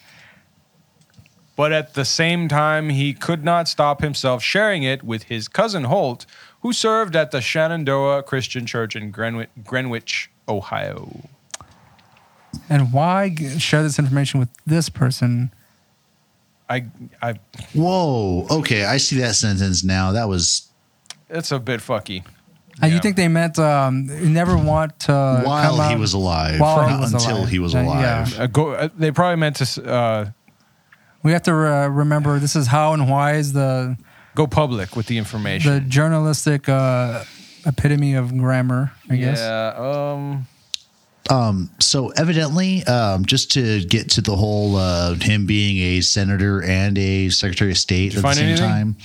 [1.56, 5.84] But at the same time, he could not stop himself sharing it with his cousin
[5.84, 6.24] Holt,
[6.62, 11.28] who served at the Shenandoah Christian Church in Greenwich, Greenwich Ohio.
[12.70, 15.52] And why share this information with this person?
[16.70, 16.86] I,
[17.22, 17.34] I,
[17.74, 18.46] Whoa.
[18.50, 20.12] Okay, I see that sentence now.
[20.12, 20.68] That was
[21.30, 22.22] it's a bit fucky.
[22.80, 22.96] And Yeah.
[22.96, 26.90] you think they meant um, never want to come while he was alive, while not
[26.94, 27.48] he was until alive.
[27.48, 28.34] he was Uh, alive.
[28.36, 28.42] yeah.
[28.44, 30.30] Uh, go, uh, they probably meant to uh,
[31.22, 33.96] We have to uh, remember this is how and why is the
[34.34, 35.72] go public with the information.
[35.72, 37.24] the journalistic uh,
[37.66, 38.92] epitome of grammar.
[39.10, 39.38] I guess.
[39.40, 39.72] Yeah.
[40.12, 40.46] Um.
[41.30, 46.62] Um, so evidently, um, just to get to the whole uh, him being a senator
[46.62, 48.66] and a secretary of state at the same anything?
[48.68, 48.96] time.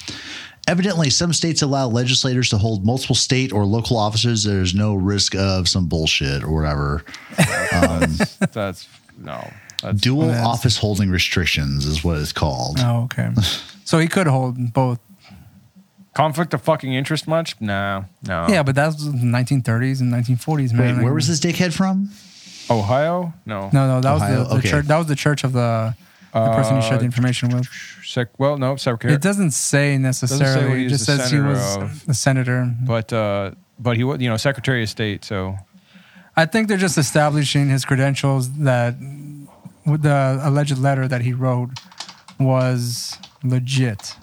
[0.66, 4.46] Evidently, some states allow legislators to hold multiple state or local offices.
[4.46, 7.04] There's no risk of some bullshit or whatever.
[8.54, 8.88] That's
[9.18, 9.52] no.
[9.82, 12.78] That's, Dual That's- office holding restrictions is what it's called.
[12.80, 13.30] Oh, okay.
[13.84, 15.00] so he could hold both.
[16.14, 17.56] Conflict of fucking interest much?
[17.60, 18.06] No.
[18.28, 18.48] No.
[18.50, 20.98] Yeah, but that's the 1930s and 1940s, man.
[20.98, 22.10] Wait, where was this dickhead from?
[22.70, 23.34] Ohio?
[23.46, 23.70] No.
[23.74, 24.40] No, no, that Ohio?
[24.40, 24.70] was the, the Okay.
[24.70, 24.86] church.
[24.86, 25.96] That was the church of the,
[26.34, 27.68] the person he shared the Uh, information with.
[28.04, 28.76] Sec- well, no.
[28.76, 29.14] Secretary.
[29.14, 30.70] It doesn't say necessarily.
[30.70, 32.10] what he it was just the says he senator was of.
[32.10, 32.76] a senator.
[32.86, 35.26] but uh, but he was you know Secretary of State.
[35.26, 35.58] So
[36.38, 38.96] I think they're just establishing his credentials that
[39.86, 41.72] with the alleged letter that he wrote
[42.40, 44.16] was legit.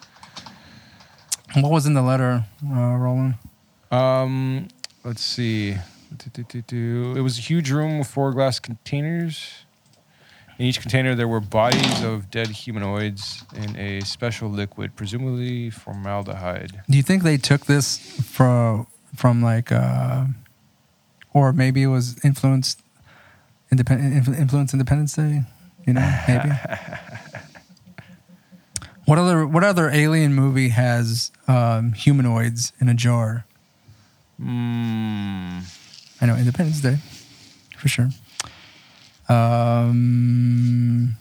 [1.55, 3.35] What was in the letter, uh, Roland?
[3.91, 4.69] Um,
[5.05, 5.77] let's see.
[6.37, 9.65] It was a huge room with four glass containers.
[10.59, 16.83] In each container, there were bodies of dead humanoids in a special liquid, presumably formaldehyde.
[16.89, 18.87] Do you think they took this from
[19.17, 20.27] from like, uh,
[21.33, 22.83] or maybe it was influenced,
[23.73, 25.45] independent influence Independence Day?
[25.87, 26.51] You know, maybe.
[29.11, 33.45] what other what other alien movie has um, humanoids in a jar?
[34.41, 35.65] Mm,
[36.21, 36.99] I know Independence Day,
[37.77, 38.11] for sure.
[39.29, 41.17] Um,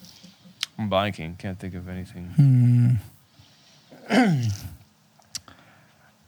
[0.78, 1.40] I'm blanking.
[1.40, 3.00] Can't think of anything.
[4.08, 4.40] hmm.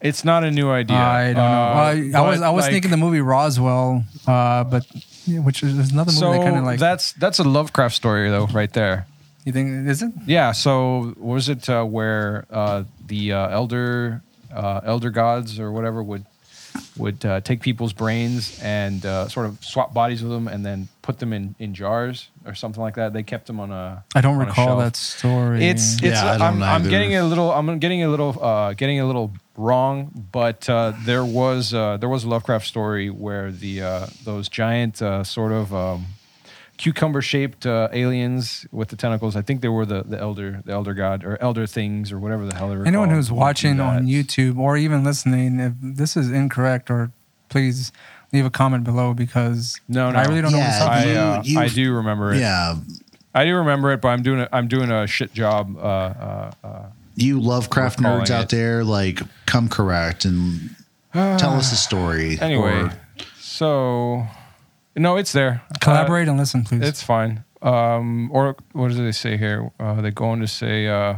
[0.02, 0.98] It's not a new idea.
[0.98, 1.42] I don't know.
[1.42, 1.92] Uh, Well, I,
[2.26, 4.84] I was I was like, thinking the movie Roswell, uh, but
[5.28, 8.32] yeah, which is another movie So that kind of like that's that's a Lovecraft story
[8.32, 9.06] though, right there.
[9.46, 10.12] You think is it?
[10.26, 10.52] Yeah.
[10.52, 14.22] So was it uh, where uh, the uh, elder
[14.54, 16.26] uh, elder gods or whatever would
[16.98, 20.88] would uh, take people's brains and uh, sort of swap bodies with them and then
[21.02, 23.14] put them in, in jars or something like that.
[23.14, 24.04] They kept them on a.
[24.16, 25.66] I don't recall that story.
[25.66, 28.74] It's it's Yeah, I don't I'm, I'm getting a little I'm getting a little uh,
[28.74, 33.52] getting a little wrong, but uh, there was uh, there was a Lovecraft story where
[33.52, 36.06] the uh, those giant uh, sort of um,
[36.82, 39.36] cucumber shaped uh, aliens with the tentacles.
[39.36, 42.44] I think they were the, the elder the elder god or elder things or whatever
[42.46, 42.88] the hell they were.
[42.88, 43.18] anyone called.
[43.18, 47.12] who's watching on YouTube or even listening, if this is incorrect, or
[47.50, 47.92] please
[48.34, 50.18] leave a comment below because No, no.
[50.18, 50.58] I really don't know.
[50.58, 52.40] Yeah, What this I uh, You- I do remember it.
[52.40, 52.76] Yeah,
[53.36, 55.78] I do remember it, but I'm doing a, I'm doing a shit job.
[55.78, 56.86] Uh, uh, uh,
[57.16, 58.56] you Lovecraft We're nerds out it.
[58.56, 60.76] there, like come correct and
[61.14, 62.40] tell us the story.
[62.42, 62.94] anyway, Or-
[63.40, 64.26] so
[64.96, 65.62] no, it's there.
[65.70, 66.82] Uh, Collaborate and listen, please.
[66.82, 67.44] It's fine.
[67.62, 69.72] Um, or what does they say here?
[69.80, 71.16] Uh, they go on to say, uh, uh,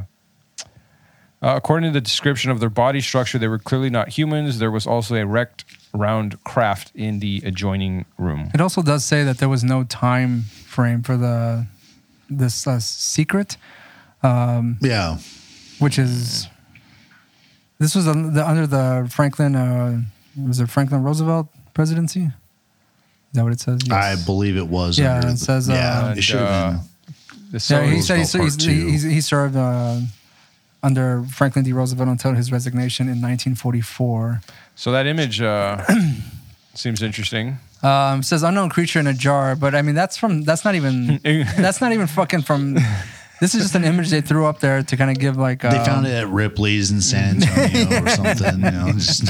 [1.41, 4.59] according to the description of their body structure, they were clearly not humans.
[4.59, 8.49] There was also a wrecked round craft in the adjoining room.
[8.53, 11.67] It also does say that there was no time frame for the
[12.29, 13.57] this uh, secret,
[14.23, 15.17] yeah,
[15.79, 16.47] which is
[17.79, 20.01] this was under the Franklin uh,
[20.37, 22.31] was it Franklin Roosevelt presidency?
[23.34, 23.80] Is that what it says?
[23.84, 24.22] Yes.
[24.22, 24.99] I believe it was.
[24.99, 26.89] Yeah, under it the- says, yeah, uh, it should have And, been.
[27.51, 29.99] The yeah, he so- said he, Roosevelt he's, he's, he served uh,
[30.84, 31.73] under Franklin D.
[31.73, 34.41] Roosevelt until his resignation in 1944.
[34.76, 35.84] so that image uh,
[36.76, 37.57] seems interesting.
[37.81, 41.19] Um, says unknown creature in a jar, but I mean that's from that's not even
[41.23, 42.77] that's not even fucking from.
[43.43, 45.63] This is just an image they threw up there to kind of give like.
[45.63, 48.07] They um, found it at Ripley's in San Antonio or
[48.37, 48.63] something.
[48.63, 49.25] You know, just,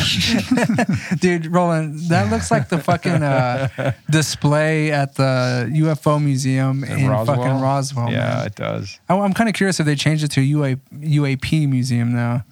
[1.19, 7.60] Dude, Roland, that looks like the fucking uh, display at the UFO museum in, fucking
[7.60, 8.11] Roswell.
[8.11, 8.45] Yeah, man.
[8.45, 8.99] it does.
[9.10, 12.45] I, I'm kind of curious if they changed it to a UA, UAP museum now.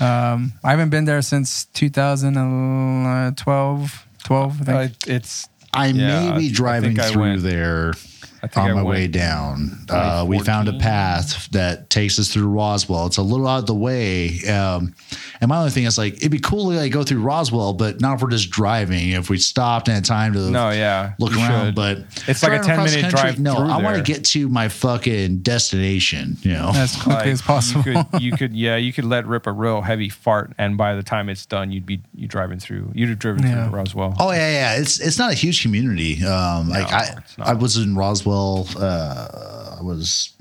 [0.00, 4.68] Um, I haven't been there since 2012, 12, I think.
[4.68, 5.46] Uh, it's.
[5.74, 8.88] I Yeah, may be driving I through went- there I think on I my went
[8.88, 9.84] way down.
[9.88, 13.06] Uh, we found a path that takes us through Roswell.
[13.06, 14.40] It's a little out of the way.
[14.48, 14.94] Um,
[15.40, 18.00] and my only thing is like, it'd be cool to like go through Roswell, but
[18.00, 19.10] not if we're just driving.
[19.10, 21.74] If we stopped and had time to No, yeah, look around, should.
[21.74, 21.98] but
[22.28, 25.38] It's like a 10 minute country, drive No, I want to get to my fucking
[25.38, 26.36] destination.
[26.42, 27.84] You know, as quickly Like, as possible.
[27.90, 30.94] You could, you could, yeah, you could let rip a real heavy fart, and by
[30.94, 32.90] the time it's done, you'd be you driving through.
[32.94, 33.68] You'd have driven Yeah.
[33.68, 34.14] through Roswell.
[34.18, 34.80] Oh yeah, yeah.
[34.80, 36.24] It's it's not a huge community.
[36.24, 37.16] Um, like I.
[37.38, 38.29] I was in Roswell.
[38.32, 40.32] Uh, I was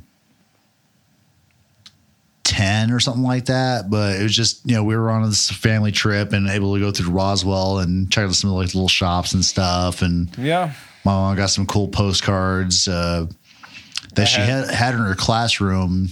[2.43, 3.89] ten or something like that.
[3.89, 6.79] But it was just you know we were on this family trip and able to
[6.79, 10.01] go through Roswell and check out some of like little shops and stuff.
[10.01, 10.73] And Yeah,
[11.05, 13.27] my mom got some cool postcards uh,
[14.15, 16.09] that she had had in her classroom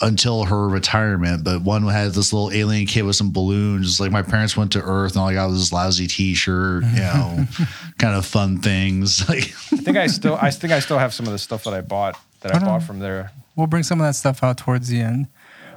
[0.00, 1.44] until her retirement.
[1.44, 4.00] But one had this little alien kid with some balloons.
[4.00, 6.84] Like my parents went to Earth, and all I got was this lousy T-shirt.
[6.84, 7.46] You know,
[7.98, 9.24] kind of fun things.
[9.34, 11.74] Like I think I still, I think I still have some of the stuff that
[11.74, 13.32] I bought that I don't bought from there.
[13.56, 15.28] we'll bring some of that stuff out towards the end.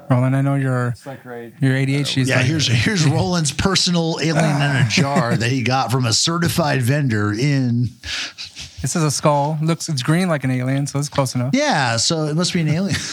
[0.09, 1.53] Roland, I know your It's like right.
[1.59, 5.61] your ADHD is yeah, like, here's here's Roland's personal alien in a jar that he
[5.63, 7.89] got from a certified vendor in.
[8.81, 9.57] This is a skull.
[9.61, 11.51] Looks it's green like an alien, so it's close enough.
[11.53, 12.95] Yeah, so it must be an alien.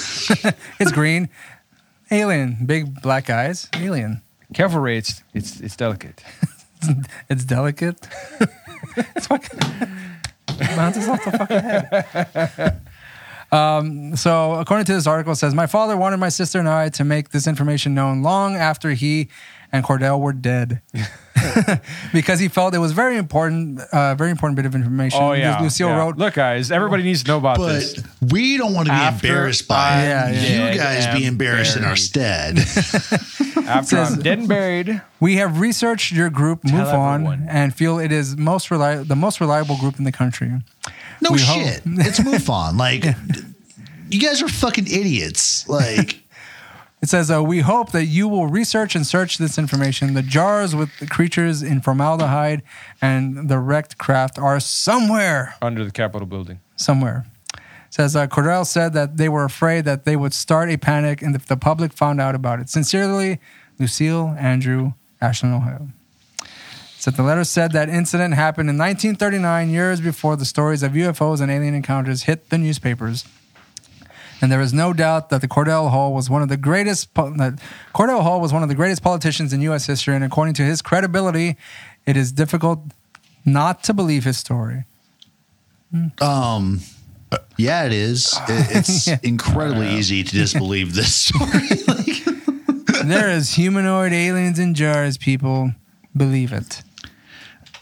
[0.81, 1.29] It's green.
[2.11, 2.59] Alien.
[2.65, 3.69] Big black eyes.
[3.75, 4.21] Alien.
[4.53, 4.99] Careful, Ray.
[4.99, 6.23] It's it's, it's delicate.
[7.31, 8.07] It's delicate.
[8.97, 9.59] it's fucking
[10.77, 12.81] bounces off the fucking head.
[13.55, 16.89] Um, so, according to this article, it says my father wanted my sister and I
[16.91, 19.29] to make this information known long after he
[19.73, 20.83] and Cordell were dead,
[22.13, 25.21] because he felt it was very important, uh, very important bit of information.
[25.23, 25.61] Oh yeah.
[25.61, 25.99] Lucille yeah.
[25.99, 26.17] wrote.
[26.17, 28.03] Look, guys, everybody needs to know about But this.
[28.31, 30.13] we don't want to be After embarrassed by it.
[30.15, 32.59] I You am guys be embarrassed in our stead.
[33.67, 37.47] After says- I'm dead and buried, We have researched your group, Tell MUFON, everyone.
[37.49, 40.53] and feel it is most reli- the most reliable group in the country.
[41.25, 41.83] No We shit.
[41.85, 42.79] It's MUFON.
[42.79, 43.05] Like,
[44.11, 45.69] you guys are fucking idiots.
[45.69, 46.21] Like,
[47.03, 50.15] It says, uh, We hope that you will research and search this information.
[50.15, 52.63] The jars with the creatures in formaldehyde
[53.03, 55.55] and the wrecked craft are somewhere.
[55.61, 56.61] under the Capitol building.
[56.77, 57.27] Somewhere.
[57.53, 57.61] It
[57.91, 61.35] says, uh, Cordell said that they were afraid that they would start a panic and
[61.37, 62.71] if the public found out about it.
[62.71, 63.39] Sincerely,
[63.79, 65.89] Lucille Andrew, Ashland, Ohio.
[66.99, 71.41] Said the letter said that incident happened in 1939, years before the stories of UFOs
[71.41, 73.25] and alien encounters hit the newspapers.
[74.41, 77.13] And there is no doubt that the Cordell Hull was one of the greatest.
[77.15, 77.55] po- That
[77.95, 79.87] Cordell Hull was one of the greatest politicians in U.S.
[79.87, 81.57] history, and according to his credibility,
[82.07, 82.81] it is difficult
[83.45, 84.85] not to believe his story.
[86.21, 86.81] Um,
[87.57, 88.35] yeah, it is.
[88.49, 91.51] It- It's incredibly easy to disbelieve this story.
[91.87, 95.17] Like, there is humanoid aliens in jars.
[95.19, 95.73] People
[96.17, 96.83] believe it.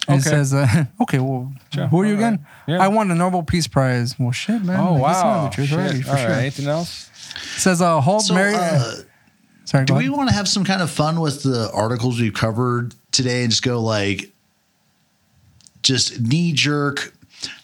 [0.08, 1.86] And It says, uh, "Okay, well, Sure.
[1.86, 2.34] who are you All right.
[2.34, 2.46] again?
[2.66, 2.82] Yeah.
[2.82, 4.18] I won the Nobel Peace Prize.
[4.18, 4.80] Well, shit, man.
[4.80, 5.44] Oh Like, wow!
[5.44, 5.78] the truth Shit.
[5.78, 6.28] already, for All sure.
[6.28, 6.38] right.
[6.40, 7.08] Anything else?
[7.56, 8.56] It says, uh, Holt so, married.
[8.56, 8.94] uh,
[9.64, 10.16] Sorry, do we ahead.
[10.16, 13.62] want to have some kind of fun with the articles we've covered today and just
[13.62, 14.32] go like,
[15.82, 17.14] just knee jerk?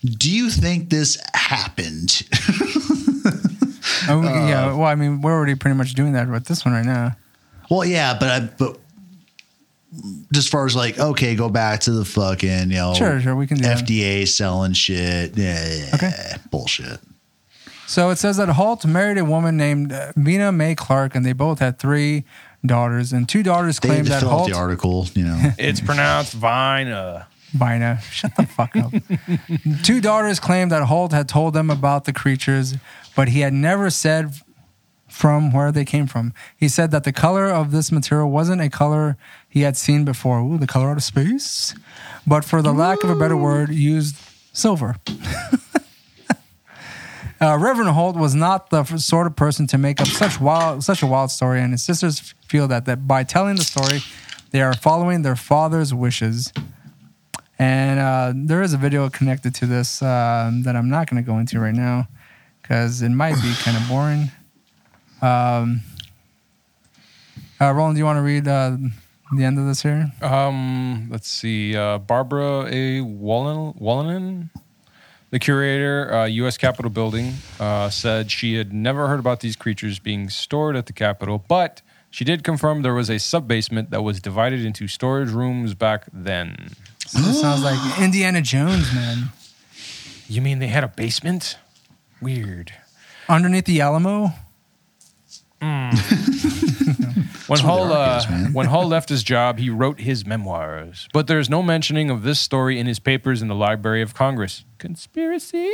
[0.04, 2.22] Do you think this happened?
[4.10, 6.72] Oh, uh, yeah, well, I mean, we're already pretty much doing that with this one
[6.72, 7.16] right now.
[7.68, 8.78] well, yeah, but I, but
[10.36, 13.46] as far as like, okay, go back to the fucking you know, Sure, sure, we
[13.46, 13.78] can do that.
[13.84, 15.36] FDA selling shit.
[15.36, 16.12] Yeah, Okay.
[16.50, 17.00] bullshit.
[17.86, 21.32] So it says that Holt married a woman named uh, Vina Mae Clark, and they
[21.32, 22.24] both had three
[22.66, 24.50] daughters, and two daughters They had claimed to that fill out Holt.
[24.50, 25.52] the article, you know.
[25.58, 27.26] It's pronounced Vina.
[27.52, 28.92] Vina, shut the fuck up.
[29.82, 32.74] two daughters claimed that Holt had told them about the creatures,
[33.16, 34.34] but he had never said
[35.08, 36.34] from where they came from.
[36.54, 39.16] He said that the color of this material wasn't a color
[39.48, 40.40] he had seen before.
[40.40, 41.74] Ooh, the color out of space.
[42.26, 44.16] But for the lack of a better word, used
[44.52, 44.96] silver.
[47.40, 51.02] Uh, Reverend Holt was not the sort of person to make up such wild, such
[51.02, 54.00] a wild story, and his sisters feel that that by telling the story,
[54.50, 56.52] they are following their father's wishes.
[57.56, 61.26] And uh, there is a video connected to this um, that I'm not going to
[61.26, 62.08] go into right now
[62.60, 64.30] because it might be kind of boring.
[65.22, 65.82] Um,
[67.60, 68.76] uh, Roland, do you want to read uh,
[69.36, 70.12] the end of this here?
[70.22, 71.76] Um, let's see.
[71.76, 73.00] Uh, Barbara A.
[73.00, 74.50] Wallen, Wolanin,
[75.30, 76.56] the curator, uh, U.S.
[76.56, 80.92] Capitol Building, uh, said she had never heard about these creatures being stored at the
[80.92, 85.30] Capitol, but she did confirm there was a sub basement that was divided into storage
[85.30, 86.70] rooms back then.
[87.12, 89.28] This sounds like Indiana Jones, man.
[90.26, 91.56] You mean they had a basement?
[92.20, 92.72] Weird.
[93.28, 94.32] Underneath the Alamo?
[97.48, 101.26] When where Hull uh, is, when Hull left his job, he wrote his memoirs, but
[101.28, 104.66] there's no mentioning of this story in his papers in the Library of Congress.
[104.76, 105.72] Conspiracy?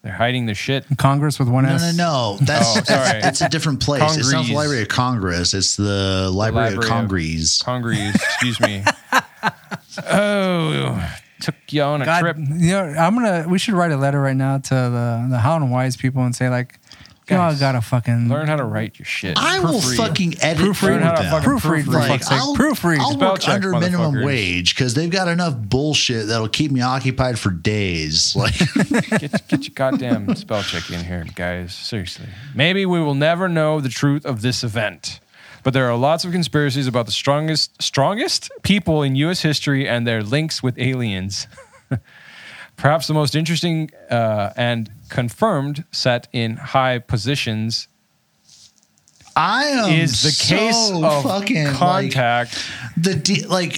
[0.00, 0.86] They're hiding the shit.
[0.96, 1.94] Congress with one No, S.
[1.94, 2.44] no, no.
[2.46, 3.20] That's, Oh, sorry.
[3.20, 4.16] that's a different place.
[4.16, 5.52] It's not the Library of Congress.
[5.52, 7.60] It's the Library, of Library of- Congress.
[7.62, 8.82] Congress, excuse me.
[10.10, 12.36] oh, took you on a God, trip.
[12.38, 13.46] you know, I'm gonna.
[13.46, 16.34] We should write a letter right now to the the How and Whys people and
[16.34, 16.77] say like,
[17.30, 19.36] y'all Guys, gotta fucking Learn how to write your shit.
[19.38, 19.96] I will Proofread.
[19.96, 20.76] fucking edit Proofread.
[20.76, 21.30] for Learn how to them.
[21.32, 22.08] fucking proofread for proofread.
[22.08, 22.38] fuck's sake.
[22.38, 22.98] I'll, proofread.
[22.98, 24.24] I'll Spell work check, under minimum motherfuckers.
[24.26, 28.34] wage because they've got enough bullshit that'll keep me occupied for days.
[28.36, 28.54] Like,
[29.20, 31.74] Get, get your goddamn spell check in here, guys.
[31.74, 32.26] Seriously.
[32.54, 35.20] Maybe we will never know the truth of this event.
[35.64, 40.06] But there are lots of conspiracies about the strongest strongest people in US history and
[40.06, 41.46] their links with aliens.
[42.76, 47.88] Perhaps the most interesting uh, and confirmed set in high positions
[49.36, 52.58] I am is the case so of fucking like, contact
[52.96, 53.74] the de- like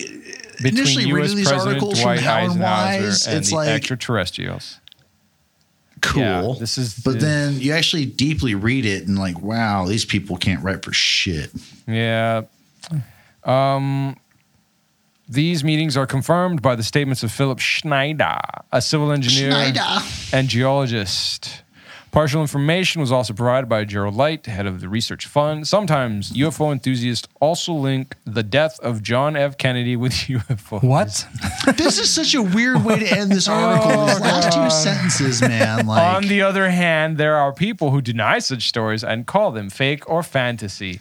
[0.63, 1.15] between initially U.S.
[1.21, 4.81] reading these President articles Dwight from How and Whys, and it's the like extraterrestrials.
[6.01, 6.23] cool.
[6.23, 10.05] Yeah, this is but the- then you actually deeply read it and like, wow, these
[10.05, 11.51] people can't write for shit.
[11.87, 12.43] Yeah.
[13.45, 14.17] Um,
[15.31, 18.37] these meetings are confirmed by the statements of Philip Schneider,
[18.73, 20.05] a civil engineer Schneider.
[20.33, 21.63] and geologist.
[22.11, 25.69] Partial information was also provided by Gerald Light, head of the research fund.
[25.69, 29.57] Sometimes UFO enthusiasts also link the death of John F.
[29.57, 30.83] Kennedy with UFOs.
[30.83, 31.29] What?
[31.77, 34.07] This is such a weird way to end this oh, article.
[34.07, 35.87] These last two sentences, man.
[35.87, 39.71] Like, On the other hand, there are people who deny such stories and call them
[39.71, 40.99] fake or fantasy.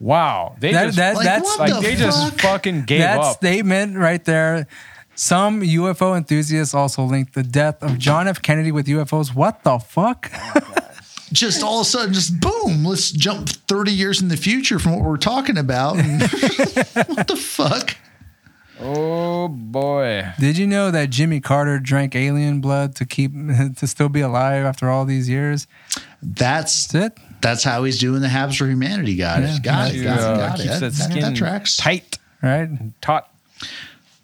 [0.00, 3.36] Wow, they That- just that- Like, that's like the they just fucking gave that up.
[3.36, 4.66] statement right there.
[5.14, 8.40] Some UFO enthusiasts also linked the death of John F.
[8.40, 9.34] Kennedy with UFOs.
[9.34, 10.30] What the fuck?
[10.32, 10.60] Oh
[11.32, 14.94] just all of a sudden, just boom, let's jump 30 years in the future from
[14.94, 15.96] what we're talking about.
[17.08, 17.96] What the fuck?
[18.80, 20.32] oh boy.
[20.38, 23.32] Did you know that Jimmy Carter drank alien blood to keep
[23.78, 25.66] to still be alive after all these years?
[26.22, 27.18] That's That's it.
[27.40, 29.16] That's how he's doing the Habs for Humanity.
[29.16, 29.56] Got Yeah.
[29.56, 29.62] it.
[29.62, 29.94] Got it.
[29.96, 30.22] He, Got it.
[30.24, 30.62] uh, Got it.
[30.62, 31.76] keeps that That, skin that tracks.
[31.76, 32.68] tight, Right?
[33.00, 33.28] taut.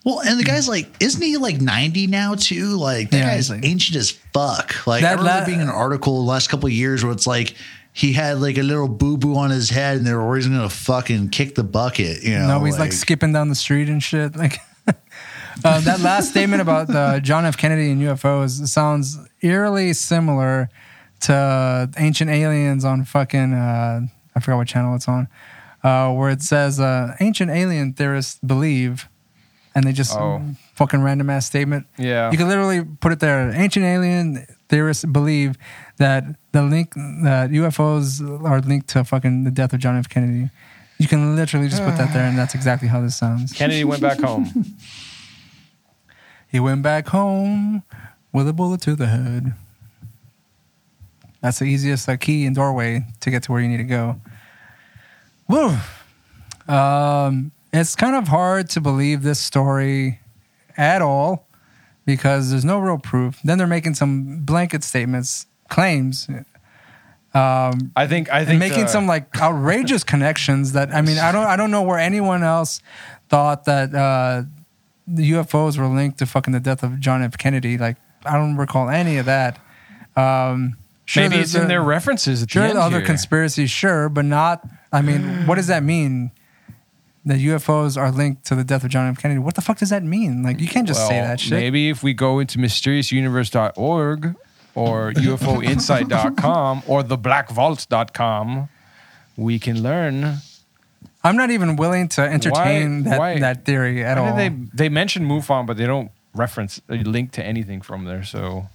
[0.05, 2.77] Well, and the guy's like, isn't he like 90 now too?
[2.77, 4.87] Like that Yeah, guy's like- ancient as fuck.
[4.87, 7.27] Like That I remember la- being an article the last couple of years where it's
[7.27, 7.55] like
[7.95, 10.69] he had like a little boo boo on his head and they were always gonna
[10.69, 12.23] fucking kick the bucket.
[12.23, 14.37] You know, No, he's like, skipping down the street and shit.
[14.37, 14.59] Like
[15.65, 17.57] uh, that last statement about uh, John F.
[17.57, 20.69] Kennedy and UFOs sounds eerily similar
[21.25, 24.01] to Ancient Aliens on fucking uh,
[24.37, 25.29] I forgot what channel it's on,
[25.83, 29.09] uh, where it says uh, ancient alien theorists believe,
[29.75, 30.43] and they just Oh.
[30.75, 31.87] fucking random ass statement.
[31.99, 32.31] Yeah.
[32.33, 33.51] you can literally put it there.
[33.55, 35.57] Ancient alien theorists believe
[35.99, 40.09] that the link that UFOs are linked to fucking the death of John F.
[40.09, 40.51] Kennedy.
[40.99, 43.53] You can literally just put that there, and that's exactly how this sounds.
[43.53, 44.47] Kennedy went back home.
[46.49, 47.83] He went back home
[48.33, 49.55] with a bullet to the head.
[51.45, 54.19] That's the easiest uh, key and doorway to get to where you need to go.
[55.47, 55.77] Woo!
[56.67, 60.21] Um, it's kind of hard to believe this story
[60.79, 61.47] at all
[62.07, 63.41] because there's no real proof.
[63.45, 66.31] Then they're making some blanket statements, claims,
[67.35, 68.33] um, I think.
[68.33, 71.71] I think making the- some like outrageous connections that I mean I don't I don't
[71.71, 72.81] know where anyone else
[73.29, 74.45] thought that uh,
[75.07, 77.37] the UFOs were linked to fucking the death of John F.
[77.37, 77.77] Kennedy.
[77.77, 79.59] Like I don't recall any of that.
[80.17, 82.43] Um, sure maybe it's in a- their references.
[82.43, 83.07] At Sure, the other here.
[83.07, 84.67] conspiracies, sure, but not.
[84.93, 86.31] I mean, what does that mean?
[87.27, 89.19] That UFOs are linked to the death of John F.
[89.19, 89.39] Kennedy.
[89.39, 90.43] What the fuck does that mean?
[90.43, 91.53] Like, you can't just say that shit.
[91.53, 94.35] Maybe if we go into mysteriousuniverse.org
[94.75, 98.69] or UFOinsight.com or theblackvault.com,
[99.37, 100.37] we can learn.
[101.23, 104.37] I'm not even willing to entertain Why- that, why- that theory at all.
[104.37, 108.23] They they mention MUFON, but they don't reference a link to anything from there.
[108.23, 108.69] So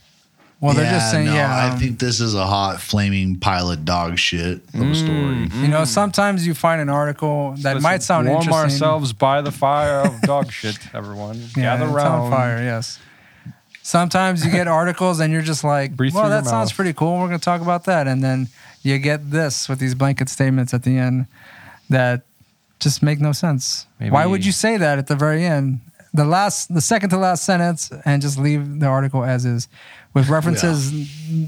[0.62, 1.56] well, they're just saying, no, yeah.
[1.56, 4.92] I um, think this is a hot flaming pile of dog shit of Mm.
[4.92, 5.62] a story.
[5.62, 8.52] You know, sometimes you find an article that let's might sound interesting.
[8.52, 8.86] warm interesting.
[8.86, 10.78] ourselves by the fire of dog shit.
[10.94, 12.20] Everyone, Yeah, gather it's around.
[12.22, 12.58] on fire.
[12.62, 13.00] Yes.
[13.82, 16.76] Sometimes you get articles and you're just like, Breathe "Well, through that sounds mouth.
[16.76, 17.18] pretty cool.
[17.20, 18.48] We're going to talk about that." And then
[18.84, 21.26] you get this with these blanket statements at the end
[21.90, 22.22] that
[22.80, 23.88] just make no sense.
[24.00, 25.80] Maybe- Why would you say that at the very end?
[26.14, 29.68] The last, the second to last sentence, and just leave the article as is,
[30.14, 30.92] with references,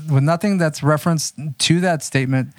[0.09, 2.53] with nothing that's referenced to that statement,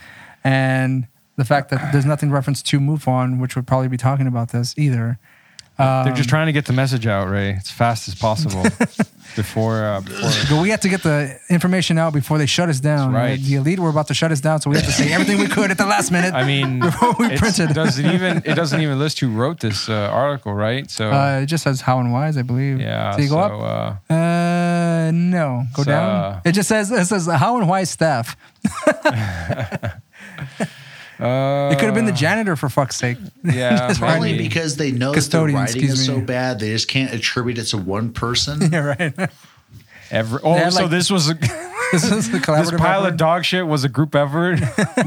[0.45, 1.07] and
[1.37, 4.74] the fact that there's nothing referenced to MUFON, which would probably be talking about this
[4.77, 5.19] either.
[6.05, 8.63] They're just trying to get the message out, Ray, as fast as possible
[9.37, 10.31] before uh, before.
[10.57, 13.13] But we have to get the information out before they shut us down.
[13.13, 13.41] That's right.
[13.41, 15.47] The elite were about to shut us down, so we have to say everything we
[15.49, 16.35] could at the last minute.
[16.43, 17.71] I mean, Before we printed.
[17.71, 20.91] it doesn't even it doesn't even list who wrote this uh, article, right?
[20.91, 22.81] So uh, it just says How and Whys, I believe.
[22.81, 24.01] yeah, So you go so, up.
[24.11, 26.11] Uh, Uh, no, go down.
[26.11, 28.37] uh, it just says it says how and why staff.
[31.23, 33.19] Uh, It could have been the janitor for fuck's sake.
[33.44, 36.24] yeah, Probably because they know that the Custodian, writing excuse is so me.
[36.24, 38.61] bad, they just can't attribute it to one person.
[38.73, 39.31] yeah, right.
[40.11, 41.35] Every, oh, had, so like- this was a,
[41.93, 42.78] this is the this collaborative.
[42.78, 43.09] pile effort.
[43.12, 44.59] of dog shit was a group effort.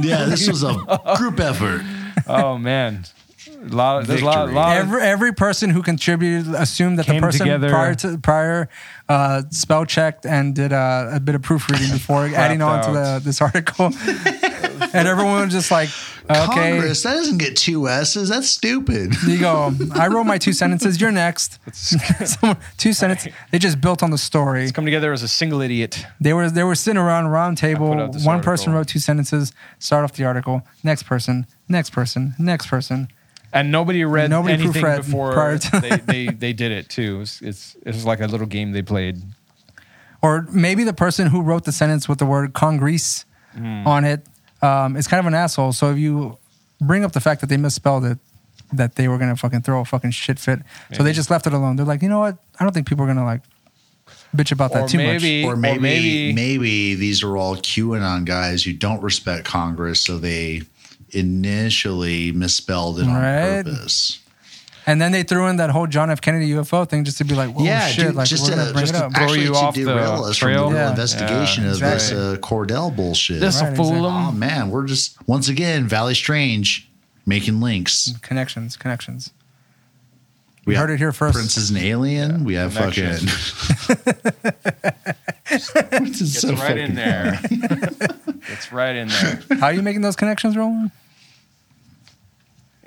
[0.02, 0.74] yeah, this was a
[1.18, 1.82] group effort.
[2.28, 3.06] oh man,
[3.48, 4.08] a lot.
[4.08, 4.38] There's a lot.
[4.48, 4.56] Victory.
[4.56, 7.70] lot of- Every every person who contributed assumed that the Came person together.
[7.70, 8.70] prior to prior
[9.08, 12.94] uh, spell checked and did uh, a bit of proofreading before adding on to out.
[12.94, 13.92] the, this article,
[14.96, 15.90] and everyone was just like,
[16.30, 18.30] "Okay, Congress, that doesn't get two S's.
[18.30, 19.14] That's stupid.
[19.28, 21.00] you go." I wrote my two sentences.
[21.02, 21.60] You're next.
[21.76, 23.34] Someone- two sentences.
[23.52, 24.72] They just built on the story.
[24.72, 26.06] come together as a single idiot.
[26.20, 27.90] They were they were sitting around a round table.
[27.90, 29.54] put out this One person wrote two sentences.
[29.80, 30.62] Start off the article.
[30.84, 31.46] Next person.
[31.70, 32.34] Next person.
[32.40, 33.08] Next person.
[33.54, 37.22] And nobody read Nobody anything proofread before prior to- they, they, they did it too.
[37.22, 39.22] It's, it's it's like a little game they played.
[40.22, 43.88] or maybe the person who wrote the sentence with the word Congress Hmm.
[43.88, 44.26] on it
[44.66, 45.72] um, is kind of an asshole.
[45.74, 46.38] So if you
[46.82, 48.18] bring up the fact that they misspelled it,
[48.74, 50.60] that they were gonna fucking throw a fucking shit fit,
[50.94, 51.76] so they just left it alone.
[51.76, 52.38] They're like, you know what?
[52.60, 53.42] I don't think people are gonna like
[54.36, 58.64] bitch about that Or too maybe, or maybe, maybe, maybe these are all QAnon guys
[58.64, 60.64] who don't respect Congress, so they
[61.12, 63.64] initially misspelled it on Right.
[63.64, 64.20] purpose.
[64.86, 64.92] Much.
[64.92, 66.22] And then they threw in that whole John F.
[66.22, 68.56] Kennedy UFO thing just to be like, whoa, yeah, shit, dude, like just we're to,
[68.58, 69.14] gonna bring just it to up.
[69.16, 70.70] Throw you to off the derail us from trail.
[70.70, 70.90] the real Yeah.
[70.92, 73.40] investigation Yeah, of this uh, Cordell bullshit.
[73.40, 74.10] this will Right, fool exactly.
[74.12, 76.90] oh man, we're just once again Valley Strange
[77.26, 78.14] making links.
[78.22, 79.32] Connections, connections.
[80.66, 81.36] We You heard it here first.
[81.36, 82.44] Prince is an Alien.
[82.44, 82.94] we have fucking.
[83.18, 83.28] Connection.
[85.46, 87.40] This is Gets so right fucking- in there.
[88.48, 89.42] It's right in there.
[89.60, 90.90] How are you making those connections, Roland?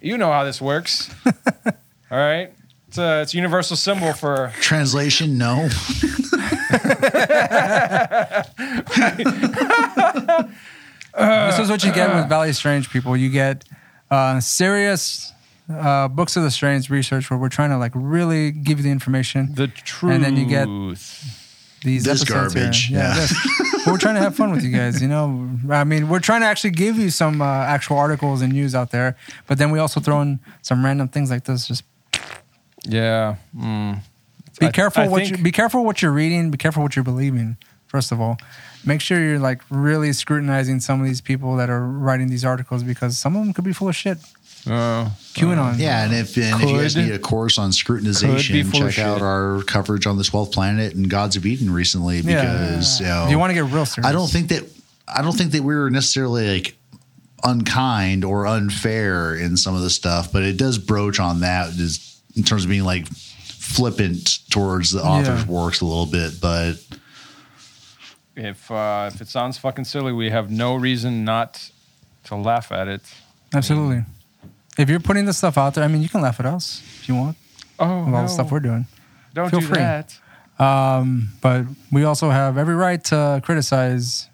[0.02, 1.08] You know how this works.
[2.10, 2.52] All right.
[2.88, 5.68] It's a it's a universal symbol for Translation: No.
[11.16, 13.16] this is what you get with Valley Strange people.
[13.16, 13.64] You get
[14.10, 15.32] uh, serious
[15.72, 18.90] uh, books of the strange research where we're trying to like really give you the
[18.90, 19.54] information.
[19.54, 20.14] the truth.
[20.14, 20.66] And then you get-
[21.84, 22.62] These This episodes here.
[22.64, 23.14] garbage, yeah.
[23.14, 23.32] this.
[23.84, 25.00] But we're trying to have fun with you guys.
[25.00, 28.52] You know, I mean, we're trying to actually give you some uh, actual articles and
[28.52, 29.16] news out there,
[29.46, 31.68] but then we also throw in some random things like this.
[31.68, 31.84] Just
[32.88, 33.36] yeah.
[33.56, 34.00] Mm.
[34.58, 36.50] be I- careful I what think- you be careful what you're reading.
[36.50, 37.56] Be careful what you're believing.
[37.86, 38.36] first of all.
[38.84, 42.82] Make sure you're like really scrutinizing some of these people that are writing these articles
[42.84, 44.18] because some of them could be full of shit.
[44.66, 45.78] Oh, QAnon.
[45.78, 49.20] Yeah, and if and if you guys need a course on could scrutinization, check out
[49.22, 52.18] our coverage on the Twelfth Planet and Gods of Eden recently.
[52.20, 52.42] Yeah.
[52.42, 54.06] Because you, know, you want to get real serious.
[54.08, 54.64] I don't think that
[55.08, 56.76] I don't think that we were necessarily like
[57.44, 62.17] unkind or unfair in some of the stuff, but it does broach on that just
[62.38, 65.50] in terms of being like flippant towards the author's Yeah.
[65.50, 66.40] works a little bit.
[66.40, 66.74] But
[68.36, 71.70] if uh, if it sounds fucking silly, we have no reason not
[72.24, 73.02] to laugh at it.
[73.54, 74.04] Absolutely.
[74.78, 77.08] If you're putting this stuff out there, I mean, you can laugh at us if
[77.08, 77.36] you want
[77.80, 78.86] Oh, with all the stuff we're doing.
[79.34, 79.78] don't feel do free.
[79.78, 80.16] that.
[80.58, 84.28] Um, but we also have every right to criticize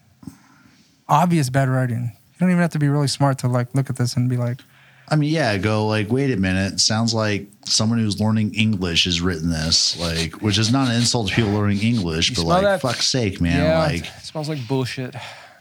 [1.09, 2.13] obvious bad writing.
[2.33, 4.37] You don't even have to be really smart to like look at this and be
[4.37, 4.61] like,
[5.09, 6.81] I mean, yeah, go like, wait a minute.
[6.81, 11.29] Sounds like someone who's learning English has written this, like, which is not an insult
[11.29, 12.81] to people learning English, You but smell like, that?
[12.81, 15.15] fuck's sake, man, yeah, like, it smells like bullshit.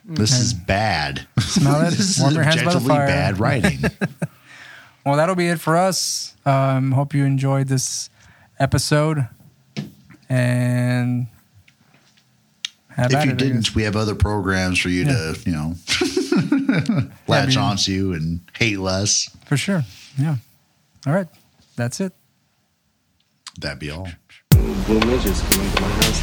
[0.06, 1.28] this is bad.
[1.40, 3.08] smell it, this is your hands by the objectively fire.
[3.08, 3.80] bad writing.
[5.06, 6.34] Well, that'll be it for us.
[6.46, 8.10] Um, hope you enjoyed this
[8.58, 9.28] episode.
[10.30, 11.28] And
[12.88, 15.52] have if at you it, I didn't, we have other programs for you to, you
[15.52, 15.74] know,
[17.28, 17.64] latch man.
[17.64, 19.30] onto you and hate less.
[19.46, 19.84] for sure.
[20.18, 20.38] Yeah.
[21.06, 21.28] All right.
[21.76, 22.14] That's it.
[23.60, 24.08] That'd be all.
[24.52, 26.22] Blue midgets come into my house.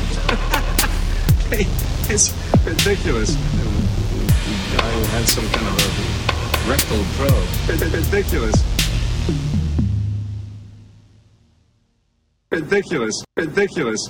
[1.50, 1.66] hey,
[2.12, 2.32] it's
[2.64, 3.36] ridiculous.
[4.78, 7.92] I had some kind of a rectal probe.
[7.92, 8.56] Ridiculous.
[12.50, 13.24] Ridiculous.
[13.36, 14.09] Ridiculous.